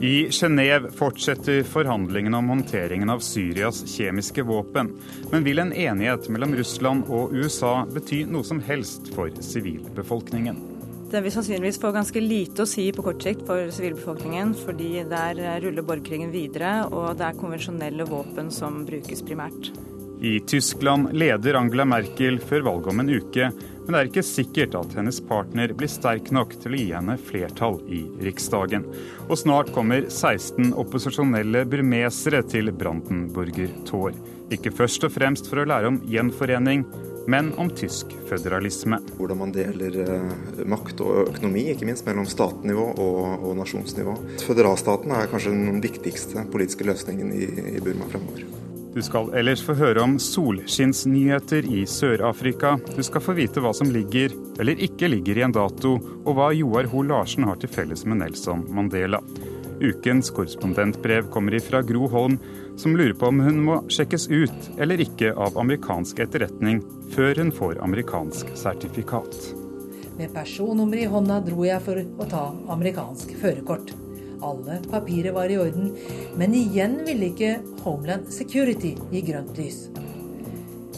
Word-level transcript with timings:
I 0.00 0.30
Genéve 0.30 0.92
fortsetter 0.94 1.62
forhandlingene 1.62 2.36
om 2.36 2.48
håndteringen 2.48 3.10
av 3.10 3.18
Syrias 3.18 3.80
kjemiske 3.86 4.42
våpen. 4.42 4.92
Men 5.32 5.44
vil 5.44 5.58
en 5.58 5.72
enighet 5.72 6.28
mellom 6.30 6.54
Russland 6.54 7.08
og 7.10 7.34
USA 7.34 7.80
bety 7.90 8.20
noe 8.30 8.46
som 8.46 8.60
helst 8.62 9.10
for 9.16 9.34
sivilbefolkningen? 9.42 10.60
Det 11.10 11.22
vil 11.24 11.34
sannsynligvis 11.34 11.80
få 11.82 11.90
ganske 11.96 12.22
lite 12.22 12.62
å 12.62 12.68
si 12.68 12.84
på 12.94 13.02
kort 13.02 13.26
sikt 13.26 13.42
for 13.48 13.72
sivilbefolkningen, 13.74 14.54
fordi 14.60 15.02
der 15.10 15.40
ruller 15.64 15.82
borgerkrigen 15.82 16.30
videre, 16.30 16.84
og 16.92 17.16
det 17.18 17.26
er 17.32 17.40
konvensjonelle 17.40 18.06
våpen 18.06 18.52
som 18.54 18.84
brukes 18.86 19.24
primært. 19.26 19.72
I 20.22 20.38
Tyskland 20.46 21.10
leder 21.14 21.58
Angela 21.58 21.88
Merkel 21.88 22.38
før 22.42 22.68
valget 22.70 22.92
om 22.92 23.02
en 23.02 23.10
uke, 23.10 23.50
men 23.88 23.94
det 23.94 24.00
er 24.02 24.08
ikke 24.10 24.22
sikkert 24.28 24.74
at 24.76 24.94
hennes 24.98 25.16
partner 25.24 25.72
blir 25.72 25.88
sterk 25.88 26.26
nok 26.36 26.50
til 26.60 26.74
å 26.76 26.80
gi 26.80 26.90
henne 26.92 27.14
flertall 27.16 27.78
i 27.88 28.02
Riksdagen. 28.20 28.84
Og 29.30 29.40
snart 29.40 29.72
kommer 29.72 30.04
16 30.12 30.74
opposisjonelle 30.76 31.62
burmesere 31.72 32.42
til 32.52 32.68
Brandenburger 32.76 33.72
Tor. 33.88 34.12
Ikke 34.52 34.74
først 34.76 35.08
og 35.08 35.14
fremst 35.16 35.48
for 35.48 35.62
å 35.62 35.66
lære 35.72 35.88
om 35.88 36.02
gjenforening, 36.04 36.84
men 37.32 37.48
om 37.56 37.72
tysk 37.72 38.12
føderalisme. 38.28 39.00
Hvordan 39.16 39.40
man 39.40 39.56
deler 39.56 39.98
eh, 40.04 40.62
makt 40.68 41.00
og 41.04 41.32
økonomi, 41.32 41.70
ikke 41.72 41.88
minst 41.88 42.04
mellom 42.04 42.28
statnivå 42.28 42.90
og, 42.92 43.24
og 43.40 43.58
nasjonsnivå. 43.62 44.20
Føderalstaten 44.44 45.16
er 45.16 45.32
kanskje 45.32 45.56
den 45.56 45.84
viktigste 45.84 46.44
politiske 46.52 46.88
løsningen 46.92 47.32
i, 47.32 47.52
i 47.78 47.84
Burma 47.84 48.12
fremover. 48.12 48.57
Du 48.98 49.02
skal 49.02 49.28
ellers 49.38 49.60
få 49.62 49.76
høre 49.78 50.02
om 50.02 50.16
solskinnsnyheter 50.18 51.68
i 51.70 51.84
Sør-Afrika. 51.86 52.72
Du 52.96 52.98
skal 53.06 53.22
få 53.22 53.36
vite 53.36 53.62
hva 53.62 53.70
som 53.70 53.92
ligger, 53.94 54.32
eller 54.58 54.80
ikke 54.82 55.06
ligger 55.12 55.38
i 55.38 55.44
en 55.46 55.54
dato, 55.54 55.92
og 56.24 56.34
hva 56.34 56.48
Joar 56.50 56.88
Ho 56.90 57.04
Larsen 57.06 57.46
har 57.46 57.60
til 57.62 57.70
felles 57.70 58.02
med 58.10 58.18
Nelson 58.24 58.64
Mandela. 58.74 59.20
Ukens 59.78 60.32
korrespondentbrev 60.34 61.28
kommer 61.30 61.54
ifra 61.54 61.84
Gro 61.86 62.10
Holm, 62.10 62.40
som 62.74 62.98
lurer 62.98 63.14
på 63.14 63.30
om 63.30 63.38
hun 63.46 63.62
må 63.68 63.78
sjekkes 63.86 64.26
ut 64.34 64.68
eller 64.82 65.04
ikke 65.06 65.30
av 65.30 65.62
amerikansk 65.62 66.24
etterretning 66.26 66.82
før 67.14 67.44
hun 67.44 67.54
får 67.54 67.78
amerikansk 67.86 68.50
sertifikat. 68.58 69.38
Med 70.18 70.34
personnummer 70.34 71.04
i 71.04 71.06
hånda 71.06 71.38
dro 71.46 71.62
jeg 71.70 71.86
for 71.86 72.02
å 72.02 72.30
ta 72.34 72.44
amerikansk 72.74 73.38
førerkort. 73.38 73.94
Alle 74.42 74.78
papirer 74.90 75.32
var 75.32 75.50
i 75.50 75.58
orden, 75.58 75.92
men 76.36 76.54
igjen 76.54 77.00
ville 77.06 77.32
ikke 77.32 77.56
Homeland 77.84 78.28
Security 78.32 78.94
gi 79.10 79.22
grønt 79.30 79.58
lys. 79.58 79.88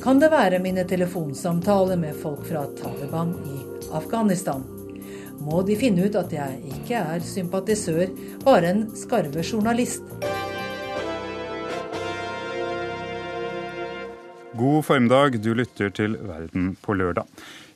Kan 0.00 0.20
det 0.20 0.30
være 0.32 0.62
mine 0.64 0.84
telefonsamtaler 0.88 1.96
med 2.00 2.16
folk 2.16 2.44
fra 2.48 2.66
Taliban 2.78 3.34
i 3.44 3.58
Afghanistan? 3.96 4.64
Må 5.40 5.62
de 5.64 5.76
finne 5.80 6.08
ut 6.08 6.16
at 6.20 6.32
jeg 6.32 6.60
ikke 6.74 7.00
er 7.00 7.24
sympatisør, 7.24 8.12
bare 8.44 8.74
en 8.74 8.86
skarve 8.96 9.44
journalist? 9.44 10.04
God 14.60 14.84
formiddag, 14.84 15.30
du 15.42 15.54
lytter 15.54 15.88
til 15.88 16.18
Verden 16.20 16.74
på 16.84 16.92
lørdag. 16.92 17.24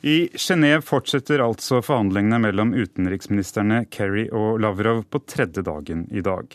I 0.04 0.28
Genéve 0.36 0.82
fortsetter 0.84 1.40
altså 1.40 1.78
forhandlingene 1.80 2.42
mellom 2.44 2.74
utenriksministrene 2.76 3.86
Kerry 3.88 4.26
og 4.28 4.60
Lavrov 4.60 5.00
på 5.08 5.22
tredje 5.24 5.64
dagen 5.64 6.02
i 6.12 6.20
dag. 6.20 6.52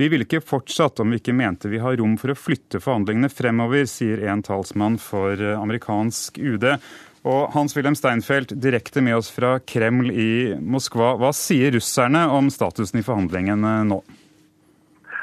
Vi 0.00 0.08
ville 0.08 0.24
ikke 0.24 0.40
fortsatt 0.40 1.02
om 1.04 1.12
vi 1.12 1.20
ikke 1.20 1.36
mente 1.36 1.68
vi 1.68 1.82
har 1.84 1.98
rom 2.00 2.16
for 2.16 2.32
å 2.32 2.38
flytte 2.40 2.80
forhandlingene 2.80 3.28
fremover, 3.28 3.84
sier 3.84 4.24
en 4.24 4.40
talsmann 4.46 4.96
for 4.96 5.44
amerikansk 5.52 6.40
UD. 6.40 6.70
Og 7.28 7.52
Hans-Wilhelm 7.52 8.00
Steinfeld, 8.00 8.56
direkte 8.56 9.04
med 9.04 9.18
oss 9.20 9.28
fra 9.34 9.58
Kreml 9.60 10.08
i 10.08 10.30
Moskva. 10.56 11.18
Hva 11.20 11.36
sier 11.36 11.76
russerne 11.76 12.30
om 12.32 12.48
statusen 12.54 13.04
i 13.04 13.04
forhandlingene 13.04 13.82
nå? 13.92 14.00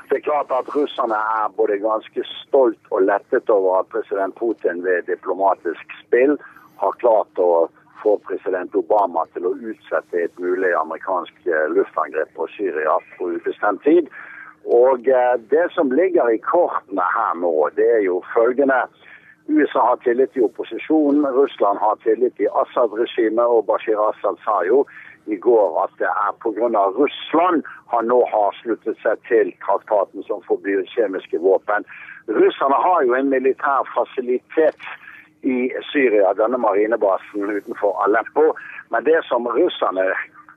Det 0.09 0.17
er 0.17 0.25
klart 0.25 0.51
at 0.51 0.75
russerne 0.75 1.15
er 1.15 1.53
både 1.57 1.79
ganske 1.83 2.25
stolt 2.43 2.91
og 2.91 3.05
lettet 3.07 3.49
over 3.49 3.79
at 3.79 3.91
president 3.93 4.35
Putin 4.35 4.83
ved 4.83 5.07
diplomatisk 5.07 5.95
spill 6.01 6.35
har 6.81 6.99
klart 7.03 7.39
å 7.39 7.69
få 8.03 8.17
president 8.27 8.75
Obama 8.75 9.23
til 9.33 9.47
å 9.47 9.55
utsette 9.71 10.25
et 10.25 10.39
mulig 10.43 10.73
amerikansk 10.75 11.47
eh, 11.47 11.67
luftangrep 11.71 12.33
på 12.35 12.49
Syria 12.57 12.97
på 13.17 13.31
ubestemt 13.37 13.83
tid. 13.87 14.11
Og 14.65 15.07
eh, 15.07 15.35
det 15.53 15.69
som 15.75 15.91
ligger 15.91 16.29
i 16.33 16.41
kortene 16.43 17.07
her 17.15 17.39
nå, 17.39 17.53
det 17.79 17.87
er 17.97 18.03
jo 18.09 18.19
følgende. 18.33 18.83
USA 19.47 19.87
har 19.89 20.03
tillit 20.03 20.37
i 20.37 20.43
opposisjonen, 20.43 21.25
Russland 21.35 21.79
har 21.79 21.97
tillit 22.03 22.39
i 22.39 22.47
Assad-regimet, 22.61 23.43
og 23.43 23.65
Bashir 23.67 23.99
Assad 23.99 24.39
sa 24.45 24.61
jo 24.67 24.85
i 25.25 25.35
går 25.35 25.84
at 25.84 25.94
det 26.00 26.09
er 26.09 26.31
pga. 26.44 26.84
Russland 27.00 27.63
han 27.94 28.09
nå 28.11 28.19
har 28.31 28.57
sluttet 28.61 29.00
seg 29.03 29.22
til 29.29 29.53
traktaten 29.66 30.25
som 30.28 30.44
forbyr 30.47 30.84
kjemiske 30.95 31.39
våpen. 31.39 31.88
Russerne 32.28 32.79
har 32.88 33.03
jo 33.07 33.16
en 33.16 33.29
militær 33.29 33.88
fasilitet 33.95 34.88
i 35.44 35.72
Syria, 35.91 36.33
denne 36.39 36.57
marinebasen 36.57 37.50
utenfor 37.51 37.97
Aleppo. 38.03 38.53
Men 38.91 39.03
det 39.03 39.23
som 39.28 39.47
russerne 39.47 40.06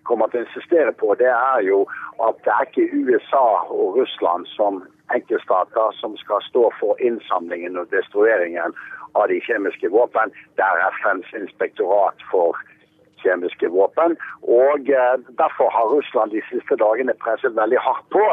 kommer 0.06 0.30
til 0.30 0.44
å 0.44 0.46
insistere 0.46 0.92
på, 0.94 1.14
det 1.18 1.30
er 1.30 1.64
jo 1.66 1.82
at 2.22 2.38
det 2.46 2.52
er 2.54 2.68
ikke 2.68 2.90
USA 2.94 3.46
og 3.70 3.98
Russland 3.98 4.46
som 4.54 4.84
enkeltstater 5.14 5.98
som 5.98 6.14
skal 6.18 6.42
stå 6.46 6.70
for 6.80 7.02
innsamlingen 7.02 7.78
og 7.78 7.90
destrueringen 7.94 8.74
av 9.18 9.28
de 9.30 9.40
kjemiske 9.42 9.90
våpen. 9.90 10.32
Det 10.58 10.66
er 10.66 10.86
FNs 11.00 11.34
inspektorat 11.34 12.26
for 12.30 12.54
kjemiske 12.54 12.75
våpen. 13.24 14.16
Og 14.42 14.80
eh, 14.90 15.16
Derfor 15.38 15.70
har 15.70 15.86
Russland 15.94 16.30
de 16.30 16.42
siste 16.50 16.76
dagene 16.76 17.14
presset 17.14 17.56
veldig 17.56 17.78
hardt 17.78 18.08
på 18.10 18.26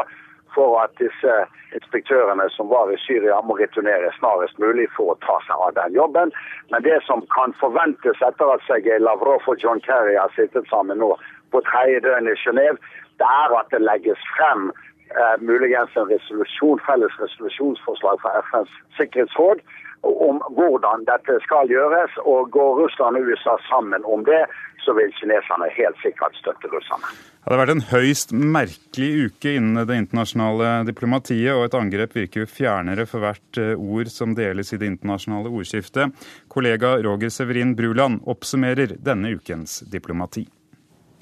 for 0.54 0.78
at 0.84 0.92
disse 0.98 1.32
inspektørene 1.74 2.46
som 2.56 2.68
var 2.70 2.90
i 2.92 2.98
Syria, 3.06 3.40
må 3.42 3.56
returnere 3.58 4.12
snarest 4.18 4.58
mulig 4.62 4.86
for 4.96 5.12
å 5.12 5.18
ta 5.26 5.40
seg 5.46 5.56
av 5.66 5.74
den 5.74 5.96
jobben. 5.98 6.30
Men 6.70 6.86
det 6.86 7.00
som 7.08 7.24
kan 7.34 7.54
forventes 7.58 8.22
etter 8.22 8.54
at 8.54 8.62
Sergej 8.68 9.02
Lavrov 9.02 9.42
og 9.50 9.58
John 9.64 9.82
Kerry 9.86 10.14
har 10.14 10.30
sittet 10.36 10.68
sammen 10.70 11.02
nå 11.02 11.14
på 11.50 11.62
tredje 11.66 12.04
døgn 12.06 12.30
i 12.30 12.38
Genéve, 12.44 12.78
det 13.18 13.30
er 13.30 13.56
at 13.58 13.70
det 13.74 13.82
legges 13.82 14.22
frem 14.36 14.70
eh, 14.70 15.36
muligens 15.42 15.98
en 15.98 16.10
resolusjon, 16.10 16.82
felles 16.86 17.18
resolusjonsforslag 17.22 18.22
fra 18.22 18.38
FNs 18.46 18.78
sikkerhetsråd 18.98 19.62
om 20.04 20.40
hvordan 20.56 21.06
dette 21.08 21.38
skal 21.44 21.70
gjøres. 21.70 22.12
Og 22.24 22.50
går 22.54 22.80
Russland 22.82 23.18
og 23.18 23.28
USA 23.30 23.56
sammen 23.68 24.04
om 24.04 24.24
det, 24.28 24.44
så 24.84 24.94
vil 24.96 25.12
kineserne 25.18 25.70
helt 25.76 26.00
sikkert 26.02 26.36
støtte 26.40 26.68
russerne. 26.72 27.08
Ja, 27.44 27.50
det 27.50 27.56
har 27.56 27.60
vært 27.60 27.74
en 27.74 27.86
høyst 27.90 28.32
merkelig 28.32 29.28
uke 29.28 29.54
innen 29.58 29.84
det 29.88 29.98
internasjonale 30.00 30.70
diplomatiet, 30.88 31.52
og 31.52 31.66
et 31.66 31.76
angrep 31.76 32.16
virker 32.16 32.44
jo 32.44 32.48
fjernere 32.48 33.04
for 33.08 33.24
hvert 33.24 33.60
eh, 33.60 33.74
ord 33.76 34.08
som 34.12 34.32
deles 34.36 34.72
i 34.72 34.80
det 34.80 34.88
internasjonale 34.88 35.52
ordskiftet. 35.52 36.14
Kollega 36.48 36.96
Roger 37.04 37.32
Severin 37.32 37.74
Bruland 37.76 38.22
oppsummerer 38.24 38.96
denne 38.96 39.34
ukens 39.36 39.82
diplomati. 39.92 40.46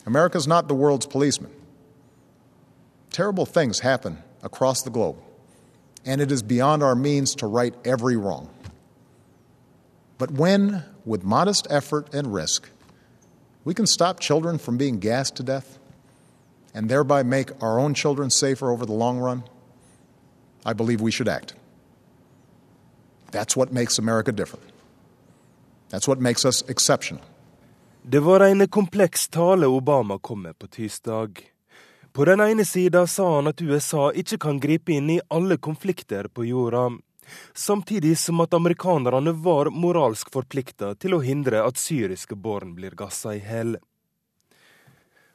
America's 0.07 0.49
not 0.49 0.69
the 0.69 0.75
world's 0.75 1.07
policeman. 1.07 1.51
Terrible 3.11 3.47
things 3.47 3.81
happen 3.81 4.19
across 4.43 4.83
the 4.83 4.91
globe, 4.91 5.17
and 6.07 6.21
it 6.21 6.33
is 6.33 6.43
beyond 6.43 6.83
our 6.83 6.95
means 6.95 7.35
to 7.37 7.47
right 7.47 7.75
every 7.85 8.17
wrong. 8.17 8.49
But 10.23 10.31
when, 10.31 10.85
with 11.05 11.25
modest 11.25 11.67
effort 11.69 12.15
and 12.15 12.33
risk, 12.33 12.71
we 13.65 13.75
can 13.75 13.87
stop 13.87 14.21
children 14.21 14.57
from 14.57 14.77
being 14.77 15.01
gassed 15.01 15.35
to 15.37 15.43
death, 15.43 15.81
and 16.73 16.89
thereby 16.89 17.25
make 17.25 17.51
our 17.61 17.81
own 17.81 17.93
children 17.93 18.31
safer 18.31 18.71
over 18.71 18.87
the 18.87 18.93
long 18.93 19.19
run, 19.19 19.43
I 20.65 20.75
believe 20.75 21.01
we 21.01 21.11
should 21.11 21.29
act. 21.29 21.55
That's 23.33 23.57
what 23.57 23.73
makes 23.73 23.99
America 23.99 24.31
different. 24.31 24.65
That's 25.89 26.07
what 26.07 26.21
makes 26.21 26.45
us 26.45 26.63
exceptional. 26.69 27.25
Det 28.03 28.21
var 28.21 28.41
en 28.41 28.69
kompleks 28.69 29.29
tale 29.29 29.67
Obama 29.67 30.19
kom 30.19 30.43
med 30.43 30.59
på 30.59 30.67
tirsdag. 30.67 31.29
På 32.13 32.25
den 32.25 32.41
ene 32.41 32.65
sida 32.65 33.07
sa 33.07 33.35
han 33.37 33.47
at 33.47 33.63
USA 33.63 34.13
ikke 34.13 34.39
kan 34.39 34.61
gripe 34.61 34.93
inn 34.93 35.11
i 35.11 35.21
alle 35.29 35.57
konflikter 35.57 36.29
på 36.29 36.45
jorda, 36.45 36.91
samtidig 37.55 38.17
som 38.19 38.41
at 38.45 38.55
amerikanerne 38.55 39.35
var 39.45 39.71
moralsk 39.71 40.33
forplikta 40.33 40.95
til 40.95 41.17
å 41.17 41.23
hindre 41.25 41.65
at 41.67 41.81
syriske 41.81 42.37
barn 42.37 42.77
blir 42.77 42.97
gassa 42.99 43.37
i 43.37 43.43
hjel. 43.43 43.77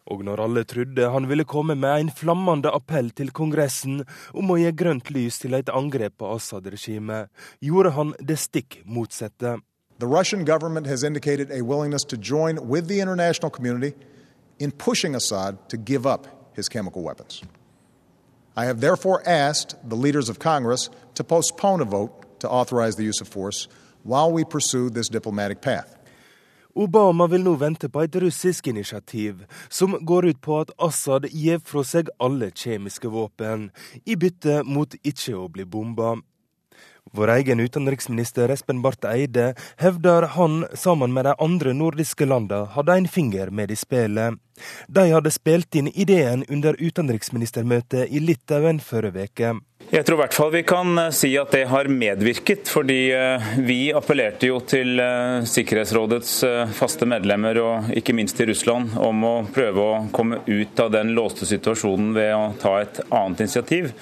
Og 0.07 0.23
når 0.23 0.39
alle 0.39 0.63
trodde 0.63 1.09
han 1.11 1.27
ville 1.27 1.43
komme 1.43 1.75
med 1.75 1.99
en 1.99 2.11
flammende 2.15 2.71
appell 2.71 3.09
til 3.11 3.33
Kongressen 3.35 4.05
om 4.31 4.51
å 4.53 4.59
gi 4.59 4.71
grønt 4.71 5.11
lys 5.11 5.41
til 5.43 5.57
et 5.57 5.71
angrep 5.73 6.15
på 6.21 6.29
Assad-regimet, 6.37 7.27
gjorde 7.59 7.91
han 7.97 8.13
det 8.19 8.39
stikk 8.39 8.81
motsatte. 8.85 9.57
The 9.99 10.07
Russian 10.07 10.45
government 10.45 10.87
has 10.87 11.03
indicated 11.03 11.51
a 11.51 11.63
willingness 11.63 12.05
to 12.05 12.17
join 12.17 12.67
with 12.69 12.87
the 12.87 13.01
international 13.01 13.49
community 13.49 13.95
in 14.59 14.71
pushing 14.71 15.15
Assad 15.15 15.57
to 15.69 15.77
give 15.77 16.05
up 16.05 16.27
his 16.55 16.69
chemical 16.69 17.03
weapons. 17.03 17.43
I 18.57 18.65
have 18.65 18.81
therefore 18.81 19.21
asked 19.27 19.75
the 19.87 19.95
leaders 19.95 20.29
of 20.29 20.39
Congress 20.39 20.89
to 21.13 21.23
postpone 21.23 21.79
a 21.79 21.85
vote 21.85 22.39
to 22.39 22.49
authorize 22.49 22.95
the 22.95 23.03
use 23.03 23.21
of 23.21 23.27
force 23.27 23.67
while 24.01 24.31
we 24.31 24.43
pursue 24.43 24.89
this 24.89 25.09
diplomatic 25.09 25.61
path. 25.61 25.93
Obama 26.75 27.27
vil 27.27 27.41
nå 27.41 27.55
vente 27.57 27.89
på 27.89 28.01
et 28.05 28.15
russisk 28.15 28.67
initiativ 28.67 29.45
som 29.69 29.93
går 30.05 30.25
ut 30.25 30.41
på 30.41 30.59
at 30.61 30.71
Assad 30.77 31.29
gir 31.29 31.61
fra 31.65 31.83
seg 31.85 32.09
alle 32.21 32.49
kjemiske 32.49 33.09
våpen, 33.09 33.69
i 34.05 34.15
bytte 34.15 34.63
mot 34.65 34.93
ikke 35.03 35.37
å 35.37 35.47
bli 35.53 35.65
bomba. 35.65 36.15
Vår 37.11 37.31
egen 37.37 37.59
utenriksminister 37.59 38.49
Espen 38.49 38.81
Barth 38.81 39.07
Eide 39.09 39.53
hevder 39.77 40.27
han 40.35 40.65
sammen 40.73 41.13
med 41.13 41.25
de 41.25 41.35
andre 41.39 41.73
nordiske 41.73 42.25
landene 42.25 42.67
hadde 42.75 42.97
en 42.97 43.07
finger 43.07 43.49
med 43.49 43.71
i 43.71 43.79
spillet. 43.79 44.39
De 44.87 45.05
hadde 45.11 45.31
spilt 45.31 45.75
inn 45.77 45.89
ideen 45.93 46.45
under 46.49 46.77
utenriksministermøtet 46.79 48.09
i 48.09 48.21
Litauen 48.23 48.81
forrige 48.83 49.29
uke. 49.29 49.55
Jeg 49.87 50.03
tror 50.03 50.17
i 50.17 50.19
hvert 50.19 50.35
fall 50.35 50.49
vi 50.51 50.61
kan 50.67 50.99
eh, 50.99 51.13
si 51.15 51.29
at 51.39 51.53
det 51.55 51.61
har 51.71 51.87
medvirket, 51.87 52.67
fordi 52.67 52.97
eh, 53.15 53.45
vi 53.63 53.77
appellerte 53.95 54.49
jo 54.49 54.57
til 54.67 54.99
eh, 54.99 55.45
Sikkerhetsrådets 55.47 56.33
faste 56.75 57.07
medlemmer, 57.07 57.61
og 57.63 57.93
ikke 57.95 58.15
minst 58.17 58.35
til 58.35 58.49
Russland, 58.51 58.97
om 58.99 59.23
å 59.23 59.33
prøve 59.55 59.85
å 59.85 60.01
komme 60.11 60.41
ut 60.43 60.83
av 60.83 60.91
den 60.91 61.13
låste 61.15 61.47
situasjonen 61.47 62.11
ved 62.17 62.33
å 62.35 62.49
ta 62.59 62.81
et 62.81 62.99
annet 63.07 63.45
initiativ. 63.45 63.93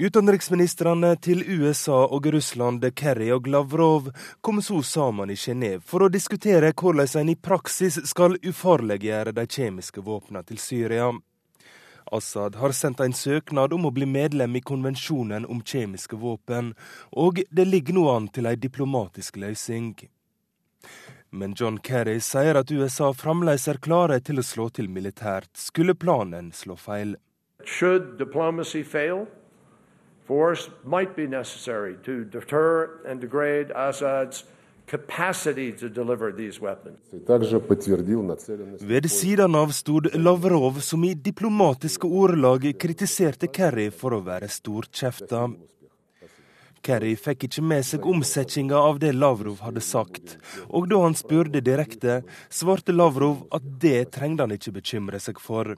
Utenriksministrene 0.00 1.16
til 1.18 1.40
USA 1.42 2.04
og 2.06 2.26
Russland, 2.30 2.84
Kerry 2.94 3.32
og 3.34 3.48
Lavrov, 3.50 4.12
kom 4.40 4.60
så 4.62 4.78
sammen 4.82 5.30
i 5.30 5.34
Genéve 5.34 5.80
for 5.82 6.04
å 6.06 6.08
diskutere 6.08 6.70
hvordan 6.70 7.08
en 7.18 7.32
i 7.32 7.34
praksis 7.34 7.96
skal 8.06 8.36
ufarliggjøre 8.38 9.32
de 9.34 9.42
kjemiske 9.50 10.04
våpnene 10.06 10.44
til 10.46 10.60
Syria. 10.62 11.08
Assad 12.14 12.60
har 12.62 12.76
sendt 12.78 13.02
en 13.02 13.12
søknad 13.12 13.74
om 13.74 13.88
å 13.88 13.90
bli 13.96 14.06
medlem 14.06 14.54
i 14.54 14.62
konvensjonen 14.62 15.48
om 15.50 15.64
kjemiske 15.66 16.14
våpen, 16.16 16.76
og 17.10 17.42
det 17.50 17.66
ligger 17.66 17.98
nå 17.98 18.04
an 18.12 18.28
til 18.30 18.46
en 18.46 18.60
diplomatisk 18.60 19.40
løsning. 19.42 19.96
Men 21.30 21.56
John 21.58 21.80
Kerry 21.82 22.20
sier 22.22 22.54
at 22.54 22.70
USA 22.70 23.10
fremdeles 23.10 23.66
er 23.66 23.82
klare 23.82 24.20
til 24.22 24.38
å 24.38 24.46
slå 24.46 24.68
til 24.70 24.86
militært, 24.86 25.50
skulle 25.58 25.98
planen 25.98 26.52
slå 26.54 26.78
feil. 26.78 27.16
Should 27.66 28.14
diplomacy 28.22 28.84
fail, 28.86 29.26
force 30.28 30.70
might 30.84 31.16
be 31.16 31.26
necessary 31.26 31.96
to 32.04 32.24
deter 32.24 33.00
and 33.08 33.20
degrade 33.20 33.72
Assad's 33.72 34.44
ved 38.80 39.10
siden 39.10 39.54
av 39.54 39.68
stod 39.68 40.14
Lavrov, 40.14 40.80
som 40.80 41.04
i 41.04 41.14
diplomatiske 41.14 42.06
ordelag 42.06 42.64
kritiserte 42.80 43.50
Kerry 43.52 43.90
for 43.90 44.16
å 44.16 44.22
være 44.24 44.48
storkjefta. 44.48 45.42
Kerry 46.80 47.12
fikk 47.20 47.44
ikke 47.48 47.64
med 47.68 47.84
seg 47.84 48.06
omsetninga 48.08 48.80
av 48.80 49.02
det 49.02 49.12
Lavrov 49.12 49.60
hadde 49.66 49.84
sagt, 49.84 50.38
og 50.68 50.88
da 50.88 51.02
han 51.04 51.18
spurte 51.18 51.60
direkte, 51.60 52.22
svarte 52.48 52.94
Lavrov 52.96 53.44
at 53.52 53.66
det 53.82 54.12
trengte 54.16 54.46
han 54.46 54.56
ikke 54.56 54.78
bekymre 54.78 55.20
seg 55.20 55.42
for. 55.42 55.76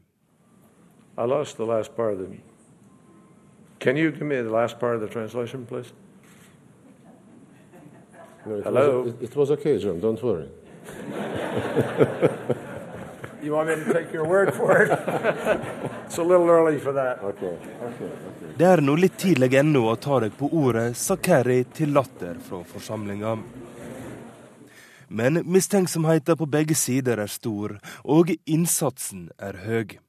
Can 3.81 3.97
you 3.97 4.13
give 4.13 4.23
me 4.23 4.37
the 4.37 4.51
last 4.51 4.79
part 4.79 4.95
of 4.95 5.01
the 5.01 5.09
translation, 5.09 5.67
please? 5.67 5.93
No, 8.47 8.55
it 8.57 8.65
Hello? 8.65 9.03
Was, 9.03 9.15
it, 9.23 9.37
was 9.37 9.51
okay, 9.53 9.79
John. 9.79 10.01
Don't 10.01 10.23
worry. 10.23 10.49
you 13.43 13.53
want 13.53 13.69
me 13.69 13.75
to 13.77 13.93
take 13.93 14.13
your 14.13 14.27
word 14.27 14.53
for 14.55 14.83
it? 14.83 14.91
It's 16.11 16.19
a 16.19 16.25
little 16.25 16.51
early 16.51 16.79
for 16.79 16.93
that. 16.93 17.23
Okay. 17.23 17.47
Okay. 17.47 18.05
Okay. 18.05 18.55
Det 18.59 18.67
er 18.67 18.81
nå 18.83 18.97
litt 18.99 19.15
tidlig 19.17 19.53
ennå 19.61 19.85
å 19.87 19.95
ta 19.97 20.19
deg 20.25 20.35
på 20.37 20.49
ordet, 20.51 20.97
sa 20.99 21.15
Kerry 21.17 21.63
til 21.71 21.93
latter 21.95 22.35
fra 22.43 22.65
forsamlinga. 22.67 23.37
Men 25.09 25.45
mistenksomheten 25.47 26.37
på 26.37 26.49
begge 26.51 26.75
sider 26.75 27.23
er 27.23 27.31
stor, 27.31 27.77
og 28.03 28.35
innsatsen 28.45 29.29
er 29.39 29.63
høy. 29.63 30.01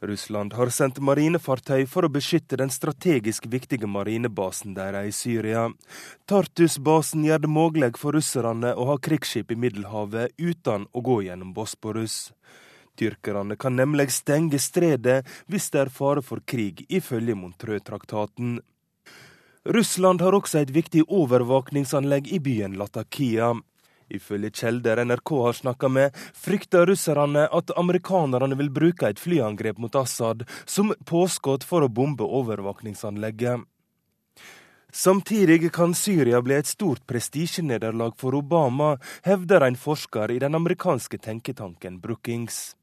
Russland 0.00 0.54
har 0.56 0.70
sendt 0.72 0.98
marinefartøy 1.04 1.84
for 1.88 2.06
å 2.06 2.12
beskytte 2.12 2.56
den 2.56 2.72
strategisk 2.72 3.46
viktige 3.52 3.88
marinebasen 3.90 4.72
deres 4.76 5.10
i 5.10 5.16
Syria. 5.16 5.66
Tartus-basen 6.30 7.26
gjør 7.28 7.44
det 7.44 7.52
mulig 7.52 7.92
for 8.00 8.16
russerne 8.16 8.72
å 8.72 8.88
ha 8.92 8.96
krigsskip 8.96 9.52
i 9.52 9.58
Middelhavet 9.60 10.32
uten 10.38 10.88
å 10.92 11.04
gå 11.04 11.20
gjennom 11.28 11.52
Bosporus. 11.52 12.30
Tyrkerne 12.96 13.56
kan 13.60 13.76
nemlig 13.76 14.10
stenge 14.12 14.58
stredet 14.60 15.22
hvis 15.48 15.70
det 15.72 15.84
er 15.84 15.92
fare 15.92 16.24
for 16.24 16.40
krig, 16.44 16.86
ifølge 16.88 17.36
Montreux-traktaten. 17.36 18.58
Russland 19.68 20.22
har 20.24 20.32
også 20.32 20.62
et 20.62 20.72
viktig 20.72 21.04
overvåkningsanlegg 21.12 22.32
i 22.32 22.40
byen 22.40 22.78
Latakia. 22.80 23.52
Ifølge 24.10 24.50
kjelder 24.50 25.04
NRK 25.04 25.30
har 25.44 25.52
snakka 25.52 25.88
med, 25.88 26.16
frykter 26.34 26.86
russerne 26.90 27.46
at 27.46 27.70
amerikanerne 27.78 28.58
vil 28.58 28.70
bruke 28.74 29.06
et 29.06 29.22
flyangrep 29.22 29.78
mot 29.78 29.94
Assad 29.94 30.42
som 30.66 30.90
påskudd 31.06 31.66
for 31.66 31.86
å 31.86 31.92
bombe 31.92 32.26
overvåkningsanlegget. 32.26 33.62
Samtidig 34.92 35.70
kan 35.72 35.94
Syria 35.94 36.42
bli 36.42 36.56
et 36.58 36.66
stort 36.66 37.06
prestisjenederlag 37.06 38.16
for 38.18 38.34
Obama, 38.34 38.96
hevder 39.22 39.62
en 39.62 39.78
forsker 39.78 40.34
i 40.34 40.40
den 40.42 40.58
amerikanske 40.58 41.18
tenketanken 41.18 42.00
Brookings. 42.02 42.74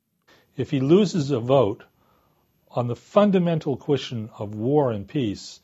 If 0.55 0.71
he 0.71 0.79
loses 0.79 1.31
a 1.31 1.39
vote 1.39 1.83
on 2.71 2.87
the 2.87 2.95
fundamental 2.95 3.75
question 3.75 4.29
of 4.39 4.55
war 4.55 4.91
and 4.91 5.07
peace, 5.07 5.59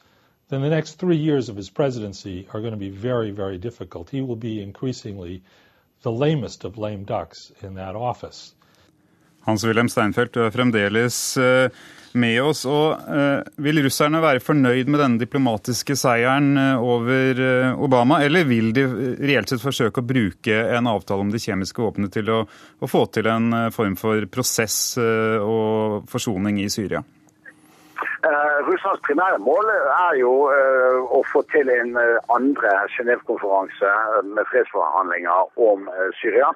then 0.54 0.62
the 0.62 0.70
next 0.70 1.00
three 1.00 1.18
years 1.18 1.50
of 1.50 1.56
his 1.56 1.70
presidency 1.70 2.48
are 2.54 2.62
going 2.62 2.74
to 2.74 2.78
be 2.78 2.90
very, 2.90 3.32
very 3.32 3.58
difficult. 3.58 4.10
He 4.12 4.22
will 4.22 4.36
be 4.36 4.62
increasingly 4.62 5.42
the 6.04 6.12
lamest 6.12 6.64
of 6.64 6.78
lame 6.78 7.04
ducks 7.06 7.52
in 7.64 7.74
that 7.76 7.96
office. 7.96 8.54
Hans-Wilhelm 9.46 9.90
Steinfeld, 9.90 10.32
du 10.32 10.40
er 10.46 10.52
fremdeles 10.56 11.18
eh, 11.38 11.72
med 12.14 12.38
oss. 12.44 12.62
og 12.70 13.02
uh, 13.10 13.42
Vil 13.66 13.82
russerne 13.84 14.22
være 14.24 14.40
fornøyd 14.40 14.88
med 14.88 15.02
denne 15.02 15.20
diplomatiske 15.20 15.98
seieren 16.00 16.54
uh, 16.56 16.78
over 16.80 17.42
Obama, 17.76 18.22
eller 18.24 18.48
vil 18.48 18.72
de 18.78 18.86
reelt 19.20 19.52
sett 19.52 19.64
forsøke 19.64 20.00
å 20.00 20.08
bruke 20.14 20.62
en 20.78 20.88
avtale 20.88 21.26
om 21.26 21.34
de 21.34 21.42
kjemiske 21.44 21.84
våpnene 21.84 22.14
til 22.14 22.32
å, 22.32 22.40
å 22.48 22.88
få 22.88 23.04
til 23.12 23.28
en 23.34 23.50
form 23.76 23.98
for 24.00 24.30
prosess 24.32 24.78
og 25.02 26.08
forsoning 26.14 26.62
i 26.64 26.70
Syria? 26.72 27.04
Uh, 28.24 28.58
Russlands 28.68 29.02
primære 29.08 29.38
mål 29.38 29.68
er 29.74 30.14
jo 30.16 30.32
uh, 30.48 31.00
å 31.18 31.20
få 31.28 31.42
til 31.52 31.68
en 31.74 31.98
uh, 32.00 32.22
andre 32.32 32.72
Genéve-konferanse 32.96 33.90
med 34.30 34.48
fredsforhandlinger 34.52 35.60
om 35.70 35.90
Syria. 36.22 36.54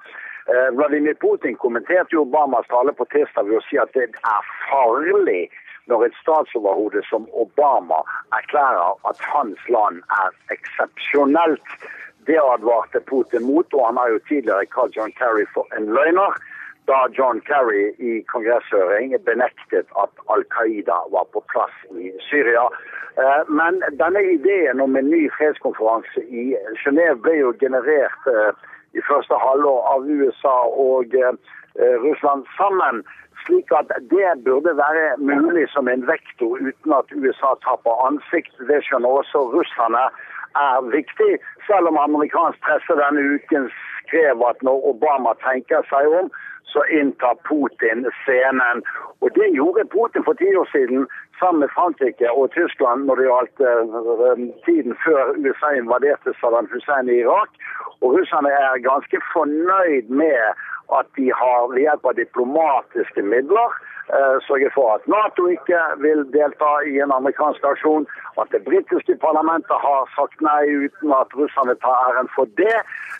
Vladimir 0.77 1.17
Putin 1.19 1.57
kommenterte 1.59 2.15
jo 2.15 2.21
Obamas 2.23 2.69
tale 2.71 2.93
på 2.95 3.03
tirsdag 3.11 3.49
ved 3.49 3.57
å 3.57 3.65
si 3.65 3.75
at 3.81 3.91
det 3.97 4.05
er 4.15 4.51
farlig 4.69 5.49
når 5.91 6.05
et 6.05 6.15
statsoverhode 6.21 7.01
som 7.09 7.25
Obama 7.35 7.99
erklærer 8.37 8.95
at 9.11 9.25
hans 9.33 9.67
land 9.67 9.99
er 10.21 10.55
eksepsjonelt. 10.55 11.73
Det 12.31 12.39
advarte 12.39 13.03
Putin 13.11 13.43
mot, 13.43 13.67
og 13.75 13.89
han 13.89 13.99
har 13.99 14.13
jo 14.15 14.23
tidligere 14.29 14.71
kalt 14.71 14.95
John 14.95 15.11
Kerry 15.19 15.43
for 15.51 15.67
en 15.75 15.91
løgner 15.91 16.39
da 16.87 17.07
John 17.17 17.41
Kerry 17.49 17.85
i 18.09 18.11
kongresshøring 18.31 19.15
benektet 19.25 19.87
at 20.03 20.11
Al 20.33 20.43
Qaida 20.55 20.97
var 21.15 21.27
på 21.33 21.43
plass 21.51 21.75
i 22.03 22.11
Syria. 22.29 22.65
Eh, 23.21 23.41
men 23.59 23.81
denne 24.01 24.21
ideen 24.35 24.81
om 24.81 24.95
en 24.95 25.09
ny 25.11 25.23
fredskonferanse 25.37 26.23
i 26.41 26.55
Genéve 26.83 27.19
ble 27.25 27.35
jo 27.41 27.53
generert 27.63 28.31
eh, 28.33 28.51
i 28.97 29.03
første 29.09 29.39
halvår 29.43 29.81
av 29.93 30.07
USA 30.07 30.57
og 30.87 31.15
eh, 31.15 31.33
Russland 32.05 32.47
sammen. 32.57 33.03
Slik 33.45 33.71
at 33.79 33.91
det 34.11 34.31
burde 34.45 34.73
være 34.77 35.17
mulig 35.19 35.67
som 35.73 35.87
en 35.87 36.07
vektor 36.07 36.57
uten 36.59 36.95
at 36.99 37.11
USA 37.15 37.53
taper 37.67 37.99
ansikt. 38.07 38.55
Det 38.71 38.81
skjønner 38.87 39.21
også 39.21 39.43
russerne 39.53 40.07
er 40.57 40.89
viktig, 40.97 41.33
selv 41.67 41.91
om 41.91 41.99
amerikansk 42.01 42.59
presse 42.65 42.97
denne 43.01 43.23
uken 43.35 43.69
skrev 44.07 44.41
at 44.49 44.63
når 44.63 44.87
Obama 44.91 45.35
tenker 45.43 45.85
seg 45.91 46.07
om, 46.19 46.31
så 46.71 46.83
inntar 46.99 47.35
Putin 47.49 48.07
scenen. 48.23 48.83
Og 49.21 49.29
Det 49.37 49.47
gjorde 49.55 49.85
Putin 49.95 50.23
for 50.23 50.33
ti 50.33 50.49
år 50.55 50.67
siden 50.71 51.07
sammen 51.39 51.59
med 51.59 51.73
Frankrike 51.77 52.31
og 52.31 52.51
Tyskland 52.51 53.05
når 53.05 53.15
det 53.15 53.29
gjaldt 53.29 53.59
eh, 53.69 54.41
tiden 54.65 54.93
før 55.05 55.23
USA 55.45 55.69
invaderte 55.79 56.33
Saddam 56.39 56.69
Hussein 56.73 57.09
i 57.09 57.21
Irak. 57.23 57.49
Og 58.01 58.07
russerne 58.17 58.49
er 58.49 58.85
ganske 58.91 59.17
fornøyd 59.33 60.09
med 60.21 60.41
at 60.99 61.07
de 61.17 61.27
har 61.41 61.61
ved 61.71 61.81
hjelp 61.85 62.05
av 62.09 62.19
diplomatiske 62.23 63.21
midler 63.33 63.79
uh, 64.15 64.37
sørget 64.47 64.71
for 64.77 64.87
at 64.95 65.07
Nato 65.13 65.47
ikke 65.55 65.79
vil 66.05 66.21
delta 66.37 66.71
i 66.91 66.93
en 67.03 67.13
amerikansk 67.19 67.61
aksjon, 67.71 68.07
at 68.41 68.47
det 68.53 68.61
britiske 68.69 69.15
parlamentet 69.27 69.77
har 69.87 70.01
sagt 70.17 70.41
nei 70.49 70.63
uten 70.85 71.13
at 71.21 71.29
russerne 71.39 71.75
tar 71.83 71.97
æren 72.09 72.29
for 72.35 72.45
det. 72.61 72.77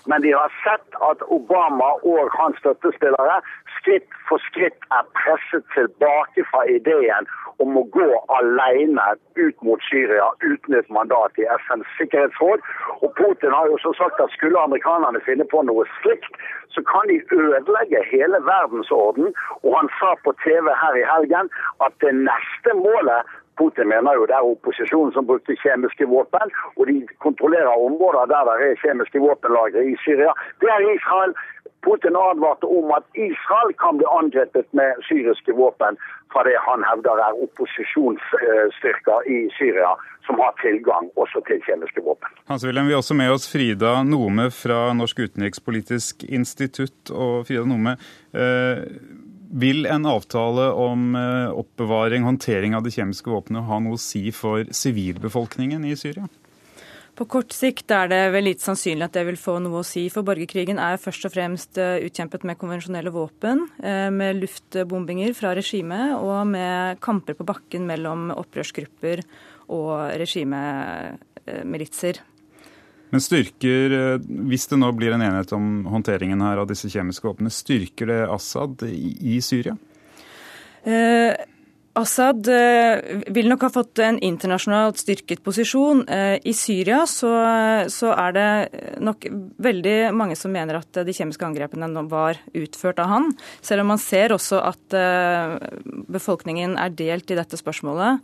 Men 0.10 0.24
de 0.26 0.32
har 0.40 0.52
sett 0.64 0.90
at 1.12 1.20
Obama 1.38 1.90
og 2.12 2.32
hans 2.40 2.60
støttespillere 2.64 3.42
skritt 3.88 4.08
for 4.28 4.38
skritt 4.50 4.76
er 4.92 5.06
presset 5.16 5.64
tilbake 5.74 6.44
fra 6.52 6.66
ideen 6.68 7.28
om 7.64 7.78
å 7.80 7.84
gå 7.96 8.08
alene 8.36 9.06
ut 9.40 9.64
mot 9.64 9.82
Syria 9.88 10.28
uten 10.44 10.76
et 10.76 10.90
mandat 10.92 11.40
i 11.40 11.48
FNs 11.56 11.88
sikkerhetsråd. 12.00 12.60
Og 13.00 13.16
Putin 13.16 13.56
har 13.56 13.72
jo 13.72 13.80
også 13.80 13.96
sagt 13.98 14.20
at 14.20 14.36
skulle 14.36 14.60
amerikanerne 14.60 15.24
finne 15.24 15.48
på 15.48 15.64
noe 15.64 15.88
slikt, 16.02 16.36
så 16.76 16.84
kan 16.92 17.08
de 17.08 17.22
ødelegge 17.32 18.04
hele 18.12 18.44
verdensorden. 18.52 19.32
Og 19.64 19.72
han 19.80 19.90
sa 20.02 20.14
på 20.28 20.36
TV 20.44 20.68
her 20.84 21.00
i 21.00 21.08
helgen 21.08 21.52
at 21.88 21.96
det 22.04 22.14
neste 22.20 22.76
målet 22.84 23.36
Putin 23.58 23.88
mener 23.90 24.14
jo 24.14 24.28
det 24.30 24.38
er 24.38 24.52
opposisjonen 24.54 25.14
som 25.16 25.26
brukte 25.26 25.56
kjemiske 25.64 26.06
våpen, 26.14 26.52
og 26.78 26.84
de 26.90 26.98
kontrollerer 27.26 27.86
områder 27.88 28.30
der 28.30 28.44
det 28.50 28.56
er 28.70 28.82
kjemiske 28.84 29.22
våpenlagre 29.24 29.82
i 29.92 29.96
Syria. 30.06 30.34
Det 30.62 30.70
er 30.70 30.86
Israel. 30.94 31.34
Putin 31.88 32.16
advarte 32.20 32.68
om 32.80 32.92
at 32.98 33.06
Israel 33.16 33.72
kan 33.84 34.00
bli 34.00 34.08
angrepet 34.20 34.68
med 34.80 35.00
syriske 35.08 35.56
våpen 35.56 36.00
fra 36.34 36.44
det 36.48 36.58
han 36.68 36.84
hevder 36.90 37.22
er 37.28 37.42
opposisjonsstyrker 37.46 39.30
i 39.36 39.40
Syria 39.58 39.94
som 40.28 40.42
har 40.44 40.56
tilgang 40.62 41.08
også 41.16 41.40
til 41.48 41.62
kjemiske 41.64 42.04
våpen. 42.04 42.30
Hans 42.52 42.66
Wilhelm, 42.68 42.88
Vi 42.88 42.94
har 42.94 43.04
også 43.04 43.16
med 43.16 43.32
oss 43.32 43.48
Frida 43.52 43.94
Nome 44.04 44.50
fra 44.52 44.92
Norsk 44.94 45.20
utenrikspolitisk 45.20 46.28
institutt. 46.28 47.12
Og 47.12 47.48
Frida 47.48 47.64
Nome, 47.64 47.96
eh, 48.36 48.84
vil 49.48 49.86
en 49.86 50.06
avtale 50.06 50.72
om 50.76 51.16
eh, 51.16 51.48
oppbevaring, 51.56 52.28
håndtering 52.28 52.76
av 52.76 52.84
de 52.84 52.92
kjemiske 52.92 53.32
våpnene 53.32 53.64
ha 53.70 53.80
noe 53.80 53.96
å 53.96 54.02
si 54.02 54.28
for 54.36 54.68
sivilbefolkningen 54.68 55.88
i 55.88 55.96
Syria? 55.96 56.28
På 57.18 57.26
kort 57.26 57.50
sikt 57.56 57.90
er 57.90 58.12
det 58.12 58.20
vel 58.30 58.46
litt 58.46 58.62
sannsynlig 58.62 59.08
at 59.08 59.16
det 59.18 59.24
vil 59.26 59.40
få 59.42 59.56
noe 59.64 59.80
å 59.82 59.86
si, 59.86 60.04
for 60.14 60.26
borgerkrigen 60.26 60.78
er 60.78 61.00
først 61.02 61.26
og 61.26 61.34
fremst 61.34 61.80
eh, 61.82 61.98
utkjempet 62.06 62.44
med 62.46 62.60
konvensjonelle 62.62 63.10
våpen, 63.14 63.64
eh, 63.82 64.10
med 64.14 64.38
luftbombinger 64.44 65.34
fra 65.38 65.56
regimet 65.58 66.14
og 66.20 66.46
med 66.52 67.02
kamper 67.02 67.34
på 67.40 67.48
bakken 67.48 67.88
mellom 67.90 68.30
opprørsgrupper 68.36 69.24
og 69.74 70.14
regimemilitser. 70.22 72.22
Men 73.10 73.24
styrker, 73.24 74.20
hvis 74.52 74.68
det 74.70 74.78
nå 74.78 74.92
blir 74.94 75.16
en 75.16 75.24
enighet 75.24 75.54
om 75.56 75.88
håndteringen 75.90 76.42
her 76.44 76.60
av 76.62 76.68
disse 76.70 76.92
kjemiske 76.92 77.26
våpnene, 77.26 77.50
styrker 77.56 78.12
det 78.12 78.22
Assad 78.30 78.84
i, 78.92 79.40
Syria? 79.42 79.74
Eh, 80.84 81.34
Assad 81.98 82.48
eh, 82.48 83.22
vil 83.34 83.48
nok 83.50 83.64
ha 83.66 83.70
fått 83.74 84.00
en 84.06 84.20
internasjonalt 84.24 85.00
styrket 85.02 85.42
posisjon. 85.46 86.04
Eh, 86.06 86.36
I 86.46 86.54
Syria 86.54 87.02
så, 87.10 87.32
så, 87.90 88.12
er 88.14 88.36
det 88.36 88.48
nok 89.02 89.26
veldig 89.66 89.96
mange 90.18 90.38
som 90.38 90.54
mener 90.54 90.78
at 90.78 91.02
de 91.08 91.16
kjemiske 91.16 91.48
angrepene 91.48 91.90
var 92.12 92.38
utført 92.54 93.02
av 93.02 93.10
han. 93.12 93.32
Selv 93.66 93.84
om 93.84 93.92
man 93.96 94.02
ser 94.02 94.36
også 94.36 94.62
at 94.68 94.98
eh, 94.98 95.58
befolkningen 96.14 96.78
er 96.78 96.94
delt 96.98 97.34
i 97.34 97.40
dette 97.40 97.58
spørsmålet. 97.58 98.22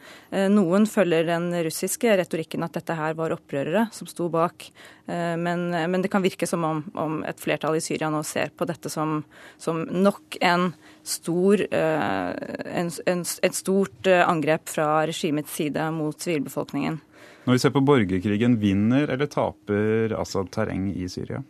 Noen 0.54 0.86
følger 0.90 1.26
den 1.28 1.50
russiske 1.66 2.14
retorikken 2.20 2.66
at 2.66 2.78
dette 2.78 2.96
her 2.98 3.16
var 3.18 3.34
opprørere 3.34 3.88
som 3.96 4.10
sto 4.10 4.30
bak. 4.34 4.70
Men, 5.06 5.66
men 5.74 6.04
det 6.04 6.08
kan 6.14 6.24
virke 6.24 6.48
som 6.48 6.64
om, 6.64 6.78
om, 6.96 7.18
et 7.28 7.42
flertall 7.44 7.76
i 7.76 7.84
Syria 7.84 8.08
nå 8.12 8.22
ser 8.24 8.54
på 8.56 8.68
dette 8.70 8.88
som, 8.92 9.18
som 9.60 9.82
nok 9.84 10.38
en 10.40 10.70
stor, 11.04 11.66
en, 11.74 12.92
en, 13.06 13.24
et 13.44 13.56
stort 13.56 14.08
eh, 14.08 14.24
angrep 14.24 14.70
fra 14.72 15.06
regimets 15.08 15.52
side 15.52 15.90
mot 15.92 16.16
sivilbefolkningen. 16.20 17.00
Når 17.44 17.58
vi 17.58 17.60
ser 17.60 17.74
på 17.76 17.84
borgerkrigen, 17.84 18.56
vinner 18.62 19.10
eller 19.12 19.28
taper 19.28 20.16
Assad 20.16 20.52
terreng 20.54 20.88
i 20.96 21.10
Syria? 21.12 21.44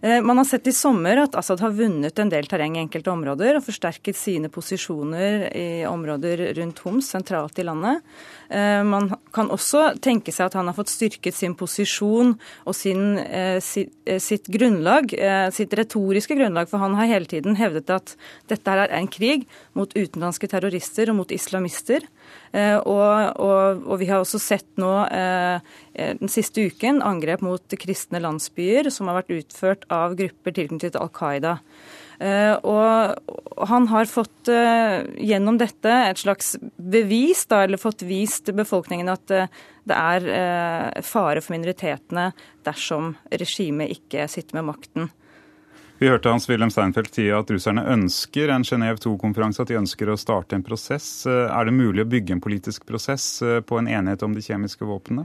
Eh, 0.00 0.22
man 0.22 0.38
har 0.38 0.44
sett 0.44 0.66
i 0.66 0.72
sommer 0.72 1.24
at 1.24 1.34
Assad 1.34 1.60
har 1.60 1.74
vunnet 1.74 2.18
en 2.18 2.30
del 2.30 2.46
terreng 2.46 2.76
i 2.76 2.82
enkelte 2.84 3.10
områder 3.12 3.58
og 3.58 3.66
forsterket 3.66 4.16
sine 4.16 4.50
posisjoner 4.52 5.48
i 5.52 5.68
områder 5.88 6.46
rundt 6.58 6.80
Homs, 6.84 7.10
sentralt 7.10 7.58
i 7.58 7.66
landet. 7.66 8.04
Eh, 8.48 8.82
man 8.84 9.10
kan 9.34 9.50
også 9.52 9.94
tenke 10.04 10.32
seg 10.32 10.48
at 10.48 10.56
han 10.58 10.70
har 10.70 10.76
fått 10.76 10.92
styrket 10.92 11.36
sin 11.36 11.56
posisjon 11.58 12.34
og 12.64 12.76
sin, 12.76 13.18
sitt, 13.64 13.92
sitt 14.24 14.48
grunnlag, 14.52 15.12
sitt 15.54 15.74
retoriske 15.76 16.36
grunnlag, 16.38 16.70
for 16.70 16.82
han 16.82 16.96
har 16.98 17.10
hele 17.10 17.28
tiden 17.28 17.58
hevdet 17.60 17.92
at 17.92 18.14
dette 18.50 18.74
er 18.74 18.94
en 18.96 19.10
krig 19.12 19.46
mot 19.76 19.92
utenlandske 19.92 20.48
terrorister 20.50 21.12
og 21.12 21.20
mot 21.20 21.34
islamister. 21.34 22.06
Og, 22.54 22.88
og, 22.88 23.84
og, 23.84 23.94
vi 24.00 24.08
har 24.08 24.22
også 24.22 24.40
sett 24.40 24.68
nå 24.80 24.90
den 25.94 26.32
siste 26.32 26.64
uken 26.68 27.02
angrep 27.04 27.44
mot 27.44 27.78
kristne 27.80 28.20
landsbyer 28.24 28.88
som 28.92 29.10
har 29.10 29.20
vært 29.20 29.34
utført 29.38 29.88
av 29.92 30.16
grupper 30.18 30.56
tilknyttet 30.56 30.96
Al 31.00 31.12
Qaida. 31.12 31.58
Eh, 32.18 32.54
og 32.66 33.68
han 33.70 33.86
har 33.92 34.08
fått 34.10 34.48
eh, 34.50 35.04
gjennom 35.22 35.58
dette 35.58 35.92
et 36.08 36.18
slags 36.18 36.56
bevis, 36.76 37.44
da, 37.46 37.62
eller 37.62 37.78
fått 37.78 38.02
vist 38.08 38.50
befolkningen 38.50 39.12
at 39.12 39.34
eh, 39.34 39.52
det 39.88 39.96
er 39.96 41.00
fare 41.06 41.40
for 41.40 41.54
minoritetene 41.54 42.26
dersom 42.66 43.14
regimet 43.30 43.94
ikke 43.94 44.26
sitter 44.28 44.58
med 44.58 44.66
makten. 44.68 45.06
Vi 45.98 46.10
hørte 46.10 46.28
Hans-Wilhelm 46.28 46.70
Steinfeld 46.70 47.08
si 47.14 47.24
at 47.32 47.48
russerne 47.50 47.86
ønsker 47.94 48.52
en 48.52 48.66
Genéve 48.68 49.00
2-konferanse, 49.00 49.64
at 49.64 49.72
de 49.72 49.78
ønsker 49.80 50.12
å 50.12 50.18
starte 50.20 50.58
en 50.58 50.66
prosess. 50.66 51.08
Er 51.26 51.64
det 51.64 51.74
mulig 51.74 52.04
å 52.04 52.10
bygge 52.12 52.36
en 52.36 52.44
politisk 52.44 52.84
prosess 52.86 53.40
på 53.40 53.80
en 53.80 53.88
enighet 53.88 54.22
om 54.28 54.36
de 54.36 54.44
kjemiske 54.44 54.86
våpnene? 54.86 55.24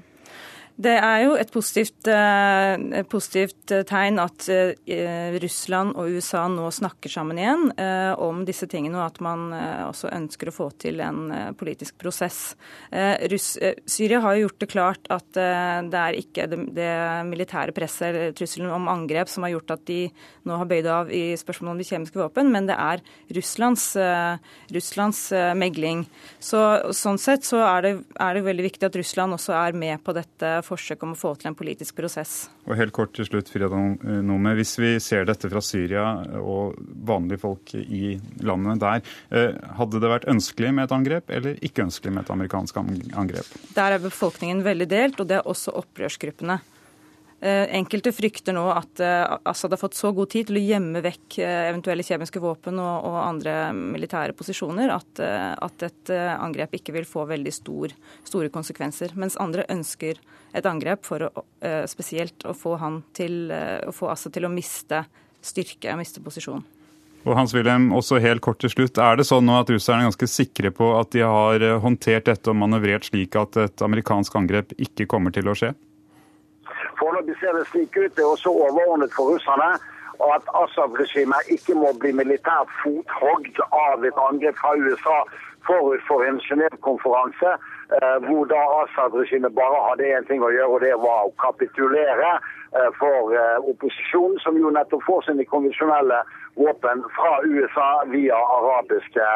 Det 0.74 0.94
er 0.98 1.20
jo 1.22 1.34
et 1.38 1.52
positivt, 1.54 2.08
eh, 2.10 3.04
positivt, 3.06 3.70
tegn 3.86 4.18
at 4.18 4.48
eh, 4.50 5.36
Russland 5.44 5.94
og 5.94 6.10
USA 6.10 6.48
nå 6.50 6.66
snakker 6.74 7.14
sammen 7.14 7.38
igjen 7.38 7.68
eh, 7.78 8.14
om 8.18 8.42
disse 8.48 8.66
tingene, 8.66 8.98
og 8.98 9.12
at 9.12 9.22
man 9.22 9.54
også 9.54 10.10
ønsker 10.10 10.50
å 10.50 10.56
få 10.56 10.72
til 10.82 11.04
en 11.04 11.54
politisk 11.58 12.00
prosess. 12.02 12.56
Russ, 13.30 13.54
Syria 13.90 14.22
har 14.24 14.36
jo 14.36 14.48
gjort 14.48 14.60
det 14.64 14.70
klart 14.72 15.10
at 15.14 15.28
det 15.34 16.00
er 16.00 16.18
ikke 16.18 16.46
det, 16.50 16.60
det 16.76 16.90
militære 17.28 17.74
presset 17.76 18.08
eller 18.10 18.34
trusselen 18.38 18.72
om 18.74 18.90
angrep 18.92 19.30
som 19.30 19.46
har 19.46 19.54
gjort 19.54 19.76
at 19.76 19.86
de 19.90 20.00
nå 20.48 20.58
har 20.60 20.70
bøyd 20.70 20.90
av 20.90 21.12
i 21.14 21.36
spørsmålet 21.40 21.74
om 21.76 21.82
de 21.82 21.88
kjemiske 21.88 22.20
våpen, 22.20 22.50
men 22.54 22.68
det 22.70 22.78
er 22.80 23.04
Russlands, 23.38 23.86
Russlands 24.74 25.22
megling. 25.60 26.06
Så, 26.44 26.64
sånn 26.96 27.22
sett 27.22 27.48
så 27.48 27.62
er 27.68 27.86
det, 27.86 27.94
er 28.18 28.38
det 28.38 28.46
veldig 28.48 28.68
viktig 28.70 28.90
at 28.90 29.00
Russland 29.00 29.38
også 29.38 29.56
er 29.60 29.78
med 29.78 30.04
på 30.06 30.16
dette 30.18 30.56
forsøk 30.66 31.04
om 31.06 31.14
å 31.14 31.20
få 31.20 31.34
til 31.40 31.52
en 31.52 31.58
politisk 31.58 31.98
prosess. 32.00 32.48
Og 32.68 32.78
helt 32.80 32.96
kort 32.96 33.14
til 33.16 33.28
slutt, 33.28 33.52
Frida 33.52 33.70
Nome. 33.70 34.56
Hvis 34.58 34.76
vi 34.82 34.96
ser 35.04 35.28
dette 35.30 35.50
fra 35.52 35.62
Syria 35.64 36.06
og 36.40 36.78
vanlige 37.06 37.44
folk 37.44 37.76
i 37.80 38.16
landene 38.42 38.78
der, 38.82 39.04
eh, 39.32 39.56
hadde 39.78 40.02
det 40.02 40.12
vært 40.12 40.30
ønskelig 40.32 40.74
med 40.74 40.88
et 40.88 40.98
angrep, 40.98 41.30
eller 41.30 41.60
ikke 41.62 41.88
ønskelig 41.88 42.14
med 42.14 42.26
et 42.26 42.34
amerikansk 42.36 42.78
angrep? 42.78 43.50
Der 43.76 43.98
er 43.98 44.04
befolkningen 44.04 44.64
veldig 44.66 44.90
delt, 44.90 45.20
og 45.20 45.28
det 45.28 45.42
er 45.42 45.50
også 45.50 45.76
opprørsgruppene. 45.84 46.62
Eh, 47.44 47.76
enkelte 47.76 48.14
frykter 48.16 48.56
nå 48.56 48.62
at 48.72 49.02
eh, 49.04 49.34
Assad 49.52 49.74
har 49.76 49.80
fått 49.82 49.98
så 50.00 50.14
god 50.16 50.30
tid 50.32 50.48
til 50.48 50.62
å 50.62 50.62
gjemme 50.64 51.02
vekk 51.04 51.42
eh, 51.44 51.66
eventuelle 51.74 52.06
kjemiske 52.08 52.40
våpen 52.40 52.80
og, 52.80 53.08
og 53.10 53.18
andre 53.20 53.56
militære 53.76 54.36
posisjoner 54.40 54.94
at, 54.94 55.20
at, 55.20 55.84
et 55.84 56.14
angrep 56.14 56.78
ikke 56.80 56.96
vil 56.96 57.08
få 57.10 57.26
veldig 57.28 57.52
stor, 57.52 57.92
store 58.24 58.48
konsekvenser. 58.54 59.18
Mens 59.20 59.36
andre 59.44 59.68
ønsker 59.76 60.24
et 60.56 60.70
angrep 60.70 61.04
for 61.04 61.28
å, 61.28 61.46
spesielt 61.90 62.48
å 62.48 62.56
få, 62.56 62.78
til, 63.18 63.52
å 63.52 63.92
få 63.92 64.14
Assad 64.14 64.38
til 64.38 64.48
å 64.48 64.54
miste 64.54 65.04
styrke 65.44 65.92
og 65.92 66.00
miste 66.00 66.24
posisjon. 66.24 66.64
Og 67.28 67.36
Hans 67.36 67.52
Wilhelm, 67.56 67.92
også 67.96 68.24
helt 68.24 68.44
kort 68.46 68.64
til 68.64 68.72
slutt. 68.72 69.00
Er 69.04 69.20
det 69.20 69.28
sånn 69.28 69.50
nå 69.50 69.60
at 69.60 69.72
russerne 69.74 70.06
er 70.06 70.14
ganske 70.14 70.32
sikre 70.32 70.72
på 70.76 70.94
at 70.96 71.12
de 71.12 71.28
har 71.28 71.74
håndtert 71.84 72.32
dette 72.32 72.52
og 72.52 72.62
manøvrert 72.64 73.12
slik 73.12 73.36
at 73.36 73.60
et 73.60 73.84
amerikansk 73.84 74.40
angrep 74.40 74.78
ikke 74.80 75.12
kommer 75.12 75.36
til 75.36 75.52
å 75.52 75.58
skje? 75.60 75.76
Foreløpig 77.04 77.36
ser 77.40 77.52
det 77.58 77.68
slik 77.68 77.98
ut. 78.04 78.16
Det 78.16 78.24
er 78.24 78.34
også 78.36 78.50
overordnet 78.50 79.12
for 79.16 79.24
russerne 79.32 79.72
at 80.34 80.44
Assad-regimet 80.64 81.50
ikke 81.56 81.74
må 81.84 81.90
bli 82.02 82.12
militært 82.22 82.70
fothogd 82.84 83.58
av 83.88 84.06
et 84.10 84.20
angrep 84.28 84.56
fra 84.62 84.72
USA 84.84 85.18
forut 85.68 86.04
for 86.08 86.24
en 86.28 86.40
Genéve-konferanse, 86.48 87.52
eh, 87.98 88.18
hvor 88.26 88.44
da 88.54 88.62
Assad-regimet 88.84 89.56
bare 89.60 89.80
hadde 89.88 90.12
én 90.16 90.28
ting 90.30 90.44
å 90.44 90.52
gjøre, 90.56 90.72
og 90.76 90.80
det 90.86 90.94
var 91.08 91.20
å 91.28 91.34
kapitulere 91.46 92.32
eh, 92.38 92.90
for 93.02 93.36
eh, 93.36 93.60
opposisjonen, 93.72 94.40
som 94.46 94.60
jo 94.62 94.72
nettopp 94.78 95.04
får 95.10 95.28
sine 95.28 95.48
konvensjonelle 95.52 96.22
våpen 96.64 97.04
fra 97.18 97.34
USA 97.44 97.90
via 98.16 98.40
arabiske 98.60 99.28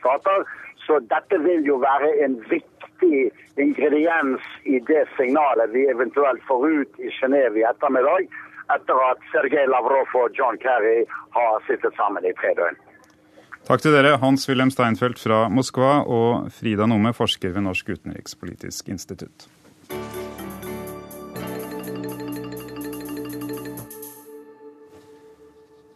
stater. 0.00 0.46
Så 0.90 0.96
dette 1.06 1.38
vil 1.38 1.62
jo 1.62 1.76
være 1.78 2.08
en 2.24 2.32
viktig 2.50 3.18
ingrediens 3.62 4.46
i 4.66 4.80
det 4.88 5.04
signalet 5.14 5.70
vi 5.70 5.84
eventuelt 5.92 6.42
får 6.48 6.66
ut 6.66 6.98
i 6.98 7.12
Genéve 7.14 7.60
i 7.60 7.66
ettermiddag, 7.68 8.26
etter 8.74 9.02
at 9.06 9.22
Sergej 9.30 9.68
Lavrov 9.70 10.10
og 10.18 10.34
John 10.34 10.58
Kerry 10.58 11.04
har 11.36 11.62
sittet 11.68 11.94
sammen 11.94 12.26
i 12.26 12.34
tre 12.40 12.50
døgn. 12.58 12.80
Takk 13.70 13.84
til 13.84 13.94
dere, 13.94 14.16
Hans-Wilhelm 14.18 14.74
Steinfeld 14.74 15.22
fra 15.22 15.44
Moskva 15.52 16.00
og 16.10 16.50
Frida 16.58 16.90
Nome, 16.90 17.14
forsker 17.14 17.54
ved 17.54 17.68
Norsk 17.68 17.94
utenrikspolitisk 17.94 18.90
institutt. 18.90 19.46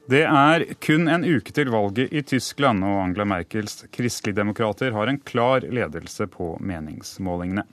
Det 0.04 0.20
er 0.28 0.66
kun 0.84 1.08
en 1.08 1.22
uke 1.24 1.52
til 1.56 1.70
valget 1.72 2.10
i 2.12 2.20
Tyskland, 2.28 2.84
og 2.84 2.98
Angela 3.06 3.24
Merkels 3.24 3.86
kristeligdemokrater 3.88 4.92
har 4.92 5.08
en 5.08 5.16
klar 5.24 5.64
ledelse 5.64 6.26
på 6.28 6.58
meningsmålingene. 6.60 7.64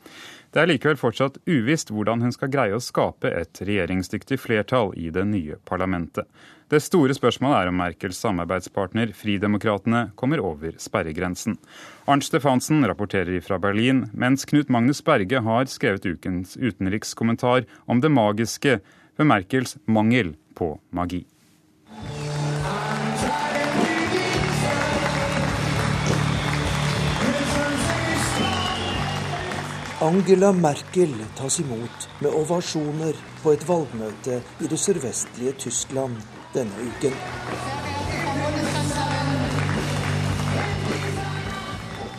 Det 0.51 0.61
er 0.61 0.69
likevel 0.71 0.95
fortsatt 0.99 1.41
uvisst 1.43 1.91
hvordan 1.91 2.23
hun 2.23 2.31
skal 2.31 2.51
greie 2.51 2.75
å 2.75 2.83
skape 2.83 3.27
et 3.35 3.59
regjeringsdyktig 3.59 4.39
flertall 4.39 4.93
i 4.95 5.09
det 5.11 5.25
nye 5.27 5.57
parlamentet. 5.67 6.27
Det 6.71 6.79
store 6.79 7.15
spørsmålet 7.17 7.57
er 7.57 7.71
om 7.71 7.77
Merkels 7.81 8.19
samarbeidspartner 8.23 9.11
Fridemokratene 9.15 10.05
kommer 10.15 10.39
over 10.39 10.79
sperregrensen. 10.79 11.59
Arnt 12.07 12.27
Stefansen 12.27 12.79
rapporterer 12.87 13.43
fra 13.43 13.59
Berlin, 13.59 14.05
mens 14.15 14.47
Knut 14.47 14.71
Magnus 14.71 15.03
Berge 15.03 15.43
har 15.43 15.67
skrevet 15.67 16.07
ukens 16.07 16.55
utenrikskommentar 16.55 17.67
om 17.91 17.99
det 17.99 18.15
magiske 18.15 18.79
ved 19.19 19.31
Merkels 19.35 19.75
mangel 19.83 20.37
på 20.55 20.77
magi. 20.95 21.25
Angela 30.01 30.51
Merkel 30.51 31.13
tas 31.37 31.59
imot 31.59 32.07
med 32.19 32.33
ovasjoner 32.33 33.17
på 33.43 33.51
et 33.53 33.61
valgmøte 33.69 34.39
i 34.57 34.69
det 34.69 34.79
sørvestlige 34.81 35.51
Tyskland 35.61 36.15
denne 36.55 36.87
uken. 36.87 37.13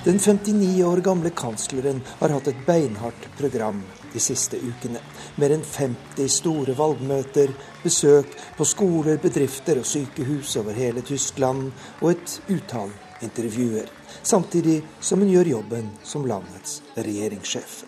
Den 0.04 0.20
59 0.22 0.84
år 0.86 1.02
gamle 1.02 1.32
kansleren 1.34 1.98
har 2.20 2.30
hatt 2.36 2.52
et 2.52 2.60
beinhardt 2.68 3.26
program 3.40 3.80
de 4.12 4.22
siste 4.22 4.60
ukene. 4.62 5.02
Mer 5.42 5.56
enn 5.56 5.66
50 5.66 6.30
store 6.36 6.76
valgmøter, 6.78 7.50
besøk 7.82 8.30
på 8.60 8.68
skoler, 8.76 9.18
bedrifter 9.18 9.82
og 9.82 9.90
sykehus 9.90 10.54
over 10.62 10.78
hele 10.78 11.02
Tyskland 11.02 11.72
og 11.98 12.12
et 12.14 12.38
utall 12.46 12.94
intervjuer. 13.26 13.90
Samtidig 14.22 14.82
som 15.00 15.22
hun 15.22 15.32
gjør 15.32 15.50
jobben 15.56 15.90
som 16.06 16.26
landets 16.28 16.80
regjeringssjef. 16.96 17.82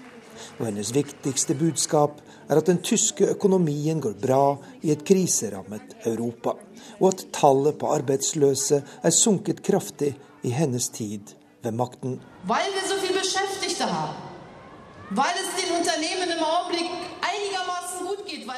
Og 0.58 0.66
hennes 0.68 0.92
viktigste 0.94 1.56
budskap 1.58 2.20
er 2.48 2.60
at 2.60 2.68
den 2.68 2.80
tyske 2.84 3.26
økonomien 3.34 4.00
går 4.02 4.16
bra 4.20 4.56
i 4.82 4.92
et 4.94 5.04
kriserammet 5.06 5.96
Europa, 6.06 6.56
og 7.00 7.08
at 7.12 7.26
tallet 7.34 7.78
på 7.80 7.90
arbeidsløse 7.94 8.82
er 9.02 9.14
sunket 9.14 9.62
kraftig 9.64 10.14
i 10.44 10.52
hennes 10.52 10.88
tid 10.92 11.34
ved 11.64 11.72
makten. 11.72 12.20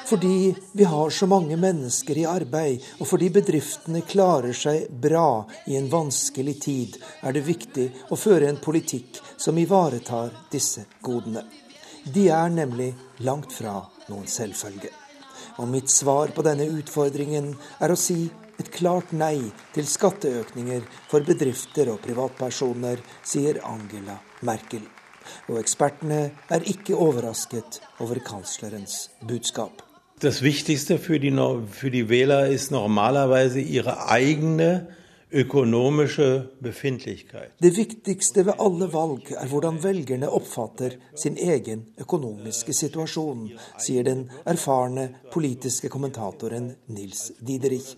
Fordi 0.07 0.55
vi 0.73 0.85
har 0.85 1.11
så 1.11 1.27
mange 1.27 1.57
mennesker 1.57 2.19
i 2.19 2.27
arbeid, 2.29 2.85
og 3.01 3.09
fordi 3.11 3.31
bedriftene 3.35 4.03
klarer 4.07 4.55
seg 4.55 4.87
bra 4.91 5.45
i 5.67 5.77
en 5.79 5.89
vanskelig 5.91 6.57
tid, 6.63 6.99
er 7.23 7.35
det 7.37 7.47
viktig 7.47 7.87
å 8.11 8.19
føre 8.21 8.51
en 8.51 8.61
politikk 8.63 9.21
som 9.37 9.59
ivaretar 9.59 10.33
disse 10.53 10.87
godene. 11.03 11.45
De 12.07 12.29
er 12.31 12.53
nemlig 12.55 12.93
langt 13.27 13.53
fra 13.53 13.81
noen 14.07 14.29
selvfølge. 14.31 14.93
Og 15.59 15.69
mitt 15.69 15.91
svar 15.91 16.31
på 16.37 16.45
denne 16.47 16.69
utfordringen 16.71 17.55
er 17.83 17.93
å 17.93 17.99
si 17.99 18.27
et 18.61 18.71
klart 18.73 19.13
nei 19.13 19.41
til 19.75 19.89
skatteøkninger 19.89 20.85
for 21.11 21.27
bedrifter 21.27 21.91
og 21.93 22.03
privatpersoner, 22.05 23.03
sier 23.25 23.61
Angela 23.69 24.21
Merkel. 24.47 24.96
Og 25.49 25.61
ekspertene 25.61 26.31
er 26.51 26.69
ikke 26.69 26.97
overrasket 26.97 27.81
over 28.01 28.21
kanslerens 28.27 29.11
budskap. 29.29 29.83
Det 30.23 30.33
viktigste 30.41 30.97
for 30.99 31.21
de, 31.21 31.31
for 31.69 31.93
de 31.93 32.05
Wähler 32.09 32.49
er 32.49 32.69
normalerweise 32.73 33.61
ihre 33.61 33.93
egne 34.09 34.87
økonomiske 35.33 36.43
befindlichkeit. 36.63 37.53
Det 37.63 37.77
viktigste 37.77 38.47
ved 38.47 38.53
alle 38.61 38.89
valg 38.93 39.33
er 39.37 39.47
hvordan 39.51 39.83
velgerne 39.83 40.31
oppfatter 40.31 40.97
sin 41.17 41.37
egen 41.37 41.85
økonomiske 42.01 42.73
situasjon, 42.73 43.51
sier 43.79 44.07
den 44.07 44.31
erfarne 44.47 45.09
politiske 45.33 45.89
kommentatoren 45.93 46.73
Nils 46.89 47.33
Diderich. 47.47 47.97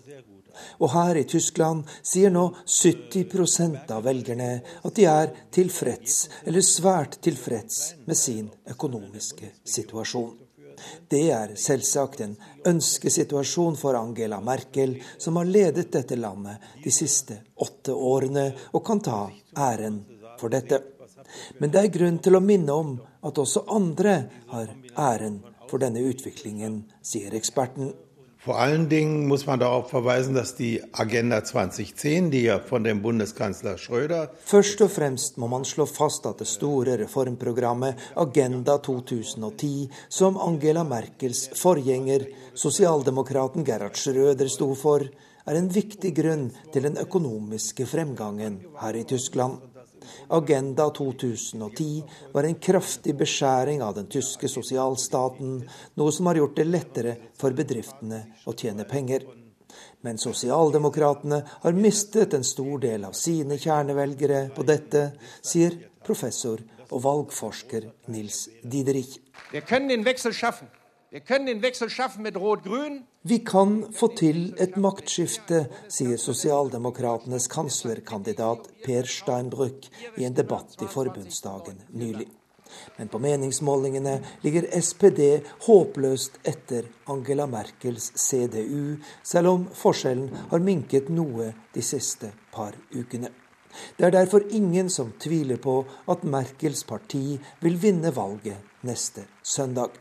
Og 0.79 0.91
her 0.93 1.19
i 1.19 1.25
Tyskland 1.29 1.87
sier 2.01 2.33
nå 2.33 2.49
70% 2.65 3.91
av 3.95 4.03
velgerne 4.07 4.51
at 4.83 4.95
de 4.95 5.07
er 5.09 5.33
tilfreds, 5.55 6.27
eller 6.45 6.65
svært 6.65 7.19
tilfreds, 7.25 7.81
med 8.05 8.17
sin 8.17 8.51
økonomiske 8.69 9.53
situasjon. 9.63 10.37
Det 11.11 11.25
er 11.33 11.55
selvsagt 11.59 12.21
en 12.23 12.35
ønskesituasjon 12.69 13.75
for 13.79 13.97
Angela 13.99 14.39
Merkel, 14.41 14.95
som 15.17 15.35
har 15.39 15.49
ledet 15.49 15.91
dette 15.91 16.15
landet 16.15 16.63
de 16.83 16.93
siste 16.93 17.41
åtte 17.59 17.93
årene, 17.93 18.51
og 18.73 18.85
kan 18.85 19.03
ta 19.03 19.25
æren 19.57 20.01
for 20.39 20.51
dette. 20.53 20.81
Men 21.59 21.71
det 21.73 21.81
er 21.81 21.93
grunn 21.93 22.19
til 22.23 22.37
å 22.37 22.43
minne 22.43 22.73
om 22.73 22.95
at 23.27 23.41
også 23.41 23.65
andre 23.75 24.15
har 24.53 24.71
æren 24.97 25.41
for 25.69 25.81
denne 25.81 26.01
utviklingen, 26.01 26.83
sier 27.05 27.35
eksperten. 27.37 27.91
Vor 28.41 28.57
allen 28.57 28.87
Dingen 28.87 29.27
muss 29.27 29.45
man 29.45 29.59
darauf 29.59 29.89
verweisen, 29.89 30.33
dass 30.33 30.55
die 30.55 30.81
Agenda 30.93 31.43
2010, 31.43 32.31
die 32.31 32.43
ja 32.43 32.59
von 32.59 32.85
dem 32.85 33.01
Bundeskanzler 33.01 33.77
Schröder 33.77 34.29
Først 34.45 34.79
og 34.81 34.91
fremst 34.91 35.37
må 35.37 35.49
man 35.51 35.65
slå 35.65 35.85
fast 35.85 36.25
at 36.25 36.39
det 36.39 36.47
store 36.47 36.95
reformprogrammet 37.01 37.99
Agenda 38.15 38.77
2010, 38.77 39.89
som 40.07 40.37
Angela 40.37 40.85
Merkels 40.85 41.49
forgjenger, 41.53 42.29
sosialdemokraten 42.53 43.65
Gerhard 43.67 43.99
Schröder 43.99 44.47
sto 44.47 44.71
for, 44.73 45.03
er 45.45 45.59
en 45.59 45.67
viktig 45.67 46.13
grunn 46.15 46.47
til 46.71 46.87
den 46.87 46.95
økonomiske 46.95 47.89
fremgangen 47.91 48.61
her 48.79 48.95
i 48.95 49.03
Tyskland. 49.03 49.59
Agenda 50.27 50.89
2010 50.89 52.03
var 52.33 52.43
en 52.43 52.55
kraftig 52.55 53.15
beskjæring 53.17 53.83
av 53.83 53.95
den 53.95 54.07
tyske 54.11 54.49
sosialstaten, 54.51 55.69
noe 55.95 56.11
som 56.11 56.29
har 56.29 56.39
gjort 56.41 56.57
det 56.59 56.67
lettere 56.67 57.15
for 57.39 57.55
bedriftene 57.55 58.23
å 58.45 58.53
tjene 58.53 58.85
penger. 58.89 59.25
Men 60.01 60.17
sosialdemokratene 60.17 61.43
har 61.63 61.77
mistet 61.77 62.33
en 62.33 62.43
stor 62.47 62.79
del 62.79 63.05
av 63.05 63.15
sine 63.17 63.57
kjernevelgere 63.59 64.49
på 64.55 64.63
dette, 64.67 65.11
sier 65.41 65.75
professor 66.05 66.61
og 66.89 67.03
valgforsker 67.03 67.89
Nils 68.13 68.47
Diderich. 68.63 69.19
Vi 69.51 69.61
kan 69.61 69.89
en 69.91 70.05
veksel 70.05 70.33
schaffen. 70.33 70.67
Vi 71.09 71.19
kan 71.25 71.47
få 73.27 74.07
til 74.15 74.55
et 74.57 74.77
maktskifte, 74.77 75.67
sier 75.89 76.17
sosialdemokratenes 76.17 77.47
kanslerkandidat 77.51 78.69
Per 78.85 79.03
Steinbrück 79.03 79.89
i 80.17 80.25
en 80.25 80.33
debatt 80.33 80.81
i 80.81 80.87
forbundsdagen 80.87 81.81
nylig. 81.91 82.27
Men 82.97 83.07
på 83.07 83.19
meningsmålingene 83.19 84.19
ligger 84.43 84.69
SPD 84.81 85.41
håpløst 85.65 86.39
etter 86.43 86.85
Angela 87.07 87.47
Merkels 87.47 88.11
CDU, 88.15 88.97
selv 89.23 89.47
om 89.47 89.67
forskjellen 89.73 90.29
har 90.51 90.59
minket 90.63 91.09
noe 91.09 91.53
de 91.73 91.81
siste 91.81 92.31
par 92.53 92.77
ukene. 92.93 93.31
Det 93.97 94.05
er 94.05 94.11
derfor 94.11 94.47
ingen 94.49 94.89
som 94.89 95.11
tviler 95.19 95.57
på 95.57 95.83
at 96.07 96.23
Merkels 96.23 96.83
parti 96.83 97.39
vil 97.61 97.81
vinne 97.81 98.15
valget 98.15 98.85
neste 98.85 99.27
søndag. 99.43 99.91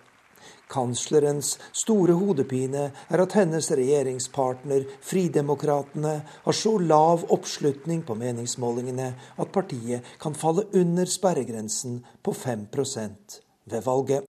Kanslerens 0.68 1.54
store 1.72 2.12
hodepine 2.18 2.90
er 3.09 3.22
at 3.24 3.37
hennes 3.38 3.70
regjeringspartner 3.72 4.85
Fridemokratene 5.04 6.14
har 6.44 6.57
så 6.57 6.76
lav 6.78 7.24
oppslutning 7.33 8.04
på 8.07 8.16
meningsmålingene 8.18 9.09
at 9.37 9.52
partiet 9.54 10.07
kan 10.20 10.37
falle 10.37 10.66
under 10.76 11.09
sperregrensen 11.09 12.02
på 12.22 12.37
5% 12.37 13.40
ved 13.72 13.85
valget. 13.85 14.24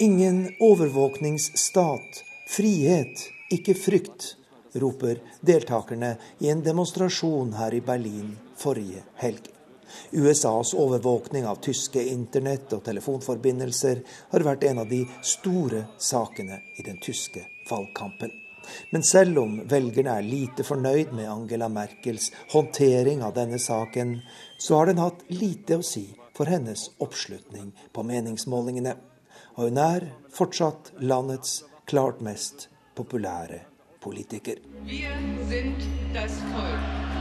Ingen 0.00 0.48
overvåkningsstat. 0.60 2.24
Frihet, 2.50 3.26
ikke 3.52 3.74
frykt, 3.78 4.34
roper 4.74 5.20
deltakerne 5.46 6.16
i 6.38 6.50
en 6.50 6.64
demonstrasjon 6.64 7.52
her 7.58 7.74
i 7.74 7.82
Berlin 7.84 8.34
forrige 8.58 9.04
helg. 9.22 9.59
USAs 10.10 10.74
overvåkning 10.74 11.46
av 11.46 11.60
tyske 11.64 12.02
internett- 12.08 12.72
og 12.72 12.84
telefonforbindelser 12.84 14.02
har 14.30 14.46
vært 14.46 14.64
en 14.70 14.84
av 14.84 14.88
de 14.88 15.04
store 15.22 15.86
sakene 15.98 16.60
i 16.76 16.86
den 16.86 17.00
tyske 17.02 17.44
valgkampen. 17.70 18.30
Men 18.90 19.02
selv 19.02 19.38
om 19.38 19.58
velgerne 19.68 20.16
er 20.18 20.26
lite 20.26 20.64
fornøyd 20.66 21.12
med 21.16 21.30
Angela 21.30 21.68
Merkels 21.72 22.30
håndtering 22.52 23.22
av 23.26 23.34
denne 23.34 23.58
saken, 23.58 24.20
så 24.58 24.80
har 24.80 24.90
den 24.90 25.02
hatt 25.02 25.24
lite 25.28 25.80
å 25.80 25.86
si 25.86 26.06
for 26.36 26.50
hennes 26.50 26.90
oppslutning 26.98 27.72
på 27.92 28.04
meningsmålingene. 28.06 28.94
Og 29.58 29.70
hun 29.70 29.80
er 29.82 30.10
fortsatt 30.32 30.92
landets 31.00 31.62
klart 31.90 32.22
mest 32.24 32.68
populære 32.96 33.64
politiker. 34.00 34.62
Vi 34.86 35.04
sind 35.48 35.88
das 36.14 36.40
Volk. 36.54 37.19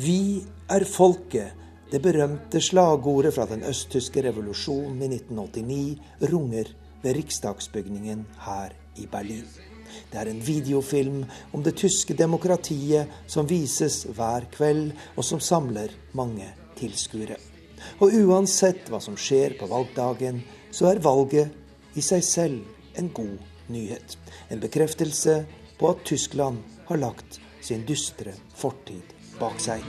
Vi 0.00 0.40
er 0.70 0.84
folket, 0.86 1.56
Det 1.90 1.98
berømte 2.00 2.60
slagordet 2.62 3.34
fra 3.34 3.44
den 3.50 3.64
østtyske 3.66 4.22
revolusjonen 4.22 5.00
i 5.02 5.08
1989 5.16 6.30
runger 6.30 6.70
ved 7.02 7.16
riksdagsbygningen 7.16 8.22
her 8.46 8.70
i 8.96 9.08
Berlin. 9.10 9.44
Det 10.12 10.20
er 10.20 10.30
en 10.30 10.40
videofilm 10.46 11.24
om 11.52 11.66
det 11.66 11.74
tyske 11.82 12.14
demokratiet 12.14 13.10
som 13.26 13.50
vises 13.50 14.06
hver 14.14 14.46
kveld, 14.54 14.94
og 15.16 15.26
som 15.26 15.42
samler 15.42 15.90
mange 16.14 16.46
tilskuere. 16.78 17.36
Og 18.00 18.14
uansett 18.22 18.88
hva 18.88 19.02
som 19.02 19.18
skjer 19.18 19.58
på 19.58 19.68
valgdagen, 19.68 20.44
så 20.70 20.94
er 20.94 21.04
valget 21.04 21.50
i 21.98 22.00
seg 22.00 22.24
selv 22.24 22.60
en 22.94 23.10
god 23.10 23.36
nyhet. 23.68 24.16
En 24.48 24.62
bekreftelse 24.62 25.40
på 25.76 25.90
at 25.90 26.04
Tyskland 26.06 26.62
har 26.86 27.08
lagt 27.08 27.42
sin 27.60 27.82
dystre 27.88 28.38
fortid 28.54 29.19
bak 29.40 29.60
seg. 29.62 29.84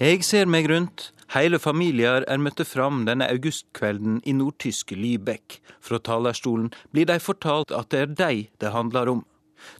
Jeg 0.00 0.24
ser 0.24 0.46
meg 0.48 0.70
rundt. 0.70 1.10
Hele 1.30 1.60
familier 1.62 2.24
er 2.26 2.40
møtte 2.42 2.64
fram 2.66 3.04
denne 3.06 3.28
augustkvelden 3.30 4.18
i 4.26 4.32
nordtyske 4.34 4.96
Lübeck. 4.98 5.60
Fra 5.78 6.00
talerstolen 6.02 6.72
blir 6.90 7.06
de 7.06 7.20
fortalt 7.22 7.70
at 7.70 7.92
det 7.94 8.00
er 8.00 8.14
de 8.18 8.48
det 8.58 8.74
handler 8.74 9.12
om. 9.14 9.24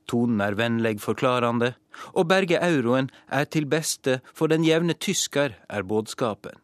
Tonen 0.07 0.45
er 0.45 0.55
vennlig 0.61 1.01
forklarende, 1.03 1.73
og 2.15 2.29
berge 2.31 2.61
euroen 2.63 3.11
er 3.27 3.49
til 3.51 3.67
beste 3.67 4.21
for 4.31 4.53
den 4.53 4.63
jevne 4.69 4.95
tysker, 4.95 5.57
er 5.69 5.83
budskapen. 5.83 6.55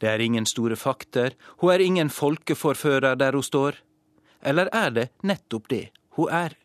Det 0.00 0.08
er 0.10 0.22
ingen 0.22 0.46
store 0.46 0.76
fakter, 0.76 1.36
hun 1.60 1.72
er 1.72 1.84
ingen 1.84 2.10
folkeforfører 2.10 3.16
der 3.16 3.32
hun 3.32 3.42
står. 3.42 3.82
Eller 4.42 4.68
er 4.72 4.90
det 4.90 5.10
nettopp 5.22 5.68
det 5.68 5.88
hun 6.16 6.30
er? 6.30 6.56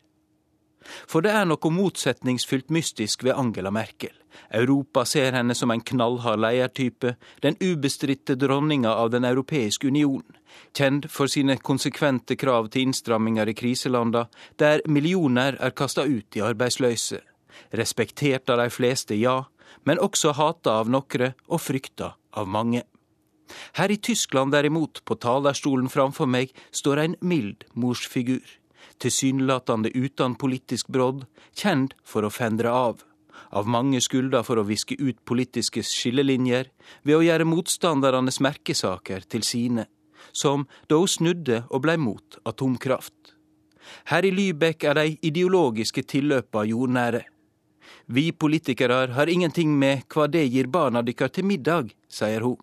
For 1.06 1.22
det 1.22 1.30
er 1.30 1.46
noe 1.46 1.70
motsetningsfylt 1.70 2.70
mystisk 2.74 3.22
ved 3.22 3.36
Angela 3.38 3.70
Merkel. 3.70 4.14
Europa 4.50 5.04
ser 5.06 5.34
henne 5.36 5.54
som 5.54 5.70
en 5.70 5.82
knallhard 5.84 6.40
ledertype, 6.42 7.14
den 7.44 7.58
ubestridte 7.60 8.36
dronninga 8.40 8.90
av 8.90 9.10
Den 9.10 9.24
europeiske 9.24 9.86
union, 9.86 10.24
kjent 10.76 11.10
for 11.10 11.30
sine 11.30 11.56
konsekvente 11.56 12.36
krav 12.36 12.70
til 12.72 12.88
innstramminger 12.88 13.48
i 13.48 13.54
kriselanda, 13.54 14.26
der 14.56 14.82
millioner 14.88 15.58
er 15.60 15.76
kasta 15.76 16.04
ut 16.04 16.36
i 16.36 16.44
arbeidsløse. 16.44 17.20
Respektert 17.72 18.50
av 18.50 18.58
de 18.58 18.70
fleste, 18.70 19.14
ja, 19.14 19.44
men 19.84 20.00
også 20.00 20.32
hata 20.36 20.80
av 20.80 20.90
nokre 20.90 21.34
og 21.48 21.60
frykta 21.60 22.14
av 22.32 22.48
mange. 22.48 22.82
Her 23.78 23.90
i 23.90 23.96
Tyskland 23.96 24.52
derimot, 24.52 25.04
på 25.04 25.18
talerstolen 25.20 25.88
framfor 25.92 26.26
meg, 26.26 26.52
står 26.70 27.04
en 27.04 27.16
mild 27.20 27.64
morsfigur. 27.74 28.44
Tilsynelatende 29.02 29.90
uten 29.94 30.36
politisk 30.38 30.88
brodd, 30.92 31.26
kjent 31.56 31.96
for 32.04 32.26
å 32.26 32.32
fendre 32.32 32.70
av 32.70 33.02
av 33.52 33.68
mange 33.68 34.00
skulder 34.00 34.44
for 34.46 34.60
å 34.60 34.66
viske 34.66 34.96
ut 34.98 35.18
politiske 35.28 35.82
skillelinjer 35.84 36.70
ved 37.06 37.18
å 37.18 37.24
gjøre 37.24 37.48
motstandernes 37.48 38.40
merkesaker 38.44 39.26
til 39.28 39.44
sine, 39.46 39.86
som 40.32 40.66
da 40.88 41.00
hun 41.00 41.10
snudde 41.10 41.62
og 41.68 41.84
blei 41.84 41.98
mot 42.00 42.38
atomkraft. 42.48 43.34
Her 44.08 44.24
i 44.24 44.32
Lybekk 44.32 44.86
er 44.88 44.98
de 45.00 45.16
ideologiske 45.28 46.04
tilløpa 46.08 46.64
jordnære. 46.68 47.24
Vi 48.06 48.30
politikere 48.32 49.06
har 49.16 49.30
ingenting 49.30 49.74
med 49.78 50.06
hva 50.12 50.28
det 50.30 50.46
gir 50.48 50.70
barna 50.70 51.02
deres 51.02 51.34
til 51.34 51.46
middag, 51.46 51.92
sier 52.08 52.46
hun. 52.46 52.58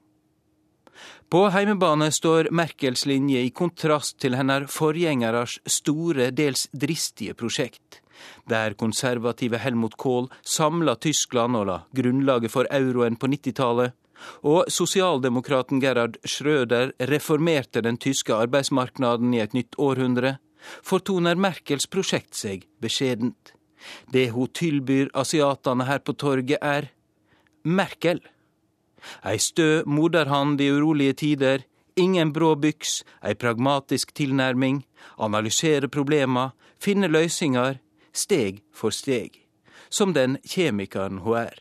På 1.29 1.45
heimebane 1.53 2.11
står 2.11 2.49
Merkels 2.51 3.05
linje 3.05 3.43
i 3.45 3.49
kontrast 3.53 4.17
til 4.19 4.33
hennes 4.33 4.69
forgjengeres 4.73 5.59
store, 5.69 6.31
dels 6.33 6.67
dristige 6.73 7.37
prosjekt 7.37 8.01
der 8.49 8.73
konservative 8.73 9.59
Helmut 9.63 9.97
Kohl 9.97 10.29
samla 10.43 10.95
Tyskland 10.95 11.57
og 11.59 11.67
la 11.69 11.77
grunnlaget 11.95 12.51
for 12.53 12.69
euroen 12.73 13.17
på 13.19 13.29
90-tallet, 13.31 13.93
og 14.43 14.67
sosialdemokraten 14.73 15.79
Gerhard 15.79 16.17
Schrøder 16.27 16.91
reformerte 17.11 17.83
den 17.85 17.97
tyske 17.97 18.35
arbeidsmarknaden 18.35 19.33
i 19.33 19.43
et 19.43 19.55
nytt 19.55 19.77
århundre, 19.79 20.37
fortoner 20.83 21.39
Merkels 21.39 21.87
prosjekt 21.87 22.35
seg 22.35 22.65
beskjedent. 22.83 23.53
Det 24.11 24.27
hun 24.35 24.51
tilbyr 24.51 25.13
asiatene 25.15 25.87
her 25.87 26.03
på 26.03 26.17
torget, 26.19 26.59
er 26.59 26.91
Merkel. 27.63 28.19
Ei 29.25 29.37
stø 29.39 29.83
moderhand 29.85 30.61
i 30.61 30.69
urolige 30.71 31.13
tider, 31.13 31.65
ingen 31.95 32.33
brå 32.33 32.55
byks, 32.55 33.03
ei 33.23 33.35
pragmatisk 33.35 34.13
tilnærming, 34.15 34.83
analysere 35.17 35.87
problema, 35.87 36.51
finne 36.79 37.07
løsninger, 37.11 37.79
steg 38.13 38.61
for 38.73 38.95
steg, 38.95 39.41
som 39.89 40.13
den 40.13 40.37
kjemikeren 40.47 41.23
hun 41.25 41.43
er. 41.45 41.59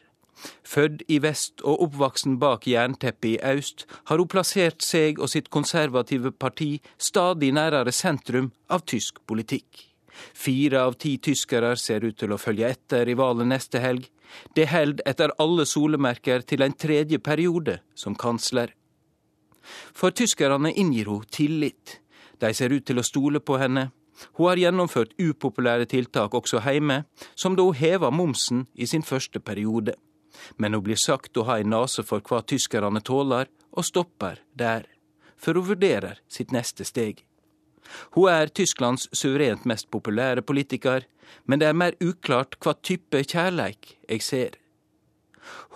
Født 0.62 1.02
i 1.10 1.18
vest 1.22 1.62
og 1.66 1.82
oppvoksen 1.88 2.38
bak 2.38 2.66
jernteppet 2.70 3.30
i 3.32 3.38
øst, 3.42 3.86
har 4.06 4.22
hun 4.22 4.30
plassert 4.30 4.84
seg 4.86 5.18
og 5.18 5.32
sitt 5.32 5.50
konservative 5.50 6.30
parti 6.30 6.76
stadig 6.98 7.50
nærere 7.56 7.92
sentrum 7.92 8.52
av 8.70 8.86
tysk 8.86 9.18
politikk. 9.26 9.87
Fire 10.34 10.82
av 10.88 10.96
ti 11.00 11.16
tyskere 11.18 11.74
ser 11.76 12.04
ut 12.04 12.18
til 12.18 12.32
å 12.32 12.40
følge 12.40 12.70
etter 12.74 13.08
i 13.08 13.16
valget 13.18 13.50
neste 13.50 13.82
helg. 13.82 14.08
Det 14.54 14.68
held 14.68 15.00
etter 15.08 15.32
alle 15.40 15.64
solemerker 15.66 16.44
til 16.44 16.62
en 16.62 16.76
tredje 16.76 17.18
periode 17.18 17.78
som 17.94 18.16
kansler. 18.18 18.74
For 19.92 20.10
tyskerne 20.10 20.72
inngir 20.72 21.08
hun 21.08 21.24
tillit. 21.30 22.00
De 22.38 22.52
ser 22.54 22.72
ut 22.72 22.84
til 22.86 23.00
å 23.00 23.06
stole 23.06 23.40
på 23.40 23.56
henne, 23.58 23.88
hun 24.34 24.48
har 24.48 24.58
gjennomført 24.58 25.14
upopulære 25.18 25.86
tiltak 25.86 26.34
også 26.34 26.62
hjemme, 26.64 27.04
som 27.34 27.56
da 27.56 27.62
hun 27.66 27.78
heva 27.78 28.10
momsen 28.10 28.66
i 28.74 28.86
sin 28.86 29.02
første 29.02 29.40
periode. 29.40 29.94
Men 30.56 30.74
hun 30.74 30.84
blir 30.86 30.98
sagt 30.98 31.36
å 31.36 31.46
ha 31.48 31.58
ei 31.58 31.66
nase 31.66 32.04
for 32.06 32.22
hva 32.22 32.42
tyskerne 32.42 33.02
tåler, 33.02 33.48
og 33.72 33.84
stopper 33.84 34.42
der, 34.54 34.86
For 35.38 35.54
hun 35.54 35.68
vurderer 35.68 36.18
sitt 36.26 36.50
neste 36.50 36.82
steg. 36.84 37.22
Hun 38.16 38.30
er 38.32 38.52
Tysklands 38.52 39.08
suverent 39.12 39.66
mest 39.68 39.90
populære 39.90 40.42
politiker, 40.42 41.06
men 41.44 41.60
det 41.60 41.68
er 41.68 41.76
mer 41.76 41.96
uklart 42.04 42.56
hva 42.62 42.74
type 42.82 43.22
kjærleik 43.24 43.96
jeg 44.08 44.24
ser. 44.24 44.58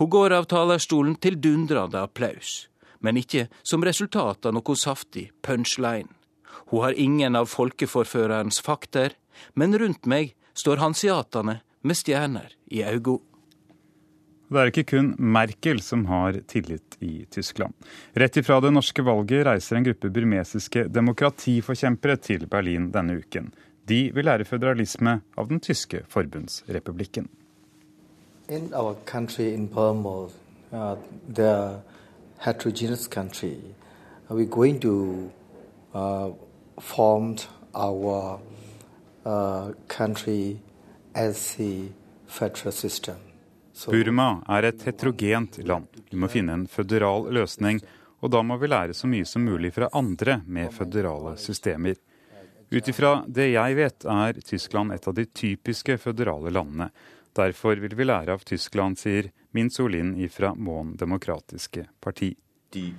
Hun 0.01 0.11
går 0.13 0.35
av 0.37 0.49
talerstolen 0.51 1.17
til 1.17 1.39
dundrende 1.41 2.03
applaus, 2.03 2.69
men 3.01 3.19
ikke 3.21 3.49
som 3.63 3.85
resultat 3.85 4.47
av 4.47 4.57
noe 4.57 4.77
saftig 4.77 5.31
punchline. 5.45 6.11
Hun 6.73 6.85
har 6.85 6.97
ingen 6.97 7.37
av 7.37 7.51
folkeforførerens 7.53 8.61
fakter, 8.65 9.17
men 9.55 9.77
rundt 9.79 10.07
meg 10.09 10.35
står 10.55 10.81
hansiatene 10.81 11.61
med 11.83 11.99
stjerner 11.99 12.57
i 12.69 12.85
augo. 12.87 13.21
Det 14.53 14.61
er 14.61 14.69
ikke 14.69 14.91
kun 14.91 15.07
Merkel 15.17 15.79
som 15.81 16.05
har 16.11 16.37
tillit 16.49 16.99
i 17.01 17.25
Tyskland. 17.33 17.73
Rett 18.13 18.37
ifra 18.37 18.59
det 18.61 18.73
norske 18.75 19.01
valget 19.05 19.47
reiser 19.49 19.79
en 19.79 19.87
gruppe 19.87 20.11
burmesiske 20.13 20.83
demokratiforkjempere 20.93 22.19
til 22.21 22.45
Berlin 22.53 22.91
denne 22.93 23.17
uken. 23.23 23.49
De 23.89 24.11
vil 24.13 24.29
lære 24.29 24.45
føderalisme 24.45 25.23
av 25.41 25.49
den 25.49 25.61
tyske 25.61 26.03
forbundsrepublikken. 26.13 27.31
In 28.49 28.75
our 28.75 28.95
country 29.07 29.55
in 29.55 29.69
Burma, 29.69 30.29
uh, 30.73 30.97
the 31.35 31.81
heterogeneous 32.45 33.09
country, 33.09 33.57
are 34.29 34.37
we 34.37 34.45
going 34.45 34.81
to 34.83 35.31
uh, 35.95 36.29
formed 36.79 37.47
our 37.75 38.39
uh, 39.25 39.73
country 39.89 40.59
as 41.15 41.57
federal 42.27 42.73
system. 42.73 43.32
Burma 43.87 44.43
er 44.49 44.69
et 44.69 44.83
heterogent 44.87 45.59
land. 45.65 45.87
Vi 46.11 46.17
må 46.21 46.29
finne 46.29 46.53
en 46.57 46.67
føderal 46.69 47.31
løsning, 47.33 47.81
og 48.23 48.31
da 48.31 48.43
må 48.45 48.57
vi 48.61 48.69
lære 48.71 48.95
så 48.95 49.09
mye 49.11 49.27
som 49.27 49.45
mulig 49.45 49.73
fra 49.75 49.89
andre 49.93 50.41
med 50.47 50.73
føderale 50.75 51.37
systemer. 51.41 51.97
Ut 52.73 52.89
ifra 52.89 53.25
det 53.27 53.51
jeg 53.53 53.77
vet, 53.77 54.05
er 54.09 54.39
Tyskland 54.41 54.93
et 54.95 55.09
av 55.09 55.15
de 55.17 55.27
typiske 55.27 55.99
føderale 56.01 56.53
landene. 56.55 56.91
Derfor 57.37 57.81
vil 57.81 57.97
vi 57.97 58.05
lære 58.05 58.33
av 58.33 58.45
Tyskland, 58.49 58.99
sier 59.01 59.31
Min 59.53 59.71
Solin 59.71 60.15
ifra 60.17 60.55
Mån 60.55 60.97
demokratiske 60.97 61.87
parti. 62.01 62.35
De 62.73 62.93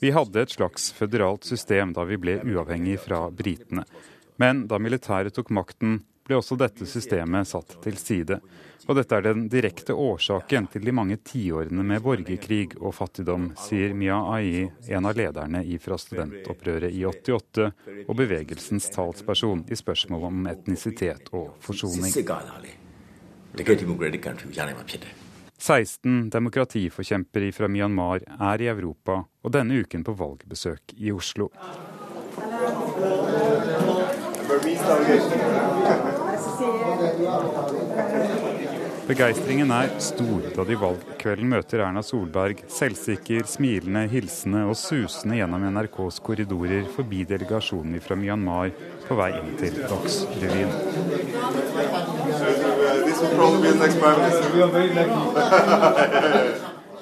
vi 0.00 0.10
hadde 0.14 0.42
et 0.42 0.54
slags 0.54 0.92
føderalt 0.92 1.44
system 1.44 1.92
da 1.96 2.04
vi 2.08 2.18
ble 2.20 2.38
uavhengig 2.44 2.98
fra 3.02 3.26
britene. 3.30 3.84
Men 4.38 4.66
da 4.70 4.78
militæret 4.78 5.34
tok 5.34 5.50
makten, 5.50 6.00
ble 6.28 6.38
også 6.38 6.58
dette 6.60 6.86
systemet 6.86 7.48
satt 7.48 7.78
til 7.82 7.96
side. 7.98 8.38
Og 8.88 8.96
dette 8.96 9.16
er 9.16 9.24
den 9.26 9.48
direkte 9.52 9.92
årsaken 9.92 10.68
til 10.72 10.84
de 10.86 10.92
mange 10.96 11.18
tiårene 11.20 11.84
med 11.84 12.00
borgerkrig 12.04 12.76
og 12.78 12.94
fattigdom, 12.96 13.50
sier 13.60 13.92
Mia 13.92 14.20
Ai, 14.32 14.68
en 14.88 15.08
av 15.08 15.18
lederne 15.18 15.60
fra 15.82 15.98
studentopprøret 16.00 16.94
i 16.94 17.04
88 17.04 17.68
og 18.06 18.14
bevegelsens 18.16 18.88
talsperson 18.94 19.66
i 19.68 19.76
spørsmål 19.76 20.28
om 20.30 20.48
etnisitet 20.54 21.28
og 21.36 21.52
forsoning. 21.64 22.12
16 25.58 26.30
demokratiforkjempere 26.30 27.52
fra 27.52 27.68
Myanmar 27.68 28.22
er 28.22 28.62
i 28.62 28.70
Europa 28.70 29.24
og 29.42 29.52
denne 29.52 29.82
uken 29.82 30.04
på 30.06 30.14
valgbesøk 30.18 30.94
i 30.96 31.10
Oslo. 31.10 31.50
Begeistringen 39.08 39.70
er 39.72 39.88
stor 40.04 40.46
da 40.52 40.64
de 40.68 40.76
valgkvelden 40.78 41.48
møter 41.48 41.80
Erna 41.80 42.02
Solberg 42.04 42.60
selvsikker, 42.70 43.46
smilende, 43.48 44.04
hilsende 44.12 44.66
og 44.68 44.76
susende 44.76 45.40
gjennom 45.40 45.64
NRKs 45.72 46.20
korridorer 46.24 46.84
forbi 46.92 47.24
delegasjonen 47.28 48.04
fra 48.04 48.18
Myanmar 48.20 48.68
på 49.08 49.16
vei 49.18 49.32
inn 49.40 49.54
til 49.58 49.80
Dagsrevyen. 49.80 50.74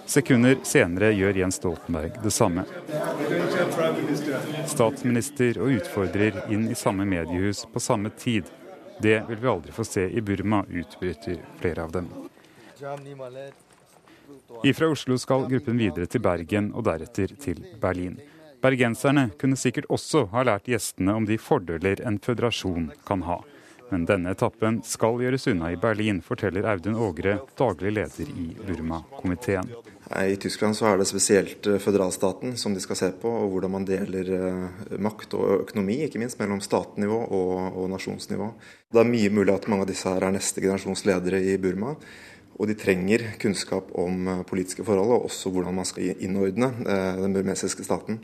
Sekunder 0.07 0.57
senere 0.63 1.11
gjør 1.13 1.41
Jens 1.43 1.59
Stoltenberg 1.61 2.15
det 2.23 2.31
samme. 2.33 2.63
Statsminister 4.71 5.59
og 5.61 5.75
utfordrer 5.77 6.39
inn 6.53 6.69
i 6.71 6.77
samme 6.79 7.05
mediehus 7.09 7.65
på 7.73 7.83
samme 7.83 8.13
tid. 8.17 8.49
Det 9.03 9.19
vil 9.29 9.43
vi 9.43 9.51
aldri 9.51 9.75
få 9.77 9.85
se 9.85 10.07
i 10.09 10.23
Burma, 10.25 10.63
utbryter 10.71 11.43
flere 11.61 11.85
av 11.85 11.93
dem. 11.93 12.09
Ifra 14.65 14.89
Oslo 14.89 15.19
skal 15.21 15.45
gruppen 15.51 15.77
videre 15.79 16.09
til 16.09 16.25
Bergen 16.25 16.71
og 16.73 16.87
deretter 16.89 17.35
til 17.43 17.61
Berlin. 17.83 18.17
Bergenserne 18.65 19.29
kunne 19.39 19.59
sikkert 19.61 19.91
også 19.93 20.25
ha 20.33 20.47
lært 20.49 20.71
gjestene 20.71 21.13
om 21.19 21.29
de 21.29 21.37
fordeler 21.39 22.01
en 22.09 22.17
føderasjon 22.23 22.89
kan 23.07 23.27
ha. 23.29 23.43
Men 23.91 24.07
denne 24.09 24.33
etappen 24.35 24.81
skal 24.87 25.21
gjøres 25.23 25.47
unna 25.53 25.71
i 25.71 25.79
Berlin, 25.79 26.19
forteller 26.25 26.67
Audun 26.73 26.97
Ågre, 26.99 27.39
daglig 27.59 27.93
leder 27.95 28.33
i 28.33 28.49
Burma-komiteen. 28.67 29.71
I 30.11 30.37
Tyskland 30.39 30.77
så 30.79 30.87
er 30.87 31.01
det 31.01 31.09
spesielt 31.11 31.67
eh, 31.67 31.81
føderalstaten 31.83 32.55
som 32.59 32.75
de 32.75 32.83
skal 32.83 32.99
se 32.99 33.09
på, 33.19 33.31
og 33.31 33.51
hvordan 33.51 33.73
man 33.75 33.87
deler 33.87 34.29
eh, 34.37 34.99
makt 35.03 35.35
og 35.39 35.65
økonomi, 35.65 35.99
ikke 36.05 36.21
minst 36.23 36.39
mellom 36.39 36.63
statnivå 36.63 37.19
og, 37.25 37.55
og 37.75 37.89
nasjonsnivå. 37.91 38.53
Det 38.95 39.03
er 39.03 39.11
mye 39.11 39.33
mulig 39.35 39.55
at 39.55 39.67
mange 39.71 39.87
av 39.87 39.91
disse 39.91 40.11
her 40.11 40.23
er 40.23 40.37
neste 40.37 40.63
generasjons 40.63 41.03
ledere 41.09 41.43
i 41.43 41.57
Burma. 41.59 41.97
Og 42.57 42.71
de 42.71 42.79
trenger 42.79 43.33
kunnskap 43.43 43.91
om 43.99 44.31
eh, 44.31 44.45
politiske 44.47 44.87
forhold, 44.87 45.17
og 45.17 45.27
også 45.31 45.51
hvordan 45.55 45.79
man 45.79 45.91
skal 45.91 46.15
innordne 46.23 46.71
den 47.23 47.35
burmesiske 47.35 47.87
staten. 47.87 48.23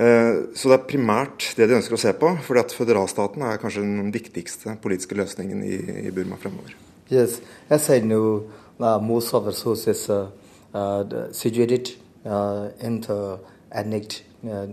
Så 0.00 0.70
det 0.70 0.76
er 0.78 0.84
primært 0.88 1.50
det 1.58 1.66
de 1.68 1.74
ønsker 1.76 1.92
å 1.92 2.00
se 2.00 2.12
på, 2.16 2.30
fordi 2.46 2.62
at 2.62 2.72
føderalstaten 2.72 3.42
er 3.44 3.58
kanskje 3.60 3.82
den 3.84 4.08
viktigste 4.14 4.78
politiske 4.80 5.18
løsningen 5.18 5.60
i, 5.60 6.08
Burma 6.14 6.38
fremover. 6.40 6.72
Yes, 7.12 7.42
as 7.68 7.90
I 7.90 8.00
know, 8.00 8.48
uh, 8.80 8.98
most 8.98 9.34
of 9.34 9.44
the 9.44 9.52
sources, 9.52 10.08
uh, 10.08 10.30
uh, 10.72 11.04
situated 11.32 11.90
uh, 12.24 12.70
in 12.80 13.02
the 13.02 13.38
ethnic 13.72 14.22
uh, 14.44 14.66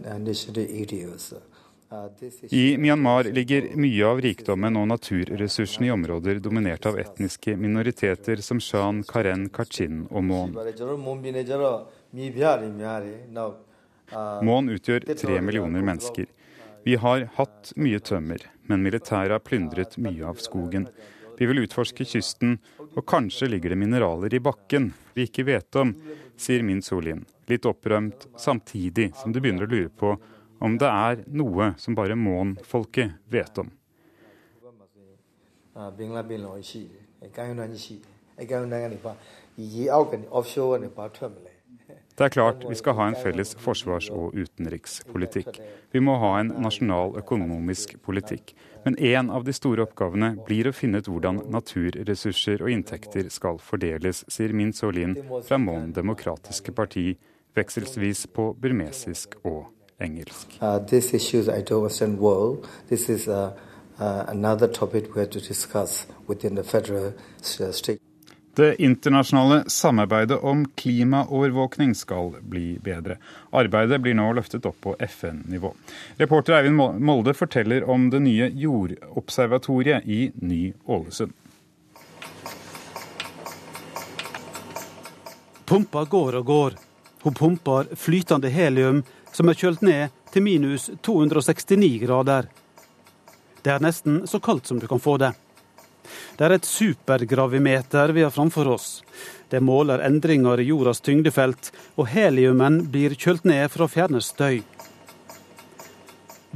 areas. 0.56 1.34
I 2.50 2.78
Myanmar 2.78 3.24
ligger 3.24 3.70
mye 3.80 4.08
av 4.10 4.20
rikdommen 4.20 4.76
og 4.76 4.90
naturressursene 4.92 5.88
i 5.88 5.92
områder 5.94 6.42
dominert 6.44 6.84
av 6.90 6.98
etniske 7.00 7.56
minoriteter 7.56 8.42
som 8.44 8.60
shan, 8.60 9.06
karen, 9.08 9.48
kachin 9.48 10.02
og 10.12 10.26
mon. 10.28 10.52
Mon 14.48 14.70
utgjør 14.72 15.08
tre 15.17 15.41
millioner 15.43 15.84
mennesker. 15.84 16.28
Vi 16.88 16.96
har 16.96 17.26
hatt 17.36 17.74
mye 17.76 18.00
tømmer, 18.00 18.39
men 18.70 18.84
militæret 18.86 19.36
har 19.36 19.43
plyndret 19.43 19.98
mye 20.00 20.24
av 20.30 20.39
skogen. 20.39 20.88
Vi 21.38 21.46
vil 21.50 21.65
utforske 21.65 22.06
kysten, 22.08 22.58
og 22.96 23.04
kanskje 23.06 23.50
ligger 23.52 23.74
det 23.74 23.82
mineraler 23.82 24.34
i 24.34 24.39
bakken 24.41 24.93
vi 25.17 25.28
ikke 25.28 25.46
vet 25.50 25.76
om, 25.82 25.91
sier 26.38 26.63
Min 26.63 26.82
Solin, 26.86 27.26
litt 27.50 27.65
opprømt, 27.67 28.28
samtidig 28.38 29.12
som 29.20 29.34
du 29.34 29.41
begynner 29.41 29.67
å 29.67 29.72
lure 29.72 29.91
på 29.91 30.15
om 30.63 30.78
det 30.82 30.89
er 30.89 31.24
noe 31.28 31.74
som 31.78 31.98
bare 31.98 32.15
Mon-folket 32.17 33.20
vet 33.30 33.62
om. 33.62 33.70
Det 42.18 42.26
er 42.26 42.34
klart 42.34 42.64
vi 42.66 42.74
skal 42.74 42.96
ha 42.98 43.06
en 43.12 43.16
felles 43.22 43.52
forsvars- 43.62 44.10
og 44.10 44.34
utenrikspolitikk. 44.34 45.60
Vi 45.94 46.00
må 46.02 46.16
ha 46.18 46.32
en 46.40 46.50
nasjonal 46.64 47.14
økonomisk 47.20 47.94
politikk. 48.02 48.56
Men 48.86 48.98
en 48.98 49.30
av 49.30 49.46
de 49.46 49.54
store 49.54 49.86
oppgavene 49.86 50.32
blir 50.48 50.66
å 50.66 50.74
finne 50.74 50.98
ut 50.98 51.10
hvordan 51.12 51.44
naturressurser 51.54 52.64
og 52.66 52.74
inntekter 52.74 53.30
skal 53.30 53.62
fordeles, 53.62 54.24
sier 54.34 54.50
Min 54.50 54.74
Solin 54.74 55.14
fra 55.46 55.62
Mon 55.62 55.94
demokratiske 55.94 56.74
parti, 56.74 57.12
vekselsvis 57.54 58.26
på 58.34 58.50
burmesisk 58.58 59.38
og 59.44 59.68
engelsk. 60.02 60.58
Uh, 60.58 60.82
det 68.58 68.82
internasjonale 68.82 69.70
samarbeidet 69.70 70.39
om 70.39 70.65
klimaovervåkning 70.76 71.96
skal 71.96 72.36
bli 72.41 72.80
bedre. 72.84 73.17
Arbeidet 73.52 74.02
blir 74.02 74.17
nå 74.17 74.32
løftet 74.34 74.65
opp 74.65 74.80
på 74.82 74.96
FN-nivå. 75.00 75.74
Reporter 76.17 76.58
Eivind 76.58 77.04
Molde 77.06 77.36
forteller 77.38 77.86
om 77.89 78.10
det 78.10 78.24
nye 78.26 78.50
jordobservatoriet 78.50 80.10
i 80.10 80.32
Ny-Ålesund. 80.36 81.34
Pumpa 85.65 86.04
går 86.04 86.41
og 86.41 86.46
går. 86.46 86.78
Hun 87.22 87.34
pumper 87.34 87.96
flytende 87.96 88.50
helium 88.50 89.04
som 89.32 89.50
er 89.50 89.60
kjølt 89.60 89.86
ned 89.86 90.15
til 90.34 90.41
minus 90.46 90.89
269 91.06 92.00
grader. 92.08 92.50
Det 93.62 93.74
er 93.76 93.84
nesten 93.84 94.24
så 94.26 94.39
kaldt 94.41 94.65
som 94.65 94.80
du 94.82 94.88
kan 94.89 95.04
få 95.04 95.20
det. 95.22 95.36
Det 96.38 96.46
er 96.46 96.56
et 96.56 96.67
supergravimeter 96.67 98.13
vi 98.15 98.26
har 98.26 98.34
framfor 98.34 98.70
oss. 98.76 98.89
Det 99.50 99.62
måler 99.63 100.04
endringer 100.04 100.60
i 100.60 100.67
jordas 100.70 101.02
tyngdefelt, 101.02 101.72
og 101.96 102.10
heliumen 102.12 102.84
blir 102.91 103.15
kjølt 103.15 103.48
ned 103.48 103.72
for 103.72 103.86
å 103.86 103.91
fjerne 103.91 104.22
støy. 104.24 104.62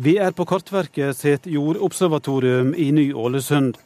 Vi 0.01 0.17
er 0.17 0.31
på 0.31 0.45
Kartverket 0.49 1.17
sitt 1.17 1.47
jordobservatorium 1.51 2.75
i 2.75 2.91
Ny-Ålesund. 2.95 3.77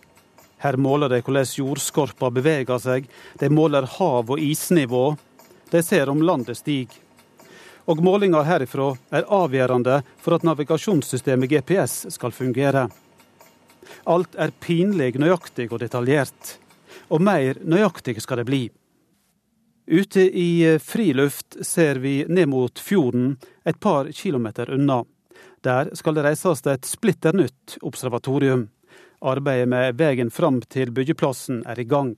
Her 0.64 0.78
måler 0.80 1.12
de 1.12 1.20
hvordan 1.22 1.50
jordskorpa 1.58 2.30
beveger 2.34 2.80
seg, 2.80 3.10
de 3.40 3.50
måler 3.50 3.90
hav- 3.98 4.32
og 4.32 4.40
isnivå. 4.40 5.18
De 5.72 5.82
ser 5.84 6.10
om 6.10 6.22
landet 6.22 6.62
stiger. 6.62 7.02
Og 7.86 8.02
målinger 8.02 8.46
herifra 8.48 8.94
er 9.14 9.28
avgjørende 9.30 10.00
for 10.18 10.38
at 10.38 10.46
navigasjonssystemet 10.48 11.52
GPS 11.52 12.06
skal 12.16 12.34
fungere. 12.34 12.88
Alt 14.04 14.36
er 14.36 14.54
pinlig 14.60 15.16
nøyaktig 15.22 15.70
og 15.72 15.82
detaljert. 15.84 16.58
Og 17.10 17.22
mer 17.22 17.60
nøyaktig 17.62 18.18
skal 18.24 18.42
det 18.42 18.48
bli. 18.50 18.64
Ute 19.86 20.24
i 20.26 20.66
eh, 20.66 20.80
friluft 20.82 21.60
ser 21.66 22.00
vi 22.02 22.24
ned 22.28 22.50
mot 22.50 22.80
fjorden, 22.80 23.36
et 23.66 23.80
par 23.80 24.10
kilometer 24.12 24.72
unna. 24.74 25.04
Der 25.62 25.92
skal 25.94 26.18
det 26.18 26.24
reises 26.26 26.66
et 26.66 26.86
splitter 26.86 27.34
nytt 27.38 27.78
observatorium. 27.86 28.68
Arbeidet 29.22 29.70
med 29.70 29.98
veien 29.98 30.32
fram 30.34 30.62
til 30.62 30.92
byggeplassen 30.94 31.62
er 31.70 31.80
i 31.80 31.86
gang. 31.90 32.16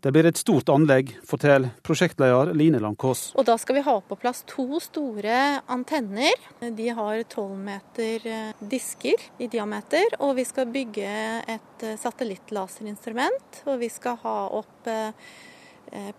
Det 0.00 0.12
blir 0.12 0.26
et 0.28 0.36
stort 0.36 0.68
anlegg, 0.68 1.14
forteller 1.24 1.70
prosjektleder 1.86 2.52
Line 2.54 2.78
Langkås. 2.82 3.30
Og 3.34 3.46
Da 3.48 3.56
skal 3.58 3.78
vi 3.78 3.84
ha 3.86 3.94
på 4.00 4.18
plass 4.20 4.42
to 4.46 4.80
store 4.80 5.62
antenner. 5.72 6.34
De 6.60 6.88
har 6.88 7.22
12 7.22 7.56
meter 7.56 8.26
eh, 8.28 8.52
disker 8.60 9.14
i 9.38 9.48
diameter. 9.48 10.04
Og 10.20 10.36
vi 10.36 10.44
skal 10.44 10.68
bygge 10.68 11.08
et 11.56 11.82
eh, 11.82 11.96
satellittlaserinstrument. 12.00 13.62
Og 13.66 13.80
vi 13.80 13.88
skal 13.92 14.20
ha 14.22 14.36
opp 14.60 14.86
eh, 14.92 15.12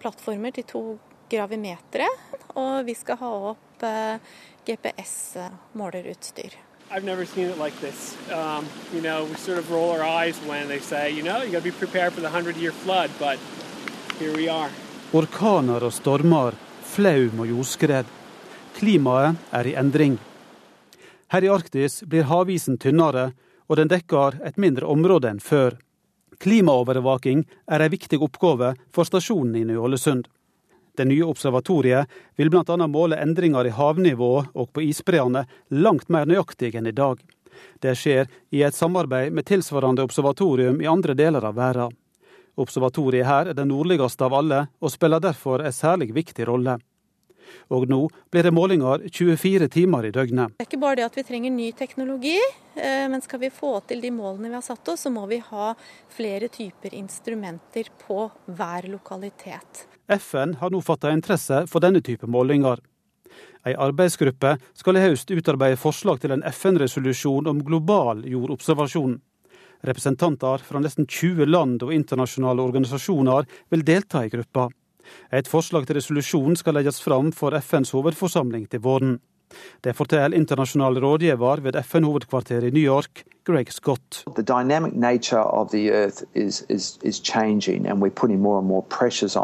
plattformer 0.02 0.52
til 0.58 0.66
to 0.68 0.84
gravimetere. 1.30 2.10
Og 2.58 2.86
vi 2.88 2.96
skal 2.98 3.22
ha 3.22 3.34
opp 3.54 3.84
GPS-målerutstyr. 4.66 6.58
I've 6.90 7.04
never 7.04 7.26
seen 7.26 7.50
it 7.50 7.58
like 7.58 7.78
this. 7.82 8.16
Um, 8.32 8.66
you 8.94 9.02
know, 9.02 9.26
we 9.26 9.36
sort 9.36 9.58
of 9.58 9.70
roll 9.70 9.92
our 9.92 10.04
eyes 10.04 10.38
when 10.48 10.70
they 10.70 10.80
say, 10.80 11.12
you 11.12 11.22
know, 11.22 11.44
you 11.44 11.52
got 11.52 11.60
to 11.60 11.64
be 11.64 11.72
prepared 11.72 12.14
for 12.14 12.22
the 12.22 12.32
100 12.32 12.56
year 12.56 12.72
flood, 12.72 13.12
but 13.20 13.38
Orkaner 14.18 15.84
og 15.86 15.92
stormer, 15.94 16.56
flaum 16.82 17.44
og 17.44 17.52
jordskred. 17.52 18.08
Klimaet 18.74 19.38
er 19.54 19.68
i 19.70 19.76
endring. 19.78 20.16
Her 21.30 21.46
i 21.46 21.52
Arktis 21.54 22.00
blir 22.02 22.26
havisen 22.26 22.80
tynnere, 22.82 23.28
og 23.70 23.78
den 23.78 23.92
dekker 23.92 24.40
et 24.48 24.58
mindre 24.58 24.90
område 24.90 25.30
enn 25.30 25.44
før. 25.44 25.78
Klimaovervåking 26.42 27.44
er 27.70 27.84
en 27.86 27.94
viktig 27.94 28.18
oppgave 28.26 28.72
for 28.90 29.06
stasjonen 29.06 29.60
i 29.62 29.64
Ny-Ålesund. 29.70 30.26
Det 30.98 31.06
nye 31.06 31.30
observatoriet 31.30 32.10
vil 32.42 32.50
bl.a. 32.50 32.78
måle 32.90 33.22
endringer 33.22 33.70
i 33.70 33.76
havnivå 33.78 34.32
og 34.50 34.74
på 34.74 34.82
isbreene 34.88 35.46
langt 35.70 36.10
mer 36.10 36.26
nøyaktig 36.26 36.74
enn 36.74 36.90
i 36.90 36.96
dag. 37.04 37.22
Det 37.86 37.94
skjer 37.94 38.34
i 38.50 38.66
et 38.66 38.74
samarbeid 38.74 39.30
med 39.30 39.46
tilsvarende 39.46 40.10
observatorium 40.10 40.82
i 40.82 40.90
andre 40.90 41.14
deler 41.14 41.46
av 41.46 41.58
verden. 41.62 41.94
Observatoriet 42.58 43.28
her 43.28 43.52
er 43.52 43.58
det 43.58 43.68
nordligste 43.70 44.26
av 44.26 44.34
alle, 44.34 44.64
og 44.82 44.94
spiller 44.94 45.22
derfor 45.22 45.62
en 45.62 45.76
særlig 45.76 46.10
viktig 46.16 46.48
rolle. 46.50 46.78
Og 47.72 47.86
nå 47.88 48.00
blir 48.32 48.48
det 48.48 48.54
målinger 48.56 49.06
24 49.08 49.70
timer 49.72 50.08
i 50.08 50.12
døgnet. 50.16 50.58
Det 50.58 50.66
er 50.66 50.70
ikke 50.70 50.82
bare 50.82 51.00
det 51.00 51.06
at 51.08 51.20
vi 51.20 51.26
trenger 51.28 51.54
ny 51.54 51.70
teknologi, 51.78 52.38
eh, 52.76 53.06
men 53.12 53.24
skal 53.24 53.40
vi 53.46 53.52
få 53.54 53.78
til 53.88 54.02
de 54.04 54.12
målene 54.12 54.50
vi 54.50 54.58
har 54.58 54.66
satt 54.66 54.92
oss, 54.92 55.06
så 55.06 55.14
må 55.14 55.28
vi 55.32 55.40
ha 55.52 55.70
flere 56.12 56.50
typer 56.52 56.96
instrumenter 56.98 57.92
på 58.08 58.26
hver 58.48 58.90
lokalitet. 58.92 59.88
FN 60.08 60.58
har 60.62 60.72
nå 60.72 60.82
fatta 60.84 61.12
interesse 61.12 61.66
for 61.72 61.84
denne 61.84 62.02
type 62.04 62.28
målinger. 62.28 62.82
Ei 63.68 63.76
arbeidsgruppe 63.76 64.56
skal 64.78 64.98
i 64.98 65.04
høst 65.04 65.32
utarbeide 65.34 65.80
forslag 65.80 66.22
til 66.24 66.34
en 66.36 66.44
FN-resolusjon 66.48 67.50
om 67.52 67.64
global 67.68 68.24
jordobservasjon. 68.28 69.18
Representanter 69.82 70.58
fra 70.58 70.80
nesten 70.80 71.06
20 71.06 71.46
land 71.46 71.84
og 71.86 71.94
internasjonale 71.94 72.62
organisasjoner 72.62 73.48
vil 73.70 73.86
delta 73.86 74.26
i 74.26 74.30
gruppa. 74.34 74.68
Et 75.32 75.48
forslag 75.48 75.88
til 75.88 76.00
resolusjon 76.00 76.56
skal 76.60 76.76
legges 76.80 77.00
fram 77.04 77.32
for 77.32 77.56
FNs 77.62 77.94
hovedforsamling 77.96 78.68
til 78.72 78.84
våren. 78.84 79.18
Det 79.82 79.96
forteller 79.96 80.36
internasjonal 80.38 81.00
rådgiver 81.00 81.62
ved 81.64 81.76
FN-hovedkvarteret 81.84 82.68
i 82.68 82.72
New 82.72 82.84
York, 82.84 83.24
Greg 83.46 83.72
Scott. 83.72 84.24
The 84.36 84.44
dynamic 84.44 84.94
nature 84.94 85.44
of 85.44 85.70
the 85.72 85.92
earth 85.92 86.24
is, 86.36 86.66
is, 86.70 87.00
is 87.04 87.20
changing 87.20 87.88
and 87.88 88.02
we're 88.04 88.20
putting 88.22 88.42
more 88.42 88.60
and 88.60 88.68
more 88.68 88.84
pressures. 88.90 89.38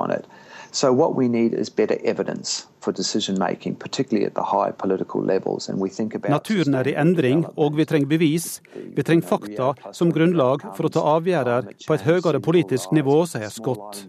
So 0.73 0.91
what 0.91 1.15
we 1.15 1.27
need 1.27 1.53
is 1.53 1.69
better 1.69 1.97
evidence 2.03 2.67
for 2.79 2.91
decision 2.91 3.37
making, 3.37 3.75
particularly 3.75 4.25
at 4.25 4.33
the 4.33 4.41
high 4.41 4.71
political 4.71 5.21
levels. 5.21 5.69
And 5.69 5.79
we 5.79 5.89
think 5.89 6.15
about 6.15 6.31
Naturen 6.31 6.73
er 6.73 6.87
i 6.87 6.95
endring, 6.97 7.45
og 7.57 7.77
vi 7.77 7.85
trenger 7.85 8.07
bevis. 8.07 8.61
Vi 8.73 9.03
trenger 9.03 9.27
fakta 9.27 9.93
som 9.93 10.09
grunnlag 10.11 10.65
for 10.73 10.89
å 10.89 10.91
ta 10.95 11.03
avgjørelser 11.13 11.85
på 11.85 11.93
et 11.93 12.05
høyere 12.07 12.41
politisk 12.41 12.89
nivå, 12.97 13.19
sier 13.29 13.53
Scott. 13.53 14.01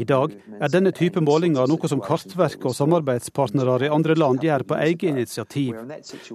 I 0.00 0.04
dag 0.08 0.32
er 0.64 0.72
denne 0.72 0.94
type 0.96 1.20
målinger 1.20 1.68
noe 1.68 1.92
som 1.92 2.00
Kartverket 2.00 2.64
og 2.70 2.76
samarbeidspartnere 2.78 3.84
i 3.84 3.92
andre 3.92 4.16
land 4.16 4.40
gjør 4.40 4.64
på 4.64 4.80
eget 4.80 5.10
initiativ. 5.12 5.76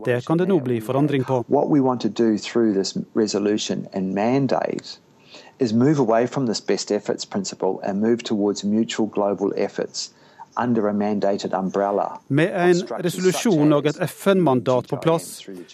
Det 0.06 0.22
kan 0.30 0.38
det 0.38 0.46
nå 0.54 0.62
bli 0.62 0.78
forandring 0.86 1.26
på. 1.26 1.42
Is 5.60 5.74
move 5.74 6.00
away 6.00 6.28
from 6.28 6.46
this 6.48 6.62
best 6.62 6.92
efforts 6.92 7.26
principle 7.26 7.80
and 7.84 8.02
move 8.02 8.24
towards 8.24 8.64
mutual 8.64 9.08
global 9.08 9.54
efforts. 9.58 10.12
Med 12.28 12.50
en 12.56 12.80
resolusjon 13.04 13.74
og 13.78 13.86
et 13.86 14.00
FN-mandat 14.10 14.88
på 14.90 14.98
plass 15.04 15.28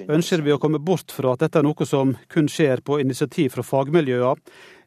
ønsker 0.04 0.44
vi 0.44 0.52
å 0.52 0.60
komme 0.60 0.82
bort 0.84 1.14
fra 1.16 1.38
at 1.38 1.46
dette 1.46 1.62
er 1.62 1.64
noe 1.64 1.88
som 1.88 2.18
kun 2.28 2.50
skjer 2.52 2.84
på 2.84 3.00
initiativ 3.00 3.56
fra 3.56 3.64
fagmiljøer. 3.64 4.42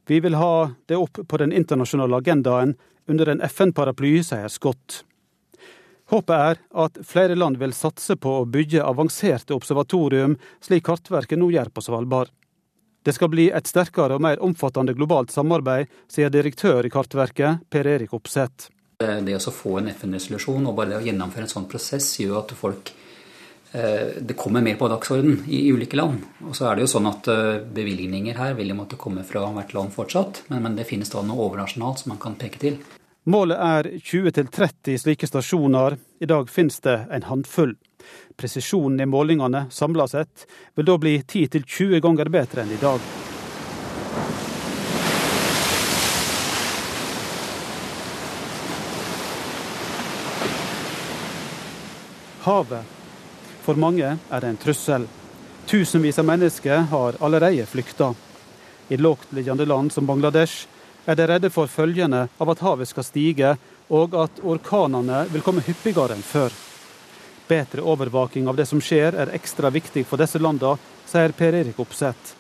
Vi 0.06 0.20
vil 0.20 0.37
ha 0.37 0.68
det 0.87 1.00
opp 1.00 1.22
på 1.24 1.40
den 1.40 1.54
internasjonale 1.56 2.20
agendaen 2.20 2.76
under 3.09 3.32
en 3.32 3.40
FN-paraply, 3.48 4.18
sier 4.26 4.52
Scott. 4.52 5.00
Håpet 6.12 6.37
er 6.37 6.61
at 6.85 7.00
flere 7.02 7.35
land 7.35 7.56
vil 7.59 7.72
satse 7.74 8.14
på 8.20 8.42
å 8.42 8.46
bygge 8.46 8.85
avanserte 8.85 9.56
observatorium, 9.56 10.37
slik 10.62 10.85
Kartverket 10.87 11.40
nå 11.40 11.48
gjør 11.54 11.72
på 11.72 11.82
Svalbard. 11.88 12.30
Det 13.07 13.12
skal 13.14 13.31
bli 13.31 13.45
et 13.55 13.69
sterkere 13.71 14.16
og 14.16 14.23
mer 14.25 14.40
omfattende 14.42 14.90
globalt 14.97 15.31
samarbeid, 15.31 15.87
sier 16.11 16.33
direktør 16.35 16.88
i 16.88 16.90
Kartverket, 16.90 17.62
Per 17.71 17.87
Erik 17.87 18.16
Opseth. 18.16 18.73
Det 18.99 19.37
å 19.37 19.53
få 19.55 19.77
en 19.79 19.92
FN-resolusjon 19.92 20.66
og 20.66 20.75
bare 20.75 20.90
det 20.90 20.99
å 20.99 21.05
gjennomføre 21.05 21.47
en 21.47 21.53
sånn 21.53 21.69
prosess 21.71 22.09
gjør 22.19 22.40
at 22.40 22.55
folk 22.59 22.90
eh, 23.77 24.19
det 24.19 24.35
kommer 24.40 24.64
mer 24.64 24.75
på 24.81 24.88
dagsorden 24.90 25.45
i 25.47 25.69
ulike 25.71 26.01
land. 26.01 26.25
Og 26.49 26.59
så 26.59 26.66
er 26.66 26.75
det 26.75 26.87
jo 26.88 26.92
sånn 26.97 27.07
at 27.12 27.31
eh, 27.31 27.62
Bevilgninger 27.79 28.40
her 28.40 28.59
vil 28.59 28.75
jo 28.75 28.79
måtte 28.81 28.99
komme 28.99 29.23
fra 29.29 29.45
hvert 29.55 29.77
land 29.77 29.95
fortsatt, 29.95 30.42
men 30.51 30.75
det 30.75 30.88
finnes 30.90 31.12
da 31.12 31.23
noe 31.23 31.47
overnasjonalt 31.47 32.03
som 32.03 32.16
man 32.16 32.23
kan 32.27 32.35
peke 32.40 32.59
til. 32.64 32.81
Målet 33.29 33.59
er 33.59 33.87
20-30 34.07 34.99
slike 35.03 35.27
stasjoner. 35.27 35.97
I 36.23 36.27
dag 36.31 36.51
finnes 36.51 36.79
det 36.81 37.09
en 37.11 37.25
håndfull. 37.27 37.73
Presisjonen 38.39 39.01
i 39.03 39.07
målingene 39.11 39.65
samla 39.71 40.07
sett 40.07 40.45
vil 40.79 40.87
da 40.87 40.95
bli 41.03 41.17
10-20 41.19 41.99
ganger 42.05 42.31
bedre 42.31 42.62
enn 42.62 42.71
i 42.71 42.79
dag. 42.79 43.03
Havet. 52.47 52.95
For 53.67 53.75
mange 53.75 54.15
er 54.15 54.47
det 54.47 54.53
en 54.55 54.62
trussel. 54.69 55.11
Tusenvis 55.67 56.23
av 56.23 56.31
mennesker 56.31 56.87
har 56.95 57.19
allerede 57.19 57.67
flykta. 57.67 58.12
I 58.87 59.03
lavtliggende 59.03 59.67
land 59.67 59.91
som 59.91 60.07
Bangladesh 60.07 60.76
er 61.07 61.19
de 61.19 61.27
redde 61.27 61.51
for 61.55 61.71
følgene 61.71 62.27
av 62.38 62.51
at 62.53 62.62
havet 62.66 62.90
skal 62.90 63.07
stige, 63.07 63.57
og 63.88 64.16
at 64.19 64.40
orkanene 64.42 65.27
vil 65.31 65.45
komme 65.47 65.64
hyppigere 65.66 66.16
enn 66.16 66.25
før. 66.27 66.55
Bedre 67.47 67.85
overvåking 67.87 68.49
av 68.51 68.59
det 68.59 68.66
som 68.66 68.83
skjer 68.83 69.14
er 69.14 69.35
ekstra 69.37 69.71
viktig 69.71 70.03
for 70.09 70.19
disse 70.19 70.40
landene, 70.42 70.81
sier 71.07 71.35
Per 71.38 71.55
Erik 71.55 71.79
Opseth. 71.79 72.35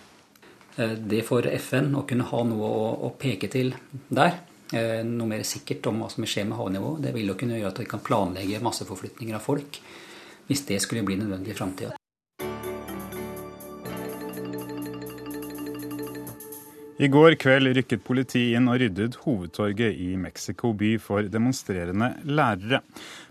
Eh, 0.76 0.96
det 0.98 1.22
for 1.28 1.46
FN 1.46 1.92
å 1.94 2.02
kunne 2.08 2.26
ha 2.26 2.42
noe 2.44 2.70
å, 3.06 3.12
peke 3.18 3.48
til 3.48 3.70
der, 4.08 4.40
eh, 4.72 5.04
noe 5.06 5.30
mer 5.30 5.46
sikkert 5.46 5.86
om 5.86 6.02
hva 6.02 6.10
som 6.10 6.26
vil 6.26 6.32
skje 6.32 6.44
med 6.48 6.58
havnivået, 6.58 7.02
det 7.06 7.14
vil 7.14 7.30
jo 7.30 7.38
kunne 7.38 7.60
gjøre 7.60 7.72
at 7.72 7.78
vi 7.84 7.90
kan 7.92 8.02
planlegge 8.02 8.60
masseforflytninger 8.60 9.38
av 9.38 9.46
folk 9.46 9.80
hvis 10.46 10.66
det 10.66 10.82
skulle 10.82 11.06
bli 11.06 11.16
nødvendig 11.16 11.54
i 11.54 11.58
framtida. 11.58 11.95
I 16.96 17.08
går 17.08 17.34
kveld 17.36 17.74
rykket 17.76 18.00
politiet 18.06 18.56
inn 18.56 18.70
og 18.72 18.78
ryddet 18.80 19.18
hovedtorget 19.26 19.98
i 20.00 20.14
Mexico 20.16 20.70
by 20.72 20.94
for 20.96 21.26
demonstrerende 21.28 22.14
lærere. 22.24 22.80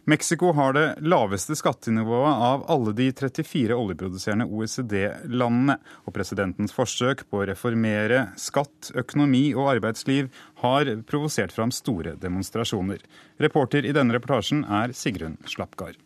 Mexico 0.05 0.51
har 0.53 0.75
det 0.77 0.83
laveste 1.01 1.57
skattenivået 1.57 2.43
av 2.45 2.67
alle 2.69 2.93
de 2.93 3.07
34 3.09 3.73
oljeproduserende 3.73 4.45
OECD-landene. 4.45 5.79
Og 6.05 6.13
presidentens 6.13 6.75
forsøk 6.77 7.25
på 7.25 7.41
å 7.41 7.47
reformere 7.49 8.27
skatt, 8.37 8.91
økonomi 8.93 9.47
og 9.57 9.71
arbeidsliv 9.79 10.29
har 10.61 10.91
provosert 11.09 11.55
fram 11.55 11.73
store 11.73 12.13
demonstrasjoner. 12.21 13.01
Reporter 13.41 13.89
i 13.89 13.95
denne 13.97 14.13
reportasjen 14.13 14.61
er 14.69 14.93
Sigrun 14.93 15.39
Slapgard. 15.49 15.97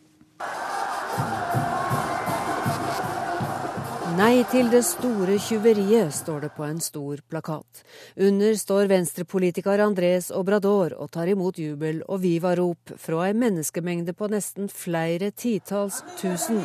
Nei 4.20 4.42
til 4.52 4.68
det 4.68 4.82
store 4.84 5.38
tjuveriet, 5.40 6.12
står 6.12 6.42
det 6.44 6.50
på 6.58 6.66
en 6.66 6.82
stor 6.84 7.22
plakat. 7.32 7.84
Under 8.20 8.58
står 8.60 8.90
venstrepolitiker 8.92 9.80
Andres 9.80 10.28
Obrador 10.36 10.92
og 11.00 11.08
tar 11.14 11.32
imot 11.32 11.56
jubel 11.62 12.02
og 12.04 12.20
vivarop 12.26 12.92
fra 13.00 13.30
ei 13.30 13.38
menneskemengde 13.46 14.12
på 14.20 14.28
nesten 14.28 14.68
flere 14.68 15.32
titalls 15.32 16.02
tusen. 16.20 16.60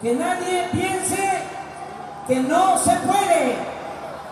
Que 0.00 0.16
nadie. 2.40 3.79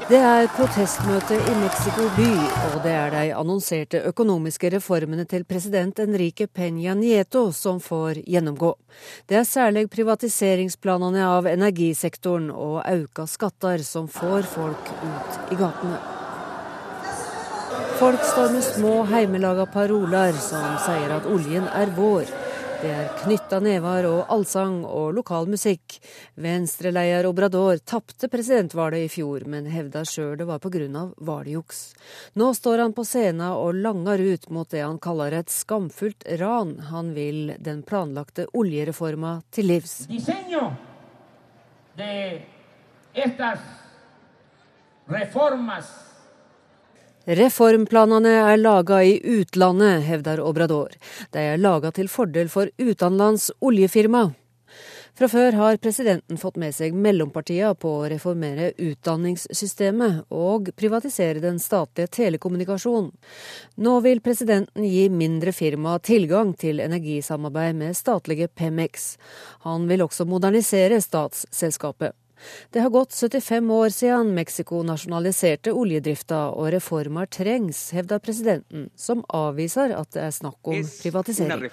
Det 0.08 0.16
er 0.24 0.46
protestmøte 0.56 1.36
i 1.36 1.54
Mexico 1.60 2.06
by, 2.16 2.28
og 2.70 2.76
det 2.80 2.94
er 2.96 3.10
de 3.12 3.34
annonserte 3.36 3.98
økonomiske 4.08 4.70
reformene 4.72 5.26
til 5.28 5.44
president 5.44 6.00
Enrique 6.00 6.46
Peña 6.48 6.94
Nieto 6.96 7.42
som 7.52 7.76
får 7.76 8.22
gjennomgå. 8.24 8.70
Det 9.28 9.36
er 9.36 9.44
særlig 9.44 9.90
privatiseringsplanene 9.92 11.28
av 11.28 11.50
energisektoren 11.52 12.48
og 12.48 12.80
auka 12.88 13.28
skatter 13.28 13.84
som 13.84 14.08
får 14.08 14.48
folk 14.48 14.88
ut 14.96 15.52
i 15.52 15.60
gatene. 15.60 16.00
Folk 18.00 18.24
står 18.32 18.56
med 18.56 18.64
små 18.64 18.96
heimelaga 19.12 19.68
paroler 19.68 20.32
som 20.40 20.78
sier 20.88 21.18
at 21.20 21.28
oljen 21.28 21.68
er 21.68 21.92
vår. 22.00 22.47
Det 22.78 22.90
er 22.94 23.08
knytta 23.24 23.58
never 23.58 24.06
og 24.06 24.28
allsang 24.30 24.84
og 24.86 25.08
lokal 25.16 25.48
musikk. 25.50 25.96
Venstreleder 26.38 27.26
Obrador 27.26 27.80
tapte 27.82 28.28
presidentvalget 28.30 29.08
i 29.08 29.10
fjor, 29.10 29.42
men 29.50 29.66
hevda 29.66 30.04
sjøl 30.06 30.36
det 30.38 30.46
var 30.46 30.62
pga. 30.62 31.08
valgjuks. 31.18 31.80
Nå 32.38 32.52
står 32.54 32.78
han 32.78 32.94
på 32.94 33.02
scenen 33.02 33.50
og 33.50 33.74
langer 33.74 34.22
ut 34.22 34.48
mot 34.54 34.70
det 34.70 34.84
han 34.84 35.00
kaller 35.02 35.32
et 35.40 35.50
skamfullt 35.50 36.22
ran. 36.38 36.78
Han 36.92 37.14
vil 37.18 37.56
den 37.58 37.82
planlagte 37.82 38.46
oljereforma 38.54 39.42
til 39.50 39.66
livs. 39.66 40.06
De 41.98 42.42
estas 43.14 43.58
reformas 45.10 46.07
Reformplanene 47.28 48.30
er 48.40 48.56
laga 48.56 49.02
i 49.04 49.18
utlandet, 49.20 50.06
hevder 50.06 50.40
Obrador. 50.40 50.94
De 51.28 51.42
er 51.44 51.58
laga 51.60 51.90
til 51.92 52.06
fordel 52.08 52.48
for 52.48 52.70
utenlands 52.80 53.50
oljefirma. 53.60 54.30
Fra 55.18 55.26
før 55.28 55.58
har 55.58 55.76
presidenten 55.82 56.38
fått 56.40 56.56
med 56.62 56.72
seg 56.72 56.94
mellompartiene 56.96 57.74
på 57.76 57.90
å 57.98 58.06
reformere 58.08 58.70
utdanningssystemet 58.80 60.30
og 60.32 60.70
privatisere 60.78 61.42
den 61.42 61.58
statlige 61.60 62.08
telekommunikasjonen. 62.16 63.10
Nå 63.76 63.96
vil 64.06 64.22
presidenten 64.24 64.86
gi 64.88 65.08
mindre 65.12 65.52
firma 65.52 65.98
tilgang 65.98 66.54
til 66.56 66.80
energisamarbeid 66.80 67.76
med 67.82 67.98
statlige 67.98 68.48
Pemex. 68.48 69.18
Han 69.68 69.84
vil 69.90 70.06
også 70.06 70.24
modernisere 70.24 71.02
statsselskapet. 71.04 72.16
Det 72.70 72.80
har 72.84 72.90
gått 72.90 73.12
75 73.14 73.70
år 73.70 73.88
siden 73.94 74.34
Mexico 74.36 74.82
nasjonaliserte 74.86 75.72
oljedrifta, 75.72 76.48
og 76.54 76.72
reformer 76.74 77.26
trengs, 77.26 77.90
hevder 77.96 78.22
presidenten, 78.22 78.88
som 78.96 79.24
avviser 79.28 79.94
at 79.96 80.12
det 80.14 80.24
er 80.28 80.34
snakk 80.34 80.72
om 80.72 80.82
privatisering. 81.02 81.70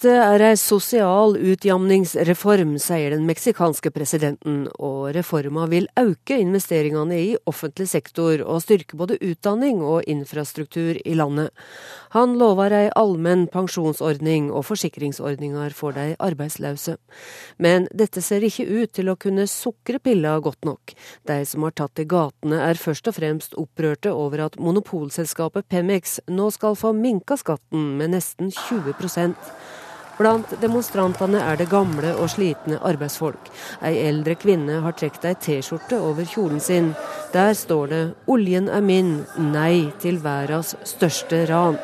Dette 0.00 0.16
er 0.16 0.40
ei 0.40 0.56
sosial 0.56 1.34
utjamningsreform, 1.36 2.70
sier 2.80 3.12
den 3.12 3.26
meksikanske 3.28 3.90
presidenten, 3.92 4.62
og 4.80 5.10
reforma 5.12 5.66
vil 5.68 5.90
øke 6.00 6.38
investeringene 6.40 7.18
i 7.20 7.34
offentlig 7.50 7.90
sektor 7.90 8.40
og 8.40 8.62
styrke 8.64 8.96
både 8.96 9.18
utdanning 9.20 9.82
og 9.84 10.08
infrastruktur 10.08 10.96
i 11.04 11.16
landet. 11.18 11.52
Han 12.16 12.38
lover 12.40 12.72
ei 12.78 12.86
allmenn 12.96 13.44
pensjonsordning 13.52 14.48
og 14.48 14.64
forsikringsordninger 14.70 15.76
for 15.76 15.92
de 15.92 16.16
arbeidsløse. 16.16 16.96
Men 17.60 17.84
dette 17.92 18.24
ser 18.24 18.40
ikke 18.48 18.70
ut 18.70 18.96
til 18.96 19.12
å 19.12 19.18
kunne 19.20 19.44
sukre 19.52 20.00
pilla 20.00 20.38
godt 20.40 20.64
nok. 20.64 20.96
De 21.28 21.42
som 21.44 21.68
har 21.68 21.76
tatt 21.76 21.98
til 22.00 22.08
gatene 22.08 22.62
er 22.70 22.80
først 22.80 23.12
og 23.12 23.18
fremst 23.20 23.60
opprørte 23.60 24.16
over 24.16 24.46
at 24.48 24.56
monopolselskapet 24.56 25.68
Pemex 25.68 26.22
nå 26.32 26.48
skal 26.56 26.72
få 26.72 26.96
minka 26.96 27.36
skatten 27.36 27.98
med 28.00 28.16
nesten 28.16 28.48
20 28.48 28.96
Blant 30.20 30.50
demonstrantene 30.60 31.40
er 31.40 31.56
det 31.56 31.70
gamle 31.70 32.10
og 32.20 32.28
slitne 32.28 32.76
arbeidsfolk. 32.84 33.46
Ei 33.80 33.94
eldre 34.04 34.34
kvinne 34.36 34.82
har 34.84 34.92
trukket 34.92 35.24
ei 35.30 35.38
T-skjorte 35.46 35.96
over 35.96 36.28
kjolen 36.28 36.60
sin. 36.60 36.90
Der 37.32 37.54
står 37.56 37.86
det 37.88 38.02
'Oljen 38.26 38.68
er 38.68 38.84
min, 38.84 39.24
nei 39.38 39.92
til 39.98 40.20
verdens 40.20 40.76
største 40.84 41.46
ran'. 41.48 41.80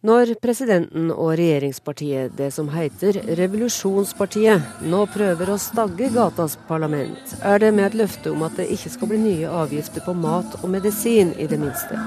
Når 0.00 0.30
presidenten 0.40 1.10
og 1.12 1.34
regjeringspartiet, 1.36 2.32
det 2.32 2.46
som 2.54 2.70
heter 2.72 3.18
Revolusjonspartiet, 3.36 4.80
nå 4.88 5.02
prøver 5.12 5.52
å 5.52 5.58
stagge 5.60 6.08
gatas 6.14 6.54
parlament, 6.70 7.34
er 7.44 7.60
det 7.60 7.68
med 7.76 7.90
et 7.90 7.98
løfte 8.00 8.32
om 8.32 8.46
at 8.48 8.56
det 8.56 8.70
ikke 8.72 8.94
skal 8.94 9.12
bli 9.12 9.20
nye 9.20 9.52
avgifter 9.60 10.00
på 10.06 10.16
mat 10.16 10.56
og 10.62 10.72
medisin, 10.72 11.34
i 11.36 11.44
det 11.44 11.60
minste. 11.60 12.00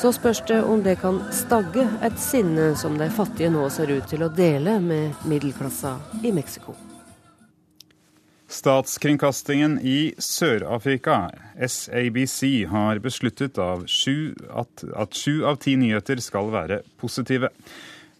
Så 0.00 0.16
spørs 0.16 0.40
det 0.48 0.62
om 0.64 0.80
det 0.80 0.96
kan 1.04 1.20
stagge 1.28 1.84
et 2.08 2.16
sinne 2.16 2.72
som 2.80 2.96
de 2.96 3.12
fattige 3.12 3.52
nå 3.52 3.68
ser 3.68 3.92
ut 3.92 4.08
til 4.08 4.24
å 4.24 4.32
dele 4.32 4.80
med 4.80 5.28
middelklassa 5.28 5.98
i 6.24 6.32
Mexico. 6.32 6.72
Statskringkastingen 8.56 9.80
i 9.84 10.14
Sør-Afrika, 10.18 11.30
SABC, 11.68 12.64
har 12.70 13.02
besluttet 13.04 13.58
sju, 13.90 14.32
at, 14.48 14.84
at 14.96 15.18
sju 15.18 15.42
av 15.44 15.58
ti 15.60 15.74
nyheter 15.76 16.22
skal 16.24 16.48
være 16.54 16.78
positive. 16.96 17.50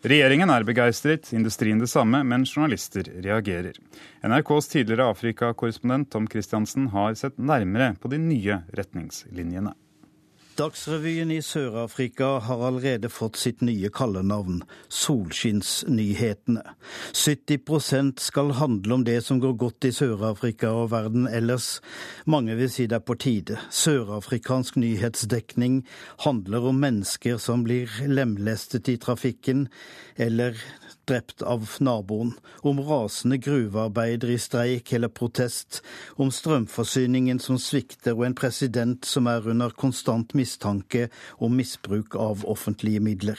Regjeringen 0.05 0.53
er 0.53 0.67
begeistret, 0.69 1.33
industrien 1.33 1.81
det 1.81 1.89
samme, 1.89 2.21
men 2.21 2.45
journalister 2.45 3.09
reagerer. 3.25 3.81
NRKs 4.21 4.69
tidligere 4.75 5.09
Afrikakorrespondent 5.15 6.13
Tom 6.13 6.29
Christiansen 6.29 6.91
har 6.93 7.17
sett 7.17 7.41
nærmere 7.41 7.95
på 7.97 8.13
de 8.13 8.21
nye 8.21 8.61
retningslinjene. 8.77 9.73
Dagsrevyen 10.57 11.31
i 11.31 11.43
Sør-Afrika 11.45 12.39
har 12.41 12.63
allerede 12.65 13.11
fått 13.13 13.37
sitt 13.37 13.61
nye 13.61 13.91
kallenavn, 13.93 14.63
Solskinnsnyhetene. 14.89 16.63
70% 17.13 18.23
skal 18.25 18.55
handle 18.57 18.97
om 18.97 19.05
det 19.05 19.19
som 19.27 19.43
går 19.43 19.53
godt 19.61 19.85
i 19.85 19.93
Sør-Afrika 19.93 20.71
og 20.73 20.95
verden 20.95 21.29
ellers. 21.29 21.83
Mange 22.25 22.57
vil 22.57 22.73
si 22.73 22.87
det 22.89 23.03
er 23.03 23.05
på 23.05 23.19
tide. 23.21 23.59
Sørafrikansk 23.69 24.81
nyhetsdekning 24.81 25.83
handler 26.25 26.71
om 26.73 26.81
mennesker 26.81 27.37
som 27.37 27.67
blir 27.69 27.93
lemlestet 28.09 28.89
i 28.89 28.97
trafikken, 28.97 29.67
eller 30.17 30.57
drept 31.09 31.43
av 31.43 31.69
naboen, 31.81 32.33
om 32.67 32.81
rasende 32.83 33.39
gruvearbeidere 33.43 34.37
i 34.37 34.43
streik 34.43 34.93
eller 34.93 35.13
protest, 35.13 35.83
om 36.21 36.33
strømforsyningen 36.35 37.41
som 37.43 37.61
svikter 37.63 38.17
og 38.17 38.27
en 38.29 38.39
president 38.39 39.07
som 39.07 39.31
er 39.31 39.47
under 39.49 39.75
konstant 39.75 40.35
mistanke 40.39 41.09
om 41.39 41.57
misbruk 41.57 42.19
av 42.19 42.45
offentlige 42.49 43.03
midler. 43.03 43.39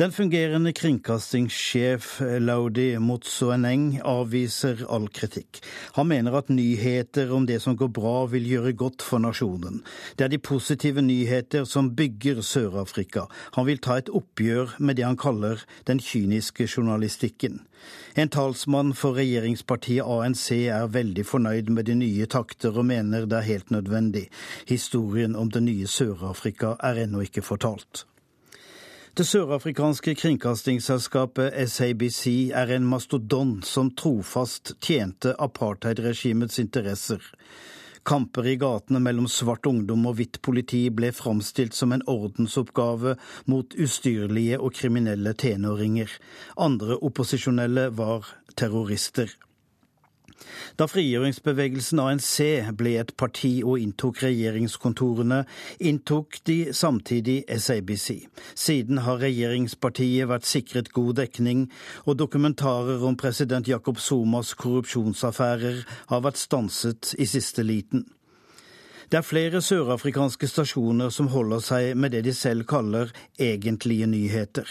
Den 0.00 0.12
fungerende 0.12 0.70
kringkastingssjef 0.72 2.22
Laudi 2.40 2.94
Motsoeneng 3.04 3.98
avviser 4.08 4.80
all 4.88 5.10
kritikk. 5.12 5.60
Han 5.98 6.08
mener 6.08 6.38
at 6.38 6.48
nyheter 6.48 7.28
om 7.36 7.44
det 7.44 7.58
som 7.60 7.76
går 7.76 7.90
bra, 7.98 8.14
vil 8.32 8.46
gjøre 8.48 8.72
godt 8.80 9.04
for 9.04 9.20
nasjonen. 9.20 9.82
Det 10.16 10.24
er 10.24 10.32
de 10.32 10.40
positive 10.40 11.04
nyheter 11.04 11.68
som 11.68 11.92
bygger 11.98 12.40
Sør-Afrika. 12.40 13.26
Han 13.58 13.68
vil 13.68 13.84
ta 13.84 13.98
et 14.00 14.08
oppgjør 14.08 14.78
med 14.78 14.96
det 14.96 15.04
han 15.04 15.20
kaller 15.20 15.60
den 15.84 16.00
kyniske 16.00 16.64
journalistikken. 16.64 17.66
En 18.16 18.32
talsmann 18.32 18.96
for 18.96 19.20
regjeringspartiet 19.20 20.08
ANC 20.08 20.46
er 20.62 20.88
veldig 20.96 21.26
fornøyd 21.28 21.68
med 21.76 21.92
de 21.92 22.00
nye 22.00 22.24
takter 22.24 22.72
og 22.72 22.88
mener 22.88 23.28
det 23.28 23.42
er 23.42 23.52
helt 23.52 23.70
nødvendig. 23.70 24.30
Historien 24.64 25.36
om 25.36 25.52
det 25.52 25.60
nye 25.68 25.84
Sør-Afrika 25.84 26.78
er 26.80 27.04
ennå 27.04 27.28
ikke 27.28 27.44
fortalt. 27.44 28.06
Det 29.18 29.24
sørafrikanske 29.26 30.12
kringkastingsselskapet 30.14 31.56
SABC 31.68 32.52
er 32.54 32.70
en 32.76 32.84
mastodon 32.86 33.56
som 33.66 33.88
trofast 33.98 34.76
tjente 34.78 35.32
apartheidregimets 35.34 36.60
interesser. 36.62 37.18
Kamper 38.06 38.46
i 38.46 38.54
gatene 38.60 39.02
mellom 39.02 39.26
svart 39.26 39.66
ungdom 39.66 40.06
og 40.06 40.20
hvitt 40.20 40.38
politi 40.46 40.84
ble 40.94 41.10
framstilt 41.10 41.74
som 41.74 41.90
en 41.90 42.06
ordensoppgave 42.06 43.16
mot 43.50 43.74
ustyrlige 43.74 44.62
og 44.62 44.78
kriminelle 44.78 45.34
tenåringer. 45.34 46.14
Andre 46.54 47.02
opposisjonelle 47.02 47.90
var 47.98 48.30
terrorister. 48.54 49.34
Da 50.78 50.86
frigjøringsbevegelsen 50.90 52.00
ANC 52.02 52.34
ble 52.76 52.94
et 53.00 53.12
parti 53.20 53.52
og 53.64 53.80
inntok 53.80 54.22
regjeringskontorene, 54.24 55.42
inntok 55.80 56.40
de 56.48 56.58
samtidig 56.76 57.42
SABC. 57.48 58.26
Siden 58.54 59.02
har 59.06 59.20
regjeringspartiet 59.24 60.30
vært 60.30 60.48
sikret 60.48 60.92
god 60.96 61.18
dekning, 61.22 61.66
og 62.06 62.18
dokumentarer 62.22 63.04
om 63.06 63.18
president 63.20 63.68
Jacob 63.68 64.00
Somas 64.00 64.54
korrupsjonsaffærer 64.54 65.84
har 66.12 66.24
vært 66.24 66.40
stanset 66.40 67.14
i 67.18 67.28
siste 67.28 67.66
liten. 67.66 68.06
Det 69.10 69.18
er 69.18 69.26
flere 69.26 69.58
sørafrikanske 69.58 70.46
stasjoner 70.46 71.08
som 71.10 71.26
holder 71.32 71.62
seg 71.66 71.96
med 71.98 72.12
det 72.14 72.20
de 72.28 72.30
selv 72.30 72.62
kaller 72.70 73.08
egentlige 73.42 74.06
nyheter. 74.06 74.68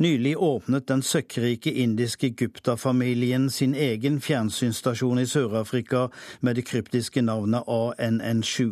Nylig 0.00 0.30
åpnet 0.40 0.86
den 0.88 1.02
søkkrike 1.04 1.68
indiske 1.82 2.30
Gupta-familien 2.32 3.50
sin 3.52 3.74
egen 3.76 4.22
fjernsynsstasjon 4.24 5.20
i 5.20 5.26
Sør-Afrika 5.28 6.06
med 6.40 6.56
det 6.56 6.64
kryptiske 6.70 7.20
navnet 7.26 7.68
ANN7. 7.68 8.70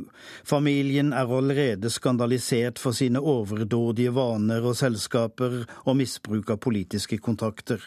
Familien 0.49 1.13
er 1.13 1.29
allerede 1.37 1.93
skandalisert 1.93 2.81
for 2.81 2.97
sine 2.97 3.21
overdådige 3.21 4.15
vaner 4.17 4.65
og 4.65 4.79
selskaper 4.81 5.59
og 5.85 6.01
misbruk 6.01 6.55
av 6.57 6.63
politiske 6.65 7.21
kontakter. 7.21 7.85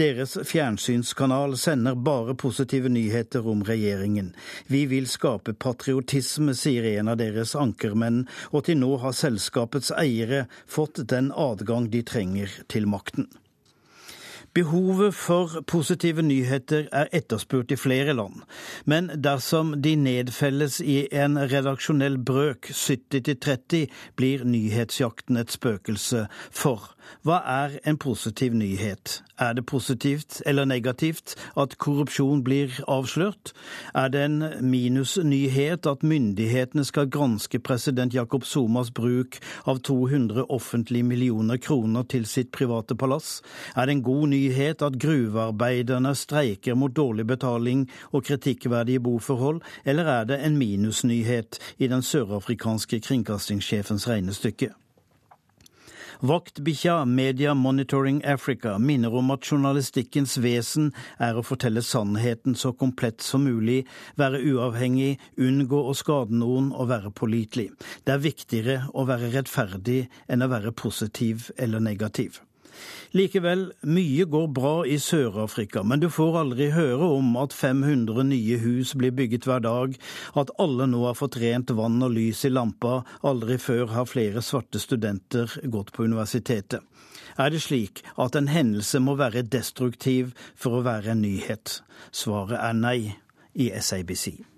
Deres 0.00 0.38
fjernsynskanal 0.48 1.58
sender 1.60 2.00
bare 2.08 2.32
positive 2.32 2.88
nyheter 2.88 3.44
om 3.52 3.60
regjeringen. 3.68 4.32
Vi 4.72 4.86
vil 4.88 5.12
skape 5.12 5.52
patriotisme 5.52 6.53
sier 6.58 6.86
en 6.96 7.12
av 7.12 7.20
deres 7.20 7.54
ankermenn, 7.58 8.24
og 8.52 8.66
til 8.68 8.80
nå 8.80 8.96
har 9.04 9.16
selskapets 9.16 9.92
eiere 9.98 10.46
fått 10.66 11.04
den 11.10 11.32
adgang 11.32 11.90
de 11.92 12.04
trenger 12.06 12.52
til 12.72 12.88
makten. 12.90 13.28
Behovet 14.54 15.14
for 15.18 15.64
positive 15.66 16.22
nyheter 16.22 16.84
er 16.94 17.08
etterspurt 17.18 17.72
i 17.74 17.78
flere 17.78 18.12
land, 18.14 18.44
men 18.86 19.08
dersom 19.18 19.72
de 19.82 19.96
nedfelles 19.98 20.76
i 20.78 21.08
en 21.10 21.34
redaksjonell 21.50 22.20
brøk 22.22 22.70
70-30, 22.70 23.88
blir 24.14 24.44
nyhetsjakten 24.46 25.40
et 25.42 25.50
spøkelse. 25.50 26.28
For 26.54 26.94
hva 27.26 27.40
er 27.50 27.80
en 27.82 27.98
positiv 27.98 28.54
nyhet? 28.54 29.24
Er 29.38 29.52
det 29.52 29.66
positivt 29.66 30.42
eller 30.46 30.64
negativt 30.64 31.34
at 31.58 31.78
korrupsjon 31.78 32.44
blir 32.44 32.70
avslørt? 32.88 33.50
Er 33.94 34.08
det 34.08 34.20
en 34.24 34.44
minusnyhet 34.62 35.86
at 35.90 36.02
myndighetene 36.06 36.84
skal 36.84 37.10
granske 37.10 37.58
president 37.58 38.14
Jakob 38.14 38.44
Somas 38.44 38.92
bruk 38.94 39.40
av 39.66 39.80
200 39.82 40.44
offentlige 40.50 41.02
millioner 41.02 41.56
kroner 41.56 42.06
til 42.06 42.26
sitt 42.30 42.52
private 42.52 42.94
palass? 42.94 43.42
Er 43.76 43.86
det 43.86 43.96
en 43.96 44.06
god 44.06 44.28
nyhet 44.28 44.82
at 44.82 45.00
gruvearbeiderne 45.02 46.14
streiker 46.14 46.78
mot 46.78 46.94
dårlig 46.94 47.26
betaling 47.26 47.88
og 48.12 48.24
kritikkverdige 48.24 49.00
boforhold, 49.00 49.60
eller 49.84 50.04
er 50.04 50.24
det 50.24 50.40
en 50.46 50.56
minusnyhet 50.56 51.58
i 51.78 51.90
den 51.90 52.02
sørafrikanske 52.02 53.00
kringkastingssjefens 53.00 54.08
regnestykke? 54.08 54.70
Vaktbikkja 56.20 57.04
Media 57.04 57.54
Monitoring 57.54 58.24
Africa 58.24 58.78
minner 58.78 59.14
om 59.14 59.30
at 59.34 59.46
journalistikkens 59.50 60.36
vesen 60.38 60.92
er 61.18 61.36
å 61.36 61.44
fortelle 61.46 61.82
sannheten 61.82 62.54
så 62.54 62.72
komplett 62.72 63.24
som 63.24 63.44
mulig, 63.44 63.82
være 64.20 64.42
uavhengig, 64.54 65.18
unngå 65.36 65.82
å 65.84 65.94
skade 65.98 66.36
noen 66.38 66.70
og 66.72 66.90
være 66.92 67.10
pålitelig. 67.10 67.70
Det 68.06 68.14
er 68.14 68.24
viktigere 68.24 68.80
å 68.94 69.06
være 69.10 69.32
rettferdig 69.34 70.04
enn 70.28 70.46
å 70.46 70.50
være 70.54 70.74
positiv 70.76 71.50
eller 71.58 71.82
negativ. 71.82 72.40
Likevel, 73.14 73.68
mye 73.86 74.24
går 74.30 74.48
bra 74.56 74.72
i 74.86 74.96
Sør-Afrika, 74.98 75.82
men 75.86 76.02
du 76.02 76.08
får 76.10 76.38
aldri 76.40 76.70
høre 76.74 77.10
om 77.16 77.34
at 77.40 77.54
500 77.54 78.26
nye 78.30 78.58
hus 78.62 78.94
blir 78.98 79.14
bygget 79.14 79.46
hver 79.48 79.62
dag, 79.64 79.98
at 80.34 80.54
alle 80.58 80.88
nå 80.90 81.04
har 81.06 81.18
fått 81.18 81.38
rent 81.42 81.70
vann 81.78 82.02
og 82.02 82.14
lys 82.16 82.44
i 82.48 82.52
lampa, 82.52 83.02
aldri 83.22 83.58
før 83.62 83.92
har 83.94 84.10
flere 84.10 84.42
svarte 84.42 84.82
studenter 84.82 85.52
gått 85.70 85.92
på 85.94 86.08
universitetet. 86.08 86.82
Er 87.38 87.50
det 87.50 87.64
slik 87.64 88.04
at 88.20 88.36
en 88.38 88.50
hendelse 88.50 89.00
må 89.02 89.16
være 89.18 89.42
destruktiv 89.42 90.34
for 90.54 90.78
å 90.78 90.84
være 90.86 91.14
en 91.14 91.22
nyhet? 91.26 91.80
Svaret 92.14 92.60
er 92.60 92.76
nei 92.78 92.98
i 93.54 93.70
SABC. 93.74 94.53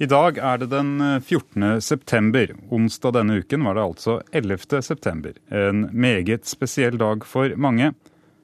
I 0.00 0.06
dag 0.08 0.38
er 0.38 0.58
det 0.58 0.70
den 0.72 1.20
14. 1.20 1.62
Eh, 1.62 1.78
september. 1.78 2.54
Onsdag 2.70 3.12
denne 3.12 3.36
uken 3.42 3.64
var 3.64 3.76
det 3.76 3.82
altså 3.82 4.20
11. 4.32 4.82
september. 4.82 5.32
En 5.48 5.88
meget 5.92 6.46
spesiell 6.48 6.96
dag 6.98 7.26
for 7.28 7.52
mange. 7.56 7.92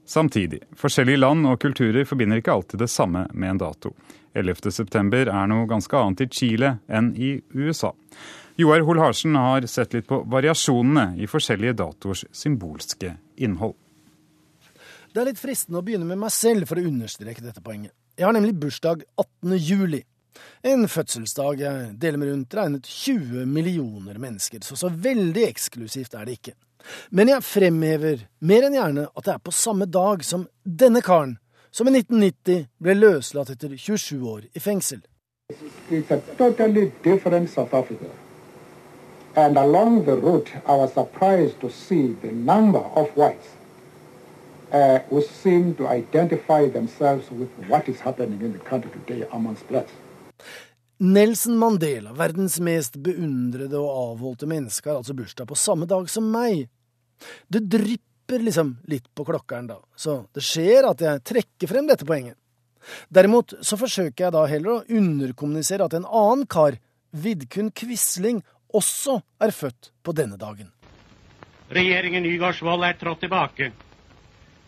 Samtidig, 0.08 0.60
forskjellige 0.76 1.20
land 1.20 1.46
og 1.48 1.60
kulturer 1.60 2.04
forbinder 2.04 2.40
ikke 2.40 2.52
alltid 2.52 2.80
det 2.80 2.90
samme 2.92 3.26
med 3.32 3.50
en 3.50 3.60
dato. 3.60 3.94
11. 4.36 4.70
september 4.72 5.28
er 5.28 5.48
noe 5.48 5.66
ganske 5.68 5.96
annet 5.96 6.26
i 6.26 6.28
Chile 6.32 6.74
enn 6.88 7.14
i 7.16 7.38
USA. 7.56 7.94
Joar 8.60 8.84
Hoel 8.84 9.00
Harsen 9.00 9.36
har 9.38 9.66
sett 9.70 9.96
litt 9.96 10.08
på 10.08 10.20
variasjonene 10.28 11.14
i 11.16 11.28
forskjellige 11.30 11.76
datoers 11.80 12.24
symbolske 12.32 13.14
innhold. 13.36 13.76
Det 15.12 15.22
er 15.22 15.30
litt 15.30 15.40
fristende 15.40 15.80
å 15.80 15.84
begynne 15.84 16.08
med 16.08 16.20
meg 16.20 16.32
selv 16.34 16.68
for 16.68 16.76
å 16.76 16.86
understreke 16.86 17.44
dette 17.44 17.64
poenget. 17.64 17.94
Jeg 18.18 18.26
har 18.26 18.36
nemlig 18.36 18.56
bursdag 18.58 19.04
18. 19.16 19.56
juli. 19.56 20.02
En 20.62 20.88
fødselsdag 20.88 21.60
jeg 21.60 21.90
deler 22.00 22.18
med 22.18 22.32
rundt 22.32 22.54
regnet 22.54 22.86
20 22.86 23.46
millioner 23.46 24.18
mennesker, 24.18 24.58
så 24.62 24.76
så 24.76 24.90
veldig 24.90 25.44
eksklusivt 25.48 26.14
er 26.14 26.24
det 26.24 26.38
ikke. 26.38 26.54
Men 27.10 27.28
jeg 27.28 27.44
fremhever 27.44 28.24
mer 28.40 28.66
enn 28.66 28.76
gjerne 28.78 29.06
at 29.08 29.26
det 29.26 29.34
er 29.34 29.44
på 29.44 29.54
samme 29.54 29.86
dag 29.86 30.24
som 30.24 30.46
denne 30.64 31.02
karen, 31.04 31.36
som 31.70 31.88
i 31.88 31.94
1990 31.98 32.66
ble 32.82 32.94
løslatt 32.96 33.52
etter 33.54 33.76
27 33.76 34.24
år 34.28 34.48
i 34.54 34.62
fengsel. 34.62 35.02
It's 35.90 36.10
a 36.10 36.20
totally 36.36 36.92
different 37.02 37.50
South 37.50 37.74
Africa. 37.74 38.10
And 39.36 39.56
along 39.56 40.04
the 40.04 40.16
route, 40.16 40.50
I 40.66 40.74
was 40.74 40.92
surprised 40.92 41.60
to 41.60 41.70
see 41.70 42.16
the 42.22 42.32
number 42.32 42.80
of 42.80 43.08
whites 43.16 43.48
uh, 44.72 44.98
who 45.08 45.22
seem 45.22 45.74
to 45.76 45.86
identify 45.86 46.68
themselves 46.68 47.30
with 47.30 47.48
what 47.68 47.88
is 47.88 48.00
happening 48.00 48.40
in 48.40 48.52
the 48.52 48.58
country 48.58 48.90
today 48.90 49.26
amongst 49.32 49.68
blacks. 49.68 49.92
Nelson 50.98 51.54
Mandela, 51.58 52.12
verdens 52.12 52.58
mest 52.64 52.98
beundrede 52.98 53.78
og 53.78 54.14
avholdte 54.14 54.48
menneske, 54.50 54.90
har 54.90 54.98
altså 54.98 55.14
bursdag 55.14 55.46
på 55.46 55.58
samme 55.58 55.86
dag 55.86 56.08
som 56.10 56.26
meg. 56.32 56.66
Det 57.46 57.62
drypper 57.70 58.42
liksom 58.42 58.74
litt 58.90 59.06
på 59.14 59.26
klokkeren 59.28 59.70
da, 59.70 59.78
så 59.94 60.24
det 60.34 60.42
skjer 60.42 60.90
at 60.90 61.02
jeg 61.04 61.22
trekker 61.30 61.70
frem 61.70 61.86
dette 61.90 62.06
poenget. 62.08 62.34
Derimot 63.14 63.54
så 63.62 63.78
forsøker 63.78 64.26
jeg 64.26 64.34
da 64.34 64.44
heller 64.50 64.74
å 64.74 64.98
underkommunisere 65.00 65.86
at 65.86 65.94
en 65.98 66.06
annen 66.06 66.46
kar, 66.50 66.80
Vidkun 67.14 67.70
Quisling, 67.72 68.42
også 68.74 69.20
er 69.40 69.54
født 69.54 69.92
på 70.04 70.12
denne 70.12 70.36
dagen. 70.40 70.68
Regjeringen 71.72 72.24
Nygaardsvold 72.24 72.84
er 72.84 72.98
trådt 73.00 73.22
tilbake. 73.24 73.70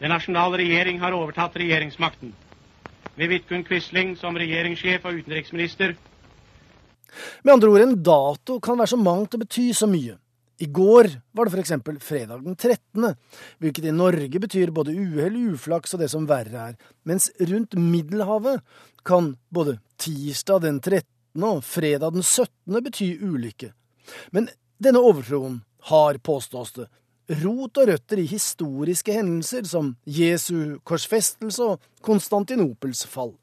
Den 0.01 0.15
nasjonale 0.15 0.61
regjering 0.63 1.01
har 1.03 1.17
overtatt 1.17 1.59
regjeringsmakten. 1.61 2.33
Med 3.21 3.29
Vidkun 3.29 3.67
Quisling 3.69 4.15
som 4.17 4.39
regjeringssjef 4.41 5.05
og 5.05 5.19
utenriksminister 5.21 5.93
med 7.43 7.53
andre 7.53 7.71
ord, 7.71 7.83
en 7.83 8.03
dato 8.07 8.59
kan 8.63 8.79
være 8.79 8.93
så 8.93 8.99
mangt 9.01 9.35
og 9.35 9.43
bety 9.43 9.71
så 9.75 9.89
mye. 9.91 10.17
I 10.61 10.69
går 10.69 11.09
var 11.37 11.49
det 11.49 11.63
eksempel 11.63 11.97
fredag 12.05 12.45
den 12.45 12.55
13., 12.55 13.15
hvilket 13.59 13.87
i 13.89 13.95
Norge 13.97 14.43
betyr 14.43 14.73
både 14.77 14.93
uhell, 14.93 15.39
uflaks 15.55 15.97
og 15.97 16.03
det 16.03 16.11
som 16.13 16.29
verre 16.29 16.67
er, 16.71 16.77
mens 17.09 17.31
rundt 17.41 17.77
Middelhavet 17.81 18.61
kan 19.05 19.33
både 19.49 19.79
tirsdag 20.01 20.61
den 20.67 20.81
13. 20.81 21.05
og 21.49 21.65
fredag 21.65 22.13
den 22.13 22.23
17. 22.23 22.81
bety 22.85 23.11
ulykke. 23.25 23.73
Men 24.37 24.51
denne 24.81 25.01
overtroen 25.01 25.63
har, 25.89 26.21
påstås 26.21 26.77
det, 26.77 26.91
rot 27.43 27.79
og 27.79 27.91
røtter 27.91 28.21
i 28.23 28.29
historiske 28.31 29.15
hendelser 29.15 29.67
som 29.71 29.95
Jesu 30.05 30.81
korsfestelse 30.87 31.73
og 31.75 31.91
Konstantinopels 32.05 33.05
fall. 33.07 33.35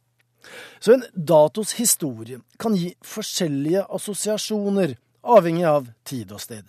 Så 0.79 0.95
en 0.95 1.03
datos 1.13 1.73
historie 1.79 2.39
kan 2.59 2.75
gi 2.77 2.93
forskjellige 3.03 3.83
assosiasjoner, 3.97 4.95
avhengig 5.27 5.65
av 5.67 5.89
tid 6.07 6.31
og 6.31 6.43
sted. 6.43 6.63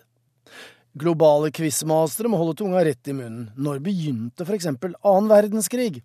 Globale 0.99 1.51
quizmastere 1.55 2.31
må 2.31 2.39
holde 2.41 2.57
tunga 2.59 2.81
rett 2.83 3.07
i 3.07 3.15
munnen. 3.15 3.51
Når 3.55 3.79
begynte 3.85 4.45
for 4.45 4.57
eksempel 4.57 4.95
annen 5.05 5.29
verdenskrig? 5.31 6.01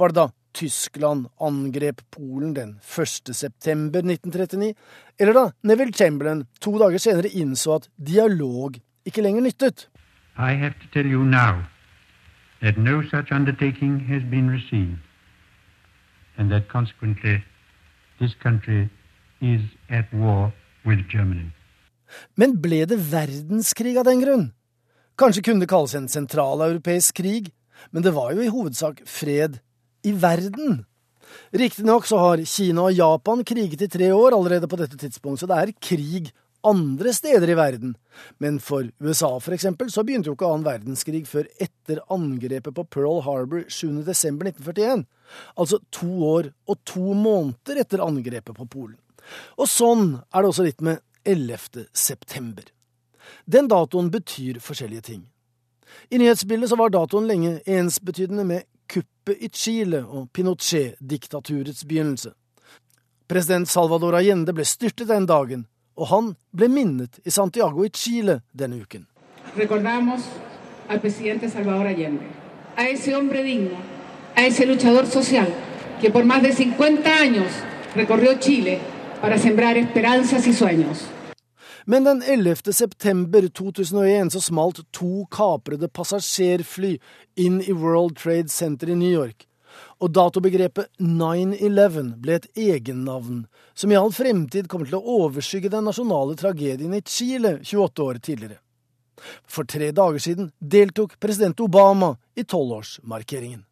Var 0.00 0.12
det 0.12 0.18
da 0.18 0.30
Tyskland 0.56 1.26
angrep 1.42 2.00
Polen 2.10 2.54
den 2.56 2.78
1. 2.80 3.34
september 3.36 4.00
1939, 4.00 4.72
eller 5.20 5.36
da 5.36 5.44
Neville 5.68 5.92
Chamberlain 5.92 6.46
to 6.64 6.72
dager 6.80 7.02
senere 7.02 7.28
innså 7.28 7.76
at 7.76 7.90
dialog 8.00 8.78
ikke 9.06 9.24
lenger 9.26 9.44
nyttet? 9.44 9.86
I 10.38 10.52
have 10.52 10.74
to 10.80 10.86
tell 10.92 11.06
you 11.06 11.24
now 11.24 11.66
that 12.60 12.76
no 12.76 13.02
such 13.02 13.32
undertaking 13.32 14.00
has 14.08 14.22
been 14.22 14.50
received 14.50 14.98
and 16.36 16.50
that 16.50 16.68
consequently 16.68 17.42
this 18.20 18.34
country 18.34 18.90
is 19.40 19.62
at 19.88 20.12
war 20.12 20.52
with 20.84 21.08
Germany. 21.08 21.50
Men 22.36 22.56
ble 22.60 22.84
det 22.86 22.98
verdenskrig 23.10 23.96
av 23.96 24.04
den 24.04 24.20
grunn? 24.20 24.50
Kanskje 25.16 25.42
kunne 25.42 25.64
det 25.64 25.70
kalles 25.72 25.94
en 25.96 26.10
sentraleuropeisk 26.12 27.16
krig, 27.22 27.48
men 27.90 28.04
det 28.04 28.12
var 28.12 28.34
jo 28.36 28.44
i 28.44 28.52
hovedsak 28.52 29.00
fred 29.08 29.58
i 30.04 30.12
verden. 30.12 30.84
Riktignok 31.56 32.06
så 32.06 32.20
har 32.20 32.44
Kina 32.44 32.86
og 32.86 32.94
Japan 32.94 33.42
kriget 33.44 33.82
i 33.82 33.88
tre 33.90 34.12
år 34.14 34.36
allerede 34.36 34.68
på 34.68 34.78
dette 34.78 35.00
tidspunkt, 35.00 35.40
så 35.40 35.48
det 35.48 35.56
er 35.56 35.72
krig 35.80 36.30
andre 36.66 37.12
steder 37.14 37.50
i 37.50 37.56
verden, 37.58 37.94
men 38.42 38.58
for 38.62 38.88
USA 39.02 39.30
for 39.42 39.54
eksempel 39.56 39.90
så 39.92 40.04
begynte 40.06 40.30
jo 40.30 40.36
ikke 40.36 40.48
annen 40.48 40.66
verdenskrig 40.66 41.24
før 41.28 41.48
etter 41.62 42.02
angrepet 42.12 42.74
på 42.76 42.84
Pearl 42.90 43.22
Harbor 43.26 43.64
7.12.1941, 43.68 45.04
altså 45.56 45.80
to 45.94 46.10
år 46.26 46.50
og 46.66 46.80
to 46.88 47.14
måneder 47.14 47.82
etter 47.82 48.04
angrepet 48.04 48.56
på 48.56 48.68
Polen. 48.70 48.98
Og 49.58 49.70
sånn 49.70 50.18
er 50.30 50.42
det 50.42 50.50
også 50.52 50.66
litt 50.66 50.82
med 50.86 51.02
11. 51.26 51.86
september. 51.96 52.66
Den 53.46 53.68
datoen 53.70 54.10
betyr 54.14 54.60
forskjellige 54.62 55.08
ting. 55.10 55.24
I 56.10 56.18
nyhetsbildet 56.18 56.70
så 56.70 56.78
var 56.78 56.92
datoen 56.94 57.26
lenge 57.30 57.60
ensbetydende 57.66 58.44
med 58.46 58.66
kuppet 58.90 59.42
i 59.42 59.50
Chile 59.50 60.02
og 60.04 60.28
Pinochet-diktaturets 60.34 61.86
begynnelse. 61.86 62.32
President 63.26 63.68
Salvador 63.68 64.14
Allende 64.14 64.54
ble 64.54 64.66
styrtet 64.66 65.10
den 65.10 65.26
dagen, 65.26 65.64
og 65.96 66.06
han 66.12 66.34
ble 66.52 66.68
minnet 66.68 67.20
i 67.24 67.30
Santiago 67.30 67.84
i 67.84 67.90
Chile 67.90 68.40
denne 68.52 68.80
uken. 68.82 69.06
Recordamos 69.56 70.28
al 70.88 71.00
presidente 71.00 71.50
Salvador 71.50 71.86
Allende, 71.86 72.26
a 72.76 72.88
ese 72.88 73.16
hombre 73.16 73.42
digno, 73.42 73.78
a 74.36 74.46
ese 74.46 74.66
luchador 74.66 75.06
social 75.06 75.48
que 76.00 76.10
por 76.10 76.24
más 76.24 76.42
de 76.42 76.52
50 76.52 77.10
años 77.10 77.50
recorrió 77.94 78.38
Chile 78.38 78.78
para 79.20 79.38
sembrar 79.38 79.76
esperanzas 79.76 80.46
y 80.46 80.52
sueños. 80.52 81.06
Men 81.88 82.04
den 82.04 82.22
11. 82.22 82.72
september 82.72 83.48
2001 83.48 84.30
så 84.30 84.40
smalt 84.40 84.80
to 84.90 85.24
kaprede 85.30 85.88
passasjerfly 85.88 86.98
inn 87.36 87.60
i 87.62 87.72
World 87.72 88.16
Trade 88.16 88.48
Center 88.48 88.88
i 88.88 88.94
New 88.94 89.10
York 89.10 89.46
og 90.00 90.12
datobegrepet 90.12 90.90
9-11 91.00 92.10
ble 92.20 92.36
et 92.36 92.48
egennavn 92.56 93.46
som 93.74 93.92
i 93.92 93.96
all 93.96 94.12
fremtid 94.12 94.68
kommer 94.68 94.88
til 94.88 94.98
å 94.98 95.20
overskygge 95.24 95.72
den 95.72 95.88
nasjonale 95.88 96.36
tragedien 96.36 96.94
i 96.96 97.02
Chile 97.04 97.56
28 97.62 98.04
år 98.04 98.20
tidligere. 98.20 98.58
For 99.48 99.64
tre 99.64 99.90
dager 99.96 100.20
siden 100.20 100.50
deltok 100.60 101.16
president 101.20 101.60
Obama 101.64 102.16
i 102.36 102.44
tolvårsmarkeringen. 102.44 103.64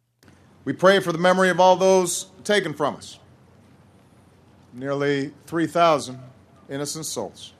We 0.65 0.73
pray 0.73 0.99
for 0.99 1.11
the 1.11 1.21
memory 1.21 1.51
of 1.51 1.59
all 1.59 1.77
those 1.77 2.25
taken 2.43 2.73
from 2.73 2.95
us. 2.95 3.19
Nearly 4.73 5.31
3,000 5.45 6.17
innocent 6.69 7.05
souls. 7.05 7.53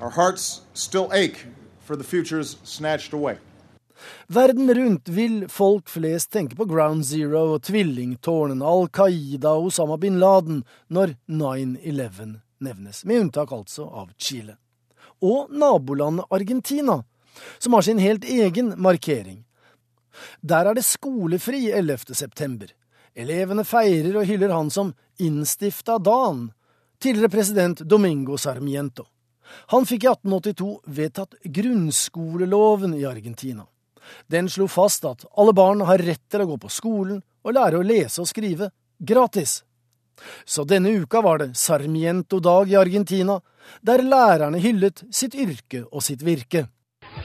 Our 0.00 0.10
hearts 0.10 0.62
still 0.74 1.10
ache 1.12 1.44
for 1.80 1.96
the 1.96 2.04
futures 2.04 2.56
snatched 2.62 3.12
away. 3.12 3.38
Verden 4.26 4.74
rundt 4.74 5.08
vil 5.08 5.48
folk 5.48 5.88
flest 5.88 6.30
tenke 6.32 6.56
på 6.56 6.64
Ground 6.70 7.04
Zero 7.06 7.56
og 7.56 7.64
tvillingtårnene, 7.66 8.64
Al 8.64 8.88
Qaida 8.94 9.54
og 9.58 9.70
Osama 9.70 9.98
bin 10.00 10.20
Laden 10.22 10.62
når 10.88 11.16
9-11 11.28 12.38
nevnes, 12.60 13.04
med 13.04 13.26
unntak 13.26 13.52
altså 13.52 13.88
av 13.88 14.10
Chile. 14.16 14.56
Og 15.20 15.50
nabolandet 15.52 16.30
Argentina, 16.30 17.02
som 17.58 17.76
har 17.76 17.82
sin 17.82 17.98
helt 17.98 18.24
egen 18.24 18.74
markering. 18.80 19.44
Der 20.40 20.66
er 20.66 20.74
det 20.74 20.84
skolefri 20.84 21.70
11. 21.70 22.14
september. 22.14 22.70
Elevene 23.14 23.64
feirer 23.66 24.16
og 24.20 24.26
hyller 24.28 24.52
han 24.54 24.70
som 24.70 24.94
innstifta 25.20 25.98
dagen, 25.98 26.50
tidligere 27.02 27.32
president 27.32 27.82
Domingo 27.88 28.38
Sarmiento. 28.38 29.06
Han 29.74 29.86
fikk 29.86 30.04
i 30.04 30.10
1882 30.12 30.70
vedtatt 30.86 31.34
grunnskoleloven 31.42 32.94
i 32.94 33.04
Argentina. 33.08 33.66
Den 34.26 34.48
slo 34.48 34.68
fast 34.68 35.04
at 35.04 35.24
alle 35.36 35.52
barn 35.56 35.80
har 35.86 35.98
rett 35.98 36.22
til 36.30 36.44
å 36.44 36.50
gå 36.52 36.60
på 36.60 36.70
skolen 36.72 37.22
og 37.44 37.54
lære 37.56 37.80
å 37.80 37.86
lese 37.86 38.20
og 38.22 38.28
skrive 38.28 38.70
gratis. 38.98 39.62
Så 40.44 40.64
denne 40.64 40.92
uka 41.00 41.22
var 41.24 41.38
det 41.40 41.56
Sarmiento-dag 41.56 42.70
i 42.70 42.76
Argentina, 42.76 43.40
der 43.80 44.02
lærerne 44.04 44.60
hyllet 44.60 45.04
sitt 45.10 45.34
yrke 45.34 45.86
og 45.90 46.04
sitt 46.04 46.24
virke. 46.26 46.66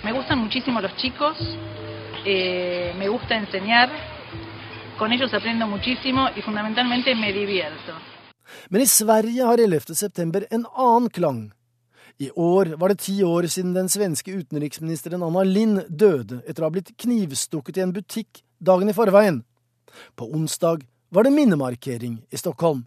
Me 0.04 0.14
gustan 0.14 0.40
muchísimo 0.40 0.82
los 0.82 0.96
chicos, 0.98 1.38
eh, 2.26 2.94
me 2.98 3.08
gusta 3.08 3.36
enseñar, 3.36 3.90
con 4.98 5.12
ellos 5.12 5.34
aprendo 5.34 5.68
muchísimo 5.68 6.30
y 6.36 6.42
fundamentalmente 6.42 7.16
me 7.16 7.32
divierto. 7.34 7.94
Men 8.70 8.82
i 8.82 8.88
Sverige 8.88 9.44
har 9.44 9.58
11. 9.58 9.96
september 9.96 10.46
en 10.52 10.66
annen 10.76 11.10
klang. 11.10 11.52
I 12.18 12.32
år 12.32 12.66
var 12.66 12.89
det 12.89 12.95
ti 13.03 13.24
år 13.24 13.43
siden 13.43 13.74
den 13.74 13.89
svenske 13.89 14.32
utenriksministeren 14.32 15.24
Anna 15.24 15.43
Lind 15.43 15.82
døde 15.89 16.39
etter 16.47 16.63
å 16.63 16.70
ha 16.70 16.72
blitt 16.72 16.93
knivstukket 16.95 17.76
i 17.76 17.84
en 17.84 17.91
butikk 17.95 18.39
dagen 18.63 18.88
i 18.88 18.95
forveien. 18.95 19.41
På 20.16 20.30
onsdag 20.32 20.86
var 21.11 21.28
det 21.28 21.34
minnemarkering 21.36 22.22
i 22.32 22.39
Stockholm. 22.39 22.86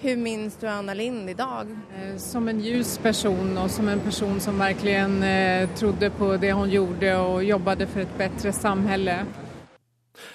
Hvordan 0.00 0.22
minns 0.22 0.56
du 0.60 0.64
Anna 0.68 0.94
Lind 0.96 1.28
i 1.30 1.34
dag? 1.36 1.68
Eh, 1.96 2.16
som 2.16 2.48
en 2.48 2.60
ljus 2.60 2.96
person 3.04 3.52
og 3.58 3.68
som 3.70 3.88
en 3.88 4.00
person 4.00 4.40
som 4.40 4.58
virkelig 4.60 4.96
eh, 5.28 5.68
trodde 5.76 6.10
på 6.16 6.32
det 6.40 6.52
hun 6.56 6.72
gjorde 6.72 7.14
og 7.20 7.44
jobbet 7.44 7.84
for 7.92 8.04
et 8.04 8.16
bedre 8.18 8.52
samfunn. 8.52 9.28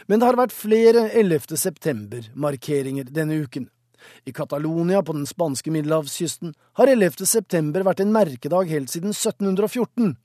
Men 0.06 0.20
det 0.20 0.30
har 0.30 0.38
vært 0.38 0.54
flere 0.54 1.10
11. 1.18 1.58
september-markeringer 1.58 3.10
denne 3.10 3.42
uken. 3.42 3.70
I 4.26 4.34
Catalonia 4.36 5.02
på 5.04 5.14
den 5.14 5.28
spanske 5.30 5.72
middelhavskysten 5.72 6.54
har 6.80 6.88
11. 6.88 7.26
september 7.26 7.86
vært 7.88 8.04
en 8.04 8.14
merkedag 8.16 8.72
helt 8.72 8.92
siden 8.92 9.16
1714. 9.16 10.16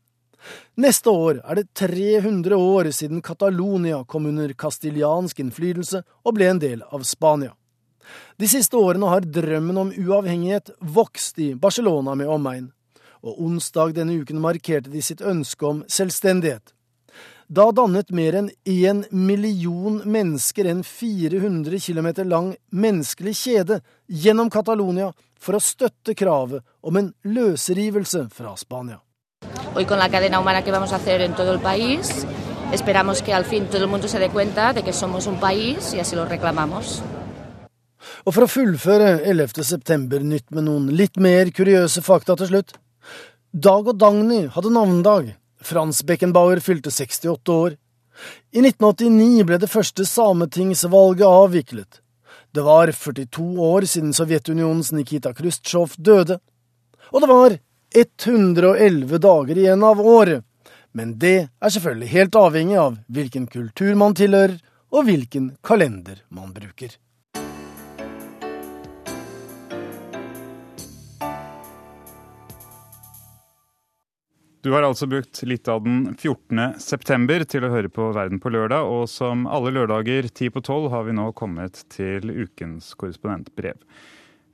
Neste 0.77 1.11
år 1.11 1.41
er 1.41 1.61
det 1.61 1.71
300 1.79 2.57
år 2.57 2.91
siden 2.93 3.23
Catalonia 3.25 4.03
kom 4.05 4.27
under 4.27 4.53
kastiliansk 4.53 5.41
innflytelse 5.41 6.03
og 6.25 6.37
ble 6.37 6.51
en 6.53 6.61
del 6.63 6.83
av 6.91 7.07
Spania. 7.09 7.55
De 8.37 8.49
siste 8.51 8.77
årene 8.77 9.09
har 9.09 9.25
drømmen 9.25 9.79
om 9.81 9.93
uavhengighet 9.93 10.75
vokst 10.81 11.39
i 11.41 11.55
Barcelona 11.55 12.17
med 12.19 12.29
omegn, 12.29 12.67
og 13.25 13.41
onsdag 13.41 13.95
denne 13.97 14.19
uken 14.21 14.43
markerte 14.43 14.93
de 14.93 15.01
sitt 15.03 15.23
ønske 15.25 15.67
om 15.67 15.85
selvstendighet. 15.89 16.75
Da 17.49 17.67
dannet 17.77 18.09
mer 18.11 18.39
enn 18.39 18.49
én 18.65 19.05
million 19.13 20.01
mennesker 20.09 20.65
en 20.71 20.81
400 20.83 21.77
km 21.77 22.09
lang 22.25 22.55
menneskelig 22.73 23.35
kjede 23.37 23.81
gjennom 24.09 24.49
Catalonia 24.51 25.11
for 25.37 25.59
å 25.59 25.61
støtte 25.61 26.15
kravet 26.17 26.65
om 26.81 26.97
en 26.97 27.13
løsrivelse 27.25 28.29
fra 28.33 28.55
Spania. 28.57 29.03
Hoy 29.75 29.85
con 29.85 29.99
la 29.99 30.09
cadena 30.09 30.41
humana 30.41 30.63
que 30.63 30.73
vamos 30.73 30.93
a 30.93 30.97
hacer 30.97 31.21
en 31.21 31.35
todo 31.35 31.53
el 31.53 31.61
país, 31.61 32.25
esperamos 32.73 33.21
que 33.21 33.35
al 33.35 33.45
fin 33.45 33.67
todo 33.67 33.85
el 33.85 33.91
mundo 33.91 34.09
se 34.09 34.19
dé 34.19 34.31
cuenta 34.31 34.73
de 34.73 34.83
que 34.83 34.93
somos 34.93 35.27
un 35.27 35.39
país 35.39 35.93
y 35.93 36.01
así 36.01 36.17
lo 36.17 36.25
reclamamos. 36.25 37.03
Og 38.25 38.33
for 38.33 38.45
å 38.45 38.49
fullføre 38.49 39.21
11. 39.29 39.65
september-nytt 39.65 40.51
med 40.53 40.65
noen 40.65 40.89
litt 40.97 41.17
mer 41.21 41.51
kuriøse 41.53 42.01
fakta 42.05 42.37
til 42.41 42.49
slutt. 42.49 42.77
Dag 43.53 43.89
og 43.89 43.99
Dagny 44.01 44.47
hadde 44.53 44.73
navnedag. 44.73 45.35
Frans 45.65 46.03
Beckenbauer 46.05 46.61
fylte 46.61 46.91
68 46.91 47.53
år. 47.53 47.77
I 48.55 48.63
1989 48.63 49.45
ble 49.49 49.59
det 49.59 49.71
første 49.71 50.07
sametingsvalget 50.07 51.27
avviklet. 51.27 52.01
Det 52.55 52.63
var 52.63 52.93
42 52.93 53.45
år 53.59 53.87
siden 53.91 54.13
Sovjetunionens 54.15 54.93
Nikita 54.95 55.33
Khrusjtsjov 55.35 55.97
døde. 55.99 56.39
Og 57.11 57.25
det 57.25 57.31
var 57.31 57.57
111 57.95 59.19
dager 59.19 59.59
igjen 59.59 59.83
av 59.83 60.01
året. 60.01 60.45
Men 60.95 61.17
det 61.19 61.49
er 61.59 61.75
selvfølgelig 61.75 62.13
helt 62.13 62.39
avhengig 62.39 62.79
av 62.79 62.99
hvilken 63.11 63.49
kultur 63.51 63.95
man 63.99 64.15
tilhører, 64.15 64.61
og 64.95 65.09
hvilken 65.09 65.57
kalender 65.67 66.21
man 66.31 66.53
bruker. 66.55 66.95
Du 74.65 74.71
har 74.73 74.81
altså 74.81 75.05
brukt 75.05 75.43
litt 75.45 75.69
av 75.69 75.83
den 75.85 76.15
14. 76.15 76.79
september 76.81 77.43
til 77.45 77.67
å 77.67 77.69
høre 77.69 77.91
på 77.93 78.07
Verden 78.17 78.39
på 78.41 78.49
lørdag, 78.49 78.87
og 78.89 79.03
som 79.13 79.43
alle 79.45 79.75
lørdager 79.77 80.31
ti 80.33 80.47
på 80.49 80.63
tolv 80.65 80.87
har 80.89 81.03
vi 81.05 81.13
nå 81.13 81.27
kommet 81.37 81.83
til 81.93 82.31
ukens 82.33 82.95
korrespondentbrev. 82.97 83.77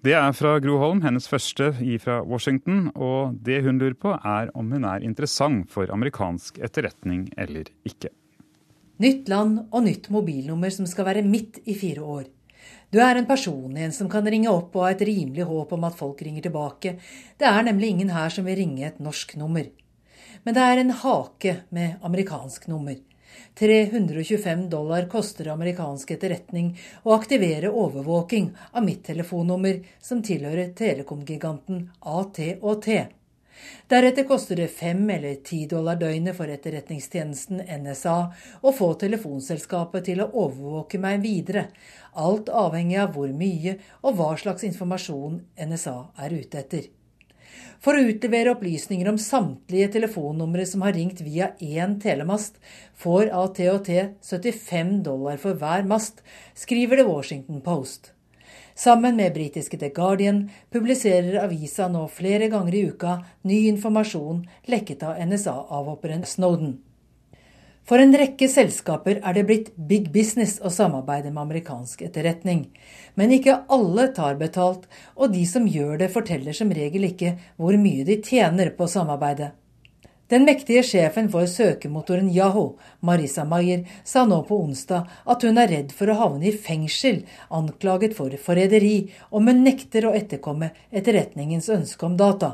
Det 0.03 0.17
er 0.19 0.33
fra 0.35 0.57
Gro 0.59 0.81
Holm, 0.83 1.05
hennes 1.05 1.31
første 1.31 1.69
fra 2.03 2.17
Washington, 2.27 2.89
og 2.97 3.37
det 3.47 3.61
hun 3.63 3.79
lurer 3.79 3.95
på 3.95 4.17
er 4.19 4.51
om 4.59 4.73
hun 4.75 4.89
er 4.91 5.07
interessant 5.07 5.71
for 5.71 5.93
amerikansk 5.95 6.59
etterretning 6.59 7.29
eller 7.39 7.71
ikke. 7.87 8.11
Nytt 9.05 9.31
land 9.31 9.61
og 9.71 9.85
nytt 9.87 10.09
mobilnummer 10.11 10.75
som 10.75 10.89
skal 10.91 11.07
være 11.07 11.23
midt 11.23 11.61
i 11.71 11.77
fire 11.79 12.03
år. 12.17 12.25
Du 12.91 12.99
er 12.99 13.15
en 13.15 13.31
person, 13.31 13.79
en 13.79 13.95
som 13.95 14.11
kan 14.11 14.27
ringe 14.27 14.51
opp 14.51 14.75
og 14.75 14.89
ha 14.89 14.91
et 14.91 15.07
rimelig 15.07 15.47
håp 15.47 15.77
om 15.79 15.87
at 15.87 15.95
folk 15.95 16.19
ringer 16.27 16.49
tilbake. 16.49 16.97
Det 17.39 17.47
er 17.47 17.63
nemlig 17.71 17.93
ingen 17.95 18.11
her 18.11 18.35
som 18.35 18.51
vil 18.51 18.59
ringe 18.59 18.89
et 18.89 18.99
norsk 18.99 19.37
nummer. 19.39 19.71
Men 20.51 20.55
det 20.57 20.63
er 20.67 20.79
en 20.83 20.91
hake 20.91 21.51
med 21.71 22.01
amerikansk 22.03 22.65
nummer. 22.67 22.97
325 23.59 24.65
dollar 24.73 25.07
koster 25.13 25.53
amerikansk 25.53 26.11
etterretning 26.11 26.73
å 27.07 27.13
aktivere 27.15 27.71
overvåking 27.71 28.49
av 28.73 28.83
mitt 28.83 29.05
telefonnummer, 29.07 29.79
som 30.03 30.25
tilhører 30.27 30.73
telekomgiganten 30.75 31.87
AT&T. 32.01 32.99
Deretter 33.95 34.27
koster 34.27 34.65
det 34.65 34.69
fem 34.75 35.07
eller 35.21 35.39
ti 35.47 35.63
dollar 35.71 36.03
døgnet 36.03 36.35
for 36.35 36.51
etterretningstjenesten 36.51 37.63
NSA 37.87 38.19
å 38.67 38.75
få 38.75 38.97
telefonselskapet 39.07 40.11
til 40.11 40.27
å 40.27 40.33
overvåke 40.49 40.99
meg 40.99 41.23
videre, 41.23 41.69
alt 42.19 42.51
avhengig 42.51 42.99
av 43.07 43.15
hvor 43.15 43.31
mye 43.31 43.79
og 44.03 44.17
hva 44.19 44.33
slags 44.35 44.67
informasjon 44.67 45.45
NSA 45.63 46.01
er 46.27 46.43
ute 46.43 46.67
etter. 46.67 46.97
For 47.81 47.97
å 47.97 48.03
utlevere 48.13 48.53
opplysninger 48.53 49.09
om 49.09 49.17
samtlige 49.17 49.95
telefonnumre 49.95 50.67
som 50.69 50.83
har 50.85 50.93
ringt 50.93 51.23
via 51.25 51.55
én 51.65 51.95
telemast, 52.03 52.59
får 52.93 53.31
AT&T 53.33 53.97
75 54.21 54.99
dollar 55.07 55.41
for 55.41 55.57
hver 55.57 55.87
mast, 55.89 56.21
skriver 56.53 57.01
The 57.01 57.07
Washington 57.09 57.63
Post. 57.65 58.13
Sammen 58.77 59.17
med 59.17 59.33
britiske 59.33 59.81
The 59.81 59.89
Guardian 59.97 60.43
publiserer 60.73 61.41
avisa 61.41 61.89
nå 61.89 62.05
flere 62.13 62.51
ganger 62.53 62.77
i 62.77 62.85
uka 62.93 63.17
ny 63.49 63.63
informasjon 63.73 64.45
lekket 64.69 65.09
av 65.09 65.17
NSA-avhopperen 65.25 66.29
Snowden. 66.29 66.77
For 67.89 67.99
en 67.99 68.15
rekke 68.15 68.47
selskaper 68.49 69.19
er 69.25 69.35
det 69.35 69.47
blitt 69.49 69.71
big 69.75 70.11
business 70.15 70.59
å 70.63 70.71
samarbeide 70.71 71.33
med 71.33 71.43
amerikansk 71.43 72.05
etterretning. 72.07 72.69
Men 73.19 73.33
ikke 73.35 73.63
alle 73.73 74.11
tar 74.15 74.39
betalt, 74.41 74.87
og 75.17 75.33
de 75.35 75.43
som 75.49 75.67
gjør 75.67 75.97
det, 76.03 76.13
forteller 76.15 76.57
som 76.57 76.71
regel 76.71 77.09
ikke 77.09 77.35
hvor 77.57 77.79
mye 77.81 78.07
de 78.07 78.21
tjener 78.23 78.71
på 78.77 78.87
samarbeidet. 78.91 79.51
Den 80.31 80.45
mektige 80.47 80.85
sjefen 80.87 81.27
for 81.33 81.49
søkemotoren 81.51 82.29
Yahoo, 82.31 82.77
Marisa 83.03 83.43
Mayer, 83.43 83.81
sa 84.07 84.23
nå 84.23 84.45
på 84.47 84.61
onsdag 84.63 85.09
at 85.27 85.43
hun 85.43 85.59
er 85.59 85.73
redd 85.73 85.91
for 85.91 86.13
å 86.13 86.19
havne 86.21 86.47
i 86.47 86.55
fengsel, 86.55 87.25
anklaget 87.51 88.15
for 88.15 88.37
forræderi, 88.39 89.09
om 89.35 89.51
hun 89.51 89.65
nekter 89.67 90.07
å 90.07 90.15
etterkomme 90.15 90.71
etterretningens 90.95 91.67
ønske 91.75 92.07
om 92.07 92.15
data. 92.21 92.53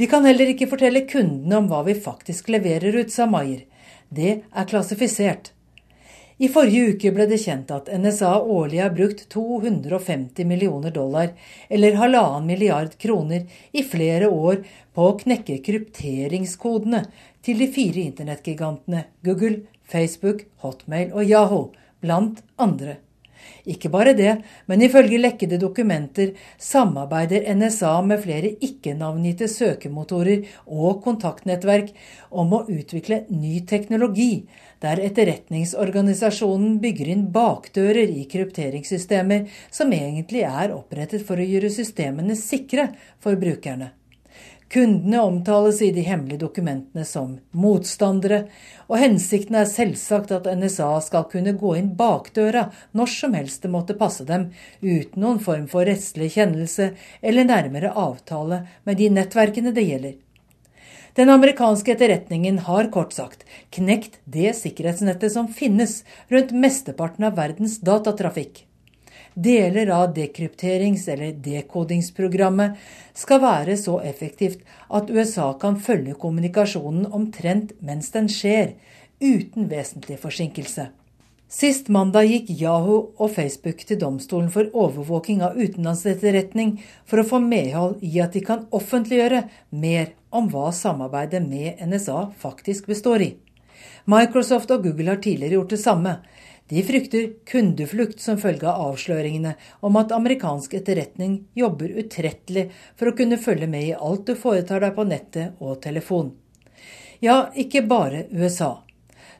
Vi 0.00 0.08
kan 0.08 0.24
heller 0.24 0.48
ikke 0.48 0.70
fortelle 0.70 1.04
kundene 1.04 1.60
om 1.60 1.68
hva 1.68 1.82
vi 1.84 1.92
faktisk 1.92 2.48
leverer 2.54 2.96
ut, 3.02 3.12
sa 3.12 3.28
Mayer. 3.28 3.66
Det 4.12 4.32
er 4.44 4.68
klassifisert. 4.68 5.52
I 6.42 6.48
forrige 6.50 6.94
uke 6.94 7.12
ble 7.14 7.24
det 7.30 7.38
kjent 7.44 7.70
at 7.70 7.90
NSA 8.02 8.32
årlig 8.40 8.80
har 8.82 8.94
brukt 8.96 9.22
250 9.30 10.48
millioner 10.48 10.90
dollar, 10.90 11.30
eller 11.68 11.98
halvannen 12.00 12.48
milliard 12.48 12.96
kroner, 12.98 13.44
i 13.70 13.84
flere 13.86 14.28
år 14.28 14.64
på 14.92 15.06
å 15.06 15.14
knekke 15.20 15.60
krypteringskodene 15.68 17.04
til 17.46 17.62
de 17.62 17.70
fire 17.76 18.02
internettgigantene 18.08 19.04
Google, 19.22 19.62
Facebook, 19.86 20.44
Hotmail 20.64 21.14
og 21.14 21.30
Yahoo, 21.30 21.64
blant 22.02 22.42
andre. 22.56 22.98
Ikke 23.62 23.92
bare 23.94 24.16
det, 24.18 24.32
men 24.66 24.82
ifølge 24.82 25.20
lekkede 25.20 25.58
dokumenter 25.62 26.32
samarbeider 26.58 27.46
NSA 27.54 27.92
med 28.02 28.18
flere 28.24 28.50
ikke-navngitte 28.58 29.46
søkemotorer 29.50 30.48
og 30.66 30.98
kontaktnettverk 31.04 31.92
om 32.30 32.56
å 32.58 32.64
utvikle 32.66 33.22
ny 33.30 33.60
teknologi, 33.70 34.48
der 34.82 35.04
etterretningsorganisasjonen 35.06 36.80
bygger 36.82 37.14
inn 37.14 37.28
bakdører 37.30 38.10
i 38.10 38.26
krypteringssystemer 38.30 39.46
som 39.70 39.94
egentlig 39.94 40.42
er 40.48 40.74
opprettet 40.74 41.22
for 41.26 41.38
å 41.38 41.46
gjøre 41.46 41.70
systemene 41.70 42.34
sikre 42.38 42.90
for 43.22 43.38
brukerne. 43.38 43.92
Kundene 44.72 45.20
omtales 45.20 45.82
i 45.82 45.90
de 45.92 46.00
hemmelige 46.00 46.40
dokumentene 46.40 47.04
som 47.04 47.34
motstandere, 47.52 48.46
og 48.88 49.02
hensikten 49.02 49.58
er 49.60 49.68
selvsagt 49.68 50.32
at 50.32 50.48
NSA 50.48 50.88
skal 51.04 51.26
kunne 51.28 51.52
gå 51.60 51.74
inn 51.76 51.90
bakdøra 51.98 52.62
når 52.96 53.12
som 53.12 53.36
helst 53.36 53.66
det 53.66 53.72
måtte 53.74 53.98
passe 54.00 54.24
dem, 54.24 54.48
uten 54.80 55.20
noen 55.20 55.42
form 55.44 55.68
for 55.68 55.84
rettslig 55.84 56.30
kjennelse 56.38 56.88
eller 57.20 57.50
nærmere 57.50 57.92
avtale 57.92 58.62
med 58.88 58.96
de 58.96 59.12
nettverkene 59.12 59.76
det 59.76 59.84
gjelder. 59.90 60.16
Den 61.20 61.28
amerikanske 61.28 61.92
etterretningen 61.92 62.64
har 62.64 62.88
kort 62.96 63.12
sagt 63.12 63.44
knekt 63.76 64.22
det 64.24 64.54
sikkerhetsnettet 64.56 65.36
som 65.36 65.52
finnes 65.52 65.98
rundt 66.32 66.56
mesteparten 66.56 67.28
av 67.28 67.36
verdens 67.36 67.76
datatrafikk. 67.84 68.64
Deler 69.34 69.88
av 69.90 70.14
dekrypterings- 70.14 71.08
eller 71.08 71.32
dekodingsprogrammet 71.32 72.80
skal 73.14 73.40
være 73.40 73.76
så 73.80 73.98
effektivt 74.04 74.60
at 74.92 75.10
USA 75.10 75.52
kan 75.60 75.78
følge 75.80 76.14
kommunikasjonen 76.20 77.06
omtrent 77.12 77.72
mens 77.80 78.10
den 78.12 78.28
skjer, 78.28 78.74
uten 79.22 79.70
vesentlig 79.70 80.18
forsinkelse. 80.20 80.90
Sist 81.52 81.88
mandag 81.92 82.30
gikk 82.30 82.50
Yahoo 82.62 82.98
og 83.20 83.34
Facebook 83.34 83.82
til 83.84 83.98
domstolen 84.00 84.48
for 84.52 84.68
overvåking 84.72 85.42
av 85.44 85.58
utenlandsetterretning 85.60 86.78
for 87.04 87.20
å 87.20 87.26
få 87.28 87.40
medhold 87.44 88.00
i 88.00 88.14
at 88.24 88.32
de 88.32 88.40
kan 88.44 88.64
offentliggjøre 88.72 89.42
mer 89.68 90.14
om 90.32 90.48
hva 90.48 90.70
samarbeidet 90.72 91.42
med 91.44 91.80
NSA 91.84 92.30
faktisk 92.40 92.88
består 92.88 93.24
i. 93.24 93.30
Microsoft 94.08 94.72
og 94.72 94.86
Google 94.86 95.12
har 95.12 95.20
tidligere 95.20 95.60
gjort 95.60 95.76
det 95.76 95.82
samme, 95.82 96.14
de 96.70 96.82
frykter 96.86 97.32
kundeflukt 97.48 98.20
som 98.20 98.38
følge 98.40 98.68
av 98.68 98.92
avsløringene 98.92 99.56
om 99.84 99.98
at 100.00 100.14
amerikansk 100.14 100.76
etterretning 100.78 101.42
jobber 101.58 101.90
utrettelig 102.02 102.68
for 102.96 103.10
å 103.10 103.16
kunne 103.18 103.40
følge 103.40 103.68
med 103.68 103.88
i 103.88 103.96
alt 103.96 104.24
du 104.30 104.36
foretar 104.38 104.84
deg 104.84 104.94
på 104.96 105.04
nettet 105.08 105.60
og 105.60 105.82
telefon. 105.84 106.32
Ja, 107.22 107.50
ikke 107.54 107.84
bare 107.86 108.24
USA. 108.30 108.80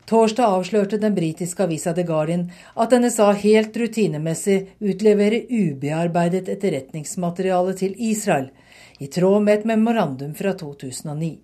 Torsdag 0.07 0.59
avslørte 0.59 0.99
den 0.99 1.15
britiske 1.15 1.63
avisa 1.65 1.95
The 1.95 2.03
Guardian 2.07 2.49
at 2.75 2.93
NSA 2.93 3.31
helt 3.45 3.77
rutinemessig 3.79 4.59
utleverer 4.83 5.47
ubearbeidet 5.49 6.51
etterretningsmateriale 6.51 7.77
til 7.79 7.95
Israel, 7.97 8.51
i 8.99 9.07
tråd 9.07 9.47
med 9.47 9.61
et 9.61 9.71
memorandum 9.73 10.35
fra 10.35 10.53
2009. 10.59 11.39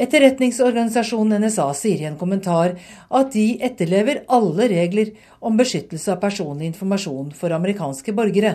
Etterretningsorganisasjonen 0.00 1.42
NSA 1.44 1.66
sier 1.76 2.00
i 2.00 2.08
en 2.08 2.16
kommentar 2.16 2.72
at 3.18 3.34
de 3.34 3.58
etterlever 3.60 4.22
alle 4.32 4.70
regler 4.72 5.10
om 5.44 5.58
beskyttelse 5.60 6.14
av 6.14 6.22
personlig 6.22 6.70
informasjon 6.70 7.34
for 7.36 7.52
amerikanske 7.52 8.14
borgere. 8.16 8.54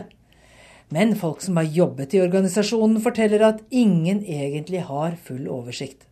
Men 0.90 1.14
folk 1.18 1.46
som 1.46 1.62
har 1.62 1.70
jobbet 1.70 2.18
i 2.18 2.24
organisasjonen, 2.24 2.98
forteller 3.02 3.46
at 3.46 3.62
ingen 3.70 4.24
egentlig 4.26 4.82
har 4.90 5.18
full 5.22 5.46
oversikt. 5.46 6.08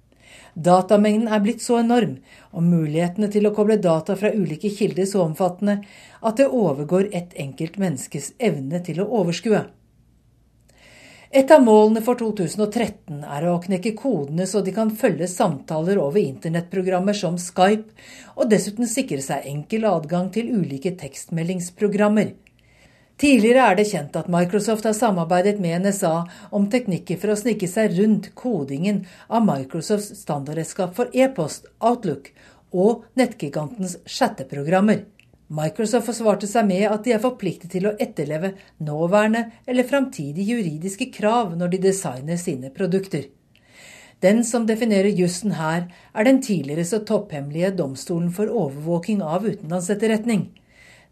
Datamengden 0.53 1.29
er 1.33 1.41
blitt 1.41 1.65
så 1.65 1.79
enorm, 1.81 2.19
og 2.53 2.65
mulighetene 2.69 3.29
til 3.33 3.49
å 3.49 3.53
koble 3.57 3.79
data 3.81 4.13
fra 4.17 4.29
ulike 4.33 4.69
kilder 4.69 5.09
så 5.09 5.25
omfattende, 5.25 5.79
at 6.21 6.37
det 6.37 6.51
overgår 6.53 7.09
ett 7.09 7.33
enkelt 7.41 7.81
menneskes 7.81 8.35
evne 8.37 8.85
til 8.85 9.01
å 9.01 9.09
overskue. 9.21 9.65
Et 11.33 11.49
av 11.49 11.63
målene 11.65 12.01
for 12.05 12.13
2013 12.19 13.23
er 13.25 13.45
å 13.49 13.55
knekke 13.61 13.95
kodene 13.97 14.45
så 14.45 14.59
de 14.61 14.69
kan 14.75 14.91
følge 14.93 15.25
samtaler 15.31 15.97
over 15.97 16.21
internettprogrammer 16.21 17.17
som 17.17 17.39
Skype, 17.41 17.89
og 18.37 18.51
dessuten 18.51 18.85
sikre 18.85 19.17
seg 19.25 19.47
enkel 19.49 19.87
adgang 19.89 20.27
til 20.35 20.51
ulike 20.53 20.91
tekstmeldingsprogrammer. 20.99 22.35
Tidligere 23.17 23.65
er 23.65 23.79
det 23.79 23.87
kjent 23.89 24.19
at 24.21 24.29
Microsoft 24.29 24.85
har 24.85 24.93
samarbeidet 24.93 25.55
med 25.63 25.87
NSA 25.87 26.13
om 26.53 26.69
teknikker 26.69 27.17
for 27.17 27.33
å 27.33 27.39
snike 27.41 27.71
seg 27.71 27.97
rundt 27.97 28.29
kodingen 28.37 29.01
av 29.25 29.41
Microsofts 29.49 30.13
standardredskap 30.21 30.93
for 30.93 31.09
e-post, 31.17 31.65
Outlook, 31.81 32.29
og 32.69 33.07
nettgigantens 33.17 33.97
chatteprogrammer. 34.05 35.07
Microsoft 35.53 36.07
forsvarte 36.07 36.47
seg 36.49 36.65
med 36.65 36.87
at 36.89 37.03
de 37.05 37.13
er 37.13 37.21
forpliktet 37.21 37.69
til 37.75 37.85
å 37.85 37.93
etterleve 38.01 38.55
nåværende 38.81 39.43
eller 39.69 39.85
framtidige 39.85 40.55
juridiske 40.57 41.11
krav 41.13 41.53
når 41.59 41.75
de 41.75 41.81
designer 41.83 42.39
sine 42.41 42.71
produkter. 42.73 43.27
Den 44.23 44.41
som 44.47 44.65
definerer 44.65 45.13
jussen 45.13 45.53
her, 45.59 45.89
er 46.15 46.25
den 46.25 46.41
tidligere 46.41 46.87
så 46.87 47.01
topphemmelige 47.05 47.73
domstolen 47.77 48.31
for 48.33 48.49
overvåking 48.49 49.21
av 49.21 49.45
utenlandsetterretning. 49.45 50.47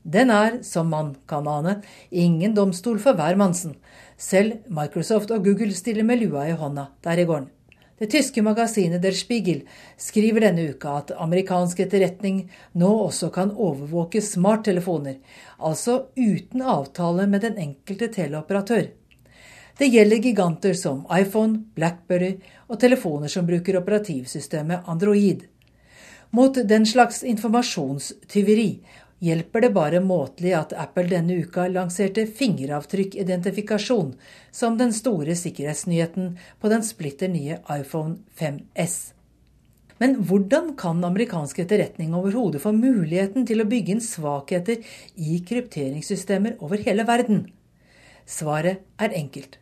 Den 0.02 0.32
er, 0.34 0.62
som 0.66 0.89
man 0.89 1.14
kan 1.30 1.46
ane, 1.46 1.82
ingen 2.10 2.56
domstol 2.58 2.98
for 3.04 3.20
hvermannsen. 3.20 3.76
Selv 4.18 4.64
Microsoft 4.72 5.30
og 5.36 5.46
Google 5.46 5.76
stiller 5.78 6.08
med 6.08 6.24
lua 6.24 6.48
i 6.50 6.58
hånda 6.58 6.88
der 7.06 7.22
i 7.22 7.28
gården. 7.30 7.52
Det 8.02 8.08
tyske 8.10 8.41
magasinet 8.41 9.04
Der 9.04 9.14
Spiegel 9.14 9.60
skriver 10.02 10.41
denne 10.41 10.64
uka 10.72 10.95
at 11.04 11.12
amerikansk 11.22 11.84
etterretning 11.84 12.39
nå 12.82 12.88
også 13.04 13.28
kan 13.36 13.52
overvåke 13.54 14.24
smarttelefoner, 14.26 15.20
altså 15.62 16.08
uten 16.18 16.64
avtale 16.66 17.28
med 17.30 17.45
den 17.45 17.60
enkelte 17.62 18.10
teleoperatør. 18.16 18.88
Det 19.78 19.91
gjelder 19.93 20.18
giganter 20.26 20.74
som 20.74 21.04
iPhone, 21.14 21.62
Blackberry 21.78 22.39
og 22.68 22.80
telefoner 22.82 23.30
som 23.30 23.45
bruker 23.45 23.78
operativsystemet 23.78 24.89
Android. 24.89 25.45
Mot 26.34 26.58
den 26.58 26.89
slags 26.89 27.22
informasjonstyveri 27.22 28.70
hjelper 29.22 29.61
det 29.61 29.69
bare 29.76 30.01
måtelig 30.01 30.53
at 30.57 30.74
Apple 30.74 31.05
denne 31.11 31.38
uka 31.43 31.67
lanserte 31.69 32.26
fingeravtrykkidentifikasjon 32.26 34.15
som 34.51 34.78
den 34.80 34.93
store 34.97 35.38
sikkerhetsnyheten 35.38 36.36
på 36.59 36.72
den 36.74 36.84
splitter 36.86 37.30
nye 37.30 37.59
iPhone 37.69 38.17
5S. 38.39 39.13
Men 40.01 40.17
hvordan 40.26 40.74
kan 40.82 41.03
amerikansk 41.05 41.59
etterretning 41.61 42.15
overhodet 42.17 42.63
få 42.63 42.74
muligheten 42.74 43.45
til 43.45 43.61
å 43.61 43.69
bygge 43.69 43.93
inn 43.93 44.01
svakheter 44.01 44.82
i 45.13 45.38
krypteringssystemer 45.45 46.57
over 46.57 46.82
hele 46.82 47.05
verden? 47.05 47.43
Svaret 48.26 48.82
er 48.97 49.13
enkelt. 49.13 49.59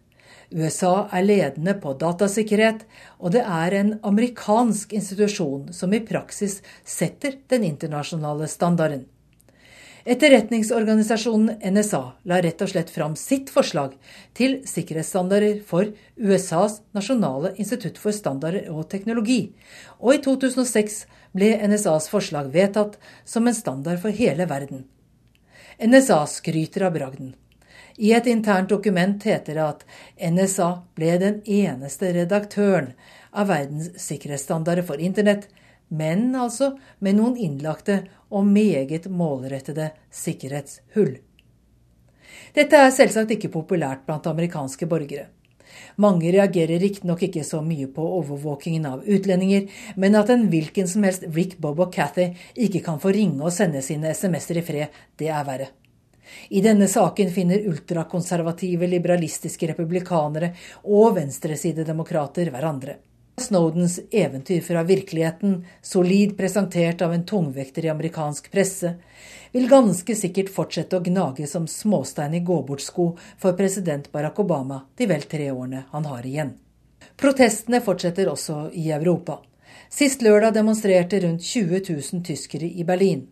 USA 0.49 1.09
er 1.13 1.27
ledende 1.27 1.75
på 1.77 1.91
datasikkerhet, 1.99 2.87
og 3.19 3.35
det 3.35 3.43
er 3.43 3.75
en 3.75 3.93
amerikansk 4.07 4.95
institusjon 4.97 5.73
som 5.75 5.93
i 5.93 6.01
praksis 6.01 6.61
setter 6.87 7.35
den 7.51 7.67
internasjonale 7.67 8.47
standarden. 8.49 9.03
Etterretningsorganisasjonen 10.09 11.59
NSA 11.73 11.99
la 12.25 12.39
rett 12.41 12.61
og 12.65 12.69
slett 12.71 12.89
fram 12.89 13.13
sitt 13.19 13.51
forslag 13.53 13.91
til 14.33 14.55
sikkerhetsstandarder 14.65 15.59
for 15.69 15.91
USAs 16.17 16.79
nasjonale 16.97 17.51
institutt 17.61 17.99
for 18.01 18.15
standarder 18.17 18.71
og 18.73 18.87
teknologi, 18.89 19.51
og 20.01 20.15
i 20.15 20.21
2006 20.25 20.95
ble 21.37 21.51
NSAs 21.61 22.09
forslag 22.09 22.49
vedtatt 22.55 22.97
som 23.21 23.45
en 23.45 23.59
standard 23.59 24.01
for 24.01 24.09
hele 24.09 24.49
verden. 24.49 24.87
NSA 25.77 26.23
skryter 26.33 26.87
av 26.89 26.97
bragden. 26.97 27.35
I 28.01 28.15
et 28.17 28.25
internt 28.33 28.73
dokument 28.73 29.21
heter 29.29 29.61
det 29.61 29.67
at 29.67 29.85
NSA 30.17 30.71
ble 30.97 31.19
den 31.21 31.41
eneste 31.45 32.15
redaktøren 32.17 32.95
av 33.29 33.53
verdens 33.53 33.93
sikkerhetsstandarder 34.09 34.89
for 34.89 34.97
internett 34.97 35.51
men 35.89 36.35
altså 36.37 36.73
med 36.99 37.17
noen 37.17 37.37
innlagte 37.37 38.03
og 38.29 38.45
meget 38.45 39.09
målrettede 39.09 39.89
sikkerhetshull. 40.13 41.17
Dette 42.55 42.77
er 42.77 42.93
selvsagt 42.93 43.33
ikke 43.35 43.51
populært 43.53 44.05
blant 44.07 44.27
amerikanske 44.29 44.87
borgere. 44.89 45.27
Mange 46.01 46.31
reagerer 46.33 46.79
riktignok 46.81 47.21
ikke 47.27 47.43
så 47.45 47.59
mye 47.65 47.87
på 47.93 48.03
overvåkingen 48.19 48.85
av 48.89 49.03
utlendinger, 49.05 49.67
men 49.95 50.15
at 50.17 50.31
en 50.33 50.47
hvilken 50.51 50.87
som 50.89 51.05
helst 51.05 51.27
Rick, 51.35 51.57
Bob 51.61 51.81
og 51.83 51.93
Cathy 51.93 52.31
ikke 52.55 52.81
kan 52.85 53.01
få 53.01 53.13
ringe 53.15 53.43
og 53.43 53.53
sende 53.53 53.83
sine 53.85 54.13
SMS-er 54.15 54.61
i 54.61 54.65
fred, 54.65 54.97
det 55.19 55.29
er 55.29 55.45
verre. 55.47 55.69
I 56.53 56.61
denne 56.61 56.87
saken 56.89 57.31
finner 57.33 57.65
ultrakonservative 57.69 58.87
liberalistiske 58.89 59.71
republikanere 59.71 60.51
og 60.85 61.15
venstresidedemokrater 61.17 62.51
hverandre. 62.53 62.99
Snowdens 63.39 63.99
eventyr 64.11 64.61
fra 64.61 64.83
virkeligheten, 64.83 65.65
solid 65.81 66.37
presentert 66.37 67.01
av 67.01 67.13
en 67.13 67.25
tungvekter 67.25 67.85
i 67.85 67.89
amerikansk 67.89 68.51
presse, 68.51 68.93
vil 69.51 69.69
ganske 69.69 70.15
sikkert 70.15 70.51
fortsette 70.53 70.97
å 70.97 71.03
gnage 71.05 71.47
som 71.47 71.67
småstein 71.67 72.35
i 72.37 72.43
gåbortsko 72.45 73.07
for 73.41 73.57
president 73.57 74.11
Barack 74.11 74.39
Obama 74.39 74.83
de 74.97 75.07
vel 75.09 75.25
tre 75.31 75.51
årene 75.51 75.85
han 75.91 76.05
har 76.05 76.25
igjen. 76.25 76.53
Protestene 77.19 77.81
fortsetter 77.81 78.29
også 78.29 78.69
i 78.73 78.91
Europa. 78.95 79.39
Sist 79.89 80.21
lørdag 80.21 80.53
demonstrerte 80.59 81.19
rundt 81.23 81.43
20 81.43 81.81
000 81.89 82.23
tyskere 82.25 82.69
i 82.69 82.85
Berlin. 82.85 83.25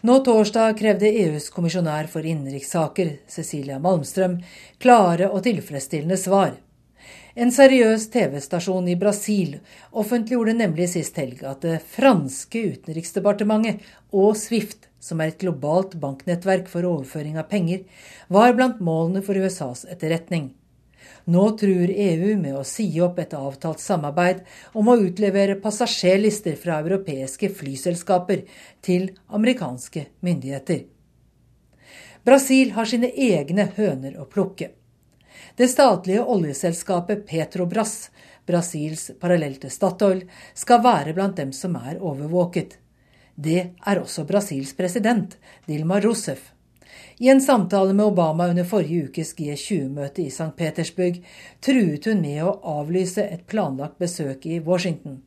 Nå 0.00 0.20
torsdag 0.24 0.78
krevde 0.78 1.10
EUs 1.10 1.50
kommisjonær 1.54 2.06
for 2.10 2.26
innenrikssaker, 2.26 3.18
Cecilia 3.28 3.78
Malmström, 3.82 4.38
klare 4.78 5.28
og 5.30 5.42
tilfredsstillende 5.46 6.16
svar. 6.16 6.54
En 7.36 7.50
seriøs 7.52 8.08
TV-stasjon 8.12 8.88
i 8.88 8.96
Brasil 8.96 9.58
offentliggjorde 9.92 10.54
nemlig 10.56 10.88
sist 10.94 11.18
helg 11.20 11.42
at 11.44 11.64
det 11.64 11.80
franske 11.84 12.62
utenriksdepartementet 12.74 13.84
og 14.16 14.36
Swift, 14.40 14.88
som 15.00 15.20
er 15.20 15.32
et 15.32 15.42
globalt 15.42 15.98
banknettverk 16.00 16.70
for 16.72 16.88
overføring 16.88 17.36
av 17.38 17.50
penger, 17.50 17.84
var 18.28 18.56
blant 18.56 18.80
målene 18.80 19.22
for 19.26 19.36
USAs 19.36 19.84
etterretning. 19.92 20.54
Nå 21.28 21.44
truer 21.60 21.92
EU 21.92 22.36
med 22.40 22.56
å 22.56 22.64
si 22.64 22.86
opp 23.04 23.18
et 23.20 23.34
avtalt 23.36 23.82
samarbeid 23.84 24.40
om 24.72 24.88
å 24.88 24.96
utlevere 24.96 25.58
passasjerlister 25.60 26.56
fra 26.56 26.80
europeiske 26.80 27.50
flyselskaper 27.52 28.46
til 28.80 29.10
amerikanske 29.28 30.06
myndigheter. 30.24 30.86
Brasil 32.24 32.72
har 32.76 32.88
sine 32.88 33.12
egne 33.12 33.68
høner 33.76 34.16
å 34.20 34.26
plukke. 34.28 34.72
Det 35.58 35.66
statlige 35.68 36.22
oljeselskapet 36.22 37.24
Petrobras, 37.26 38.10
Brasils 38.46 39.08
parallell 39.18 39.56
til 39.58 39.72
Statoil, 39.74 40.20
skal 40.54 40.84
være 40.84 41.14
blant 41.16 41.34
dem 41.40 41.50
som 41.50 41.74
er 41.80 41.96
overvåket. 41.98 42.76
Det 43.34 43.56
er 43.74 43.98
også 43.98 44.22
Brasils 44.28 44.70
president, 44.78 45.34
Dilma 45.66 45.98
Rousef. 46.04 46.52
I 47.18 47.32
en 47.32 47.42
samtale 47.42 47.90
med 47.90 48.06
Obama 48.06 48.46
under 48.52 48.68
forrige 48.70 49.08
ukes 49.08 49.34
G20-møte 49.34 50.22
i 50.22 50.30
St. 50.30 50.52
Petersburg 50.54 51.18
truet 51.58 52.06
hun 52.06 52.22
med 52.22 52.38
å 52.46 52.54
avlyse 52.78 53.26
et 53.26 53.42
planlagt 53.50 53.98
besøk 53.98 54.46
i 54.46 54.60
Washington. 54.62 55.24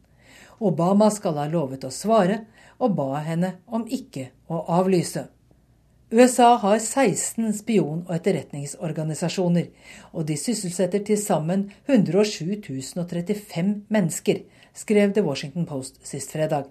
Obama 0.63 1.11
skal 1.11 1.43
ha 1.43 1.49
lovet 1.51 1.83
å 1.83 1.91
svare, 1.91 2.45
og 2.79 2.95
ba 2.95 3.19
henne 3.27 3.57
om 3.67 3.83
ikke 3.83 4.29
å 4.47 4.63
avlyse. 4.79 5.27
USA 6.13 6.57
har 6.57 6.79
16 6.79 7.53
spion- 7.53 8.01
og 8.03 8.15
etterretningsorganisasjoner, 8.17 9.69
og 10.11 10.25
de 10.27 10.35
sysselsetter 10.35 11.05
til 11.07 11.15
sammen 11.15 11.69
107 11.87 12.57
035 12.67 13.85
mennesker, 13.87 14.41
skrev 14.75 15.13
The 15.15 15.23
Washington 15.23 15.65
Post 15.65 16.01
sist 16.03 16.35
fredag. 16.35 16.67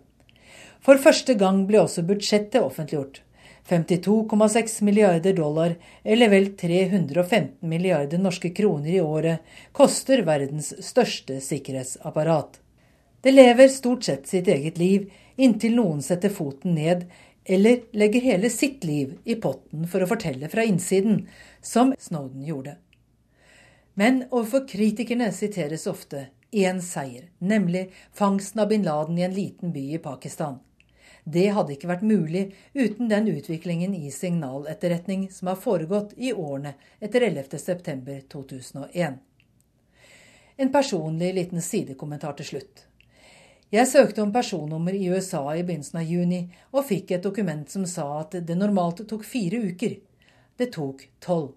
For 0.84 1.00
første 1.00 1.38
gang 1.40 1.62
ble 1.64 1.80
også 1.80 2.04
budsjettet 2.04 2.60
offentliggjort. 2.60 3.22
52,6 3.70 4.82
milliarder 4.84 5.32
dollar, 5.32 5.72
eller 6.04 6.28
vel 6.28 6.52
315 6.60 7.64
milliarder 7.64 8.20
norske 8.20 8.52
kroner 8.52 8.92
i 8.92 9.00
året, 9.00 9.40
koster 9.72 10.20
verdens 10.28 10.74
største 10.84 11.40
sikkerhetsapparat. 11.40 12.60
Det 13.24 13.32
lever 13.32 13.72
stort 13.72 14.04
sett 14.04 14.28
sitt 14.28 14.48
eget 14.48 14.76
liv, 14.80 15.08
inntil 15.40 15.76
noen 15.80 16.04
setter 16.04 16.32
foten 16.32 16.76
ned 16.76 17.08
eller 17.50 17.80
legger 17.90 18.20
hele 18.20 18.50
sitt 18.50 18.84
liv 18.84 19.18
i 19.24 19.34
potten 19.34 19.88
for 19.90 20.04
å 20.04 20.06
fortelle 20.06 20.46
fra 20.48 20.62
innsiden, 20.62 21.24
som 21.60 21.94
Snowden 21.98 22.44
gjorde. 22.46 22.76
Men 23.98 24.20
overfor 24.30 24.68
kritikerne 24.70 25.32
siteres 25.34 25.88
ofte 25.90 26.28
én 26.54 26.78
seier, 26.78 27.24
nemlig 27.38 27.88
fangsten 28.14 28.62
av 28.62 28.68
bin 28.70 28.86
Laden 28.86 29.18
i 29.18 29.24
en 29.26 29.34
liten 29.34 29.72
by 29.74 29.82
i 29.94 29.98
Pakistan. 29.98 30.60
Det 31.24 31.48
hadde 31.56 31.74
ikke 31.74 31.90
vært 31.90 32.06
mulig 32.06 32.44
uten 32.72 33.10
den 33.10 33.26
utviklingen 33.34 33.98
i 33.98 34.12
signaletterretning 34.14 35.26
som 35.34 35.50
har 35.50 35.58
foregått 35.58 36.14
i 36.16 36.30
årene 36.30 36.76
etter 37.02 37.26
11.9.2001. 37.32 39.18
En 40.56 40.72
personlig 40.72 41.34
liten 41.34 41.66
sidekommentar 41.66 42.38
til 42.38 42.52
slutt. 42.52 42.86
Jeg 43.70 43.86
søkte 43.86 44.18
om 44.24 44.32
personnummer 44.34 44.96
i 44.98 45.04
USA 45.14 45.44
i 45.54 45.60
begynnelsen 45.62 46.00
av 46.00 46.08
juni, 46.10 46.40
og 46.74 46.88
fikk 46.88 47.12
et 47.14 47.22
dokument 47.22 47.68
som 47.70 47.84
sa 47.86 48.06
at 48.24 48.32
det 48.42 48.56
normalt 48.58 49.04
tok 49.06 49.22
fire 49.22 49.60
uker. 49.62 49.92
Det 50.58 50.72
tok 50.74 51.04
tolv. 51.22 51.52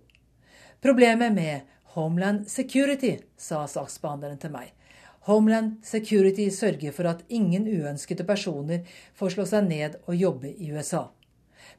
Problemet 0.83 1.33
med 1.33 1.71
Homeland 1.95 2.45
Security, 2.51 3.15
sa 3.33 3.63
saksbehandleren 3.65 4.37
til 4.37 4.53
meg, 4.53 4.69
Homeland 5.25 5.79
Security 5.87 6.51
sørger 6.53 6.93
for 6.93 7.09
at 7.09 7.23
ingen 7.33 7.65
uønskede 7.65 8.27
personer 8.29 8.85
får 9.17 9.33
slå 9.33 9.47
seg 9.49 9.65
ned 9.71 9.97
og 10.03 10.13
jobbe 10.19 10.53
i 10.53 10.69
USA. 10.69 11.07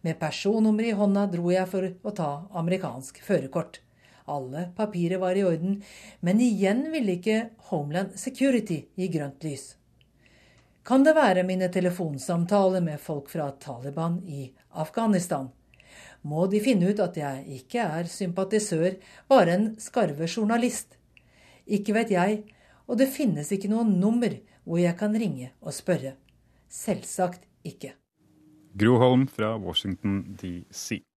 Med 0.03 0.19
personnummer 0.19 0.89
i 0.89 0.97
hånda 0.99 1.29
dro 1.31 1.55
jeg 1.55 1.71
for 1.71 1.93
å 2.03 2.15
ta 2.17 2.33
amerikansk 2.59 3.23
førerkort. 3.23 3.79
Alle 4.27 4.67
papirer 4.75 5.23
var 5.23 5.39
i 5.39 5.47
orden, 5.47 5.79
men 6.27 6.43
igjen 6.43 6.89
ville 6.91 7.21
ikke 7.21 7.41
Homeland 7.71 8.19
Security 8.19 8.83
gi 8.99 9.13
grønt 9.15 9.47
lys. 9.47 9.75
Kan 10.85 11.05
det 11.05 11.15
være 11.17 11.47
mine 11.49 11.71
telefonsamtaler 11.73 12.83
med 12.85 13.01
folk 13.01 13.31
fra 13.33 13.47
Taliban 13.57 14.19
i 14.29 14.51
Afghanistan? 14.77 15.47
Må 16.29 16.45
de 16.53 16.61
finne 16.61 16.91
ut 16.93 17.01
at 17.01 17.17
jeg 17.17 17.45
ikke 17.57 17.87
er 18.01 18.11
sympatisør, 18.13 18.99
bare 19.29 19.55
en 19.57 19.67
skarve 19.81 20.29
journalist? 20.29 20.99
Ikke 21.65 21.97
vet 21.97 22.13
jeg, 22.13 22.43
og 22.85 23.01
det 23.01 23.09
finnes 23.13 23.49
ikke 23.57 23.73
noe 23.73 23.87
nummer 23.89 24.37
hvor 24.65 24.83
jeg 24.83 24.97
kan 25.01 25.17
ringe 25.17 25.55
og 25.65 25.73
spørre. 25.73 26.19
Selvsagt 26.69 27.49
ikke. 27.65 27.95
Gro 28.77 28.99
Holm 29.01 29.25
fra 29.31 29.55
Washington 29.57 30.37
DC. 30.37 31.05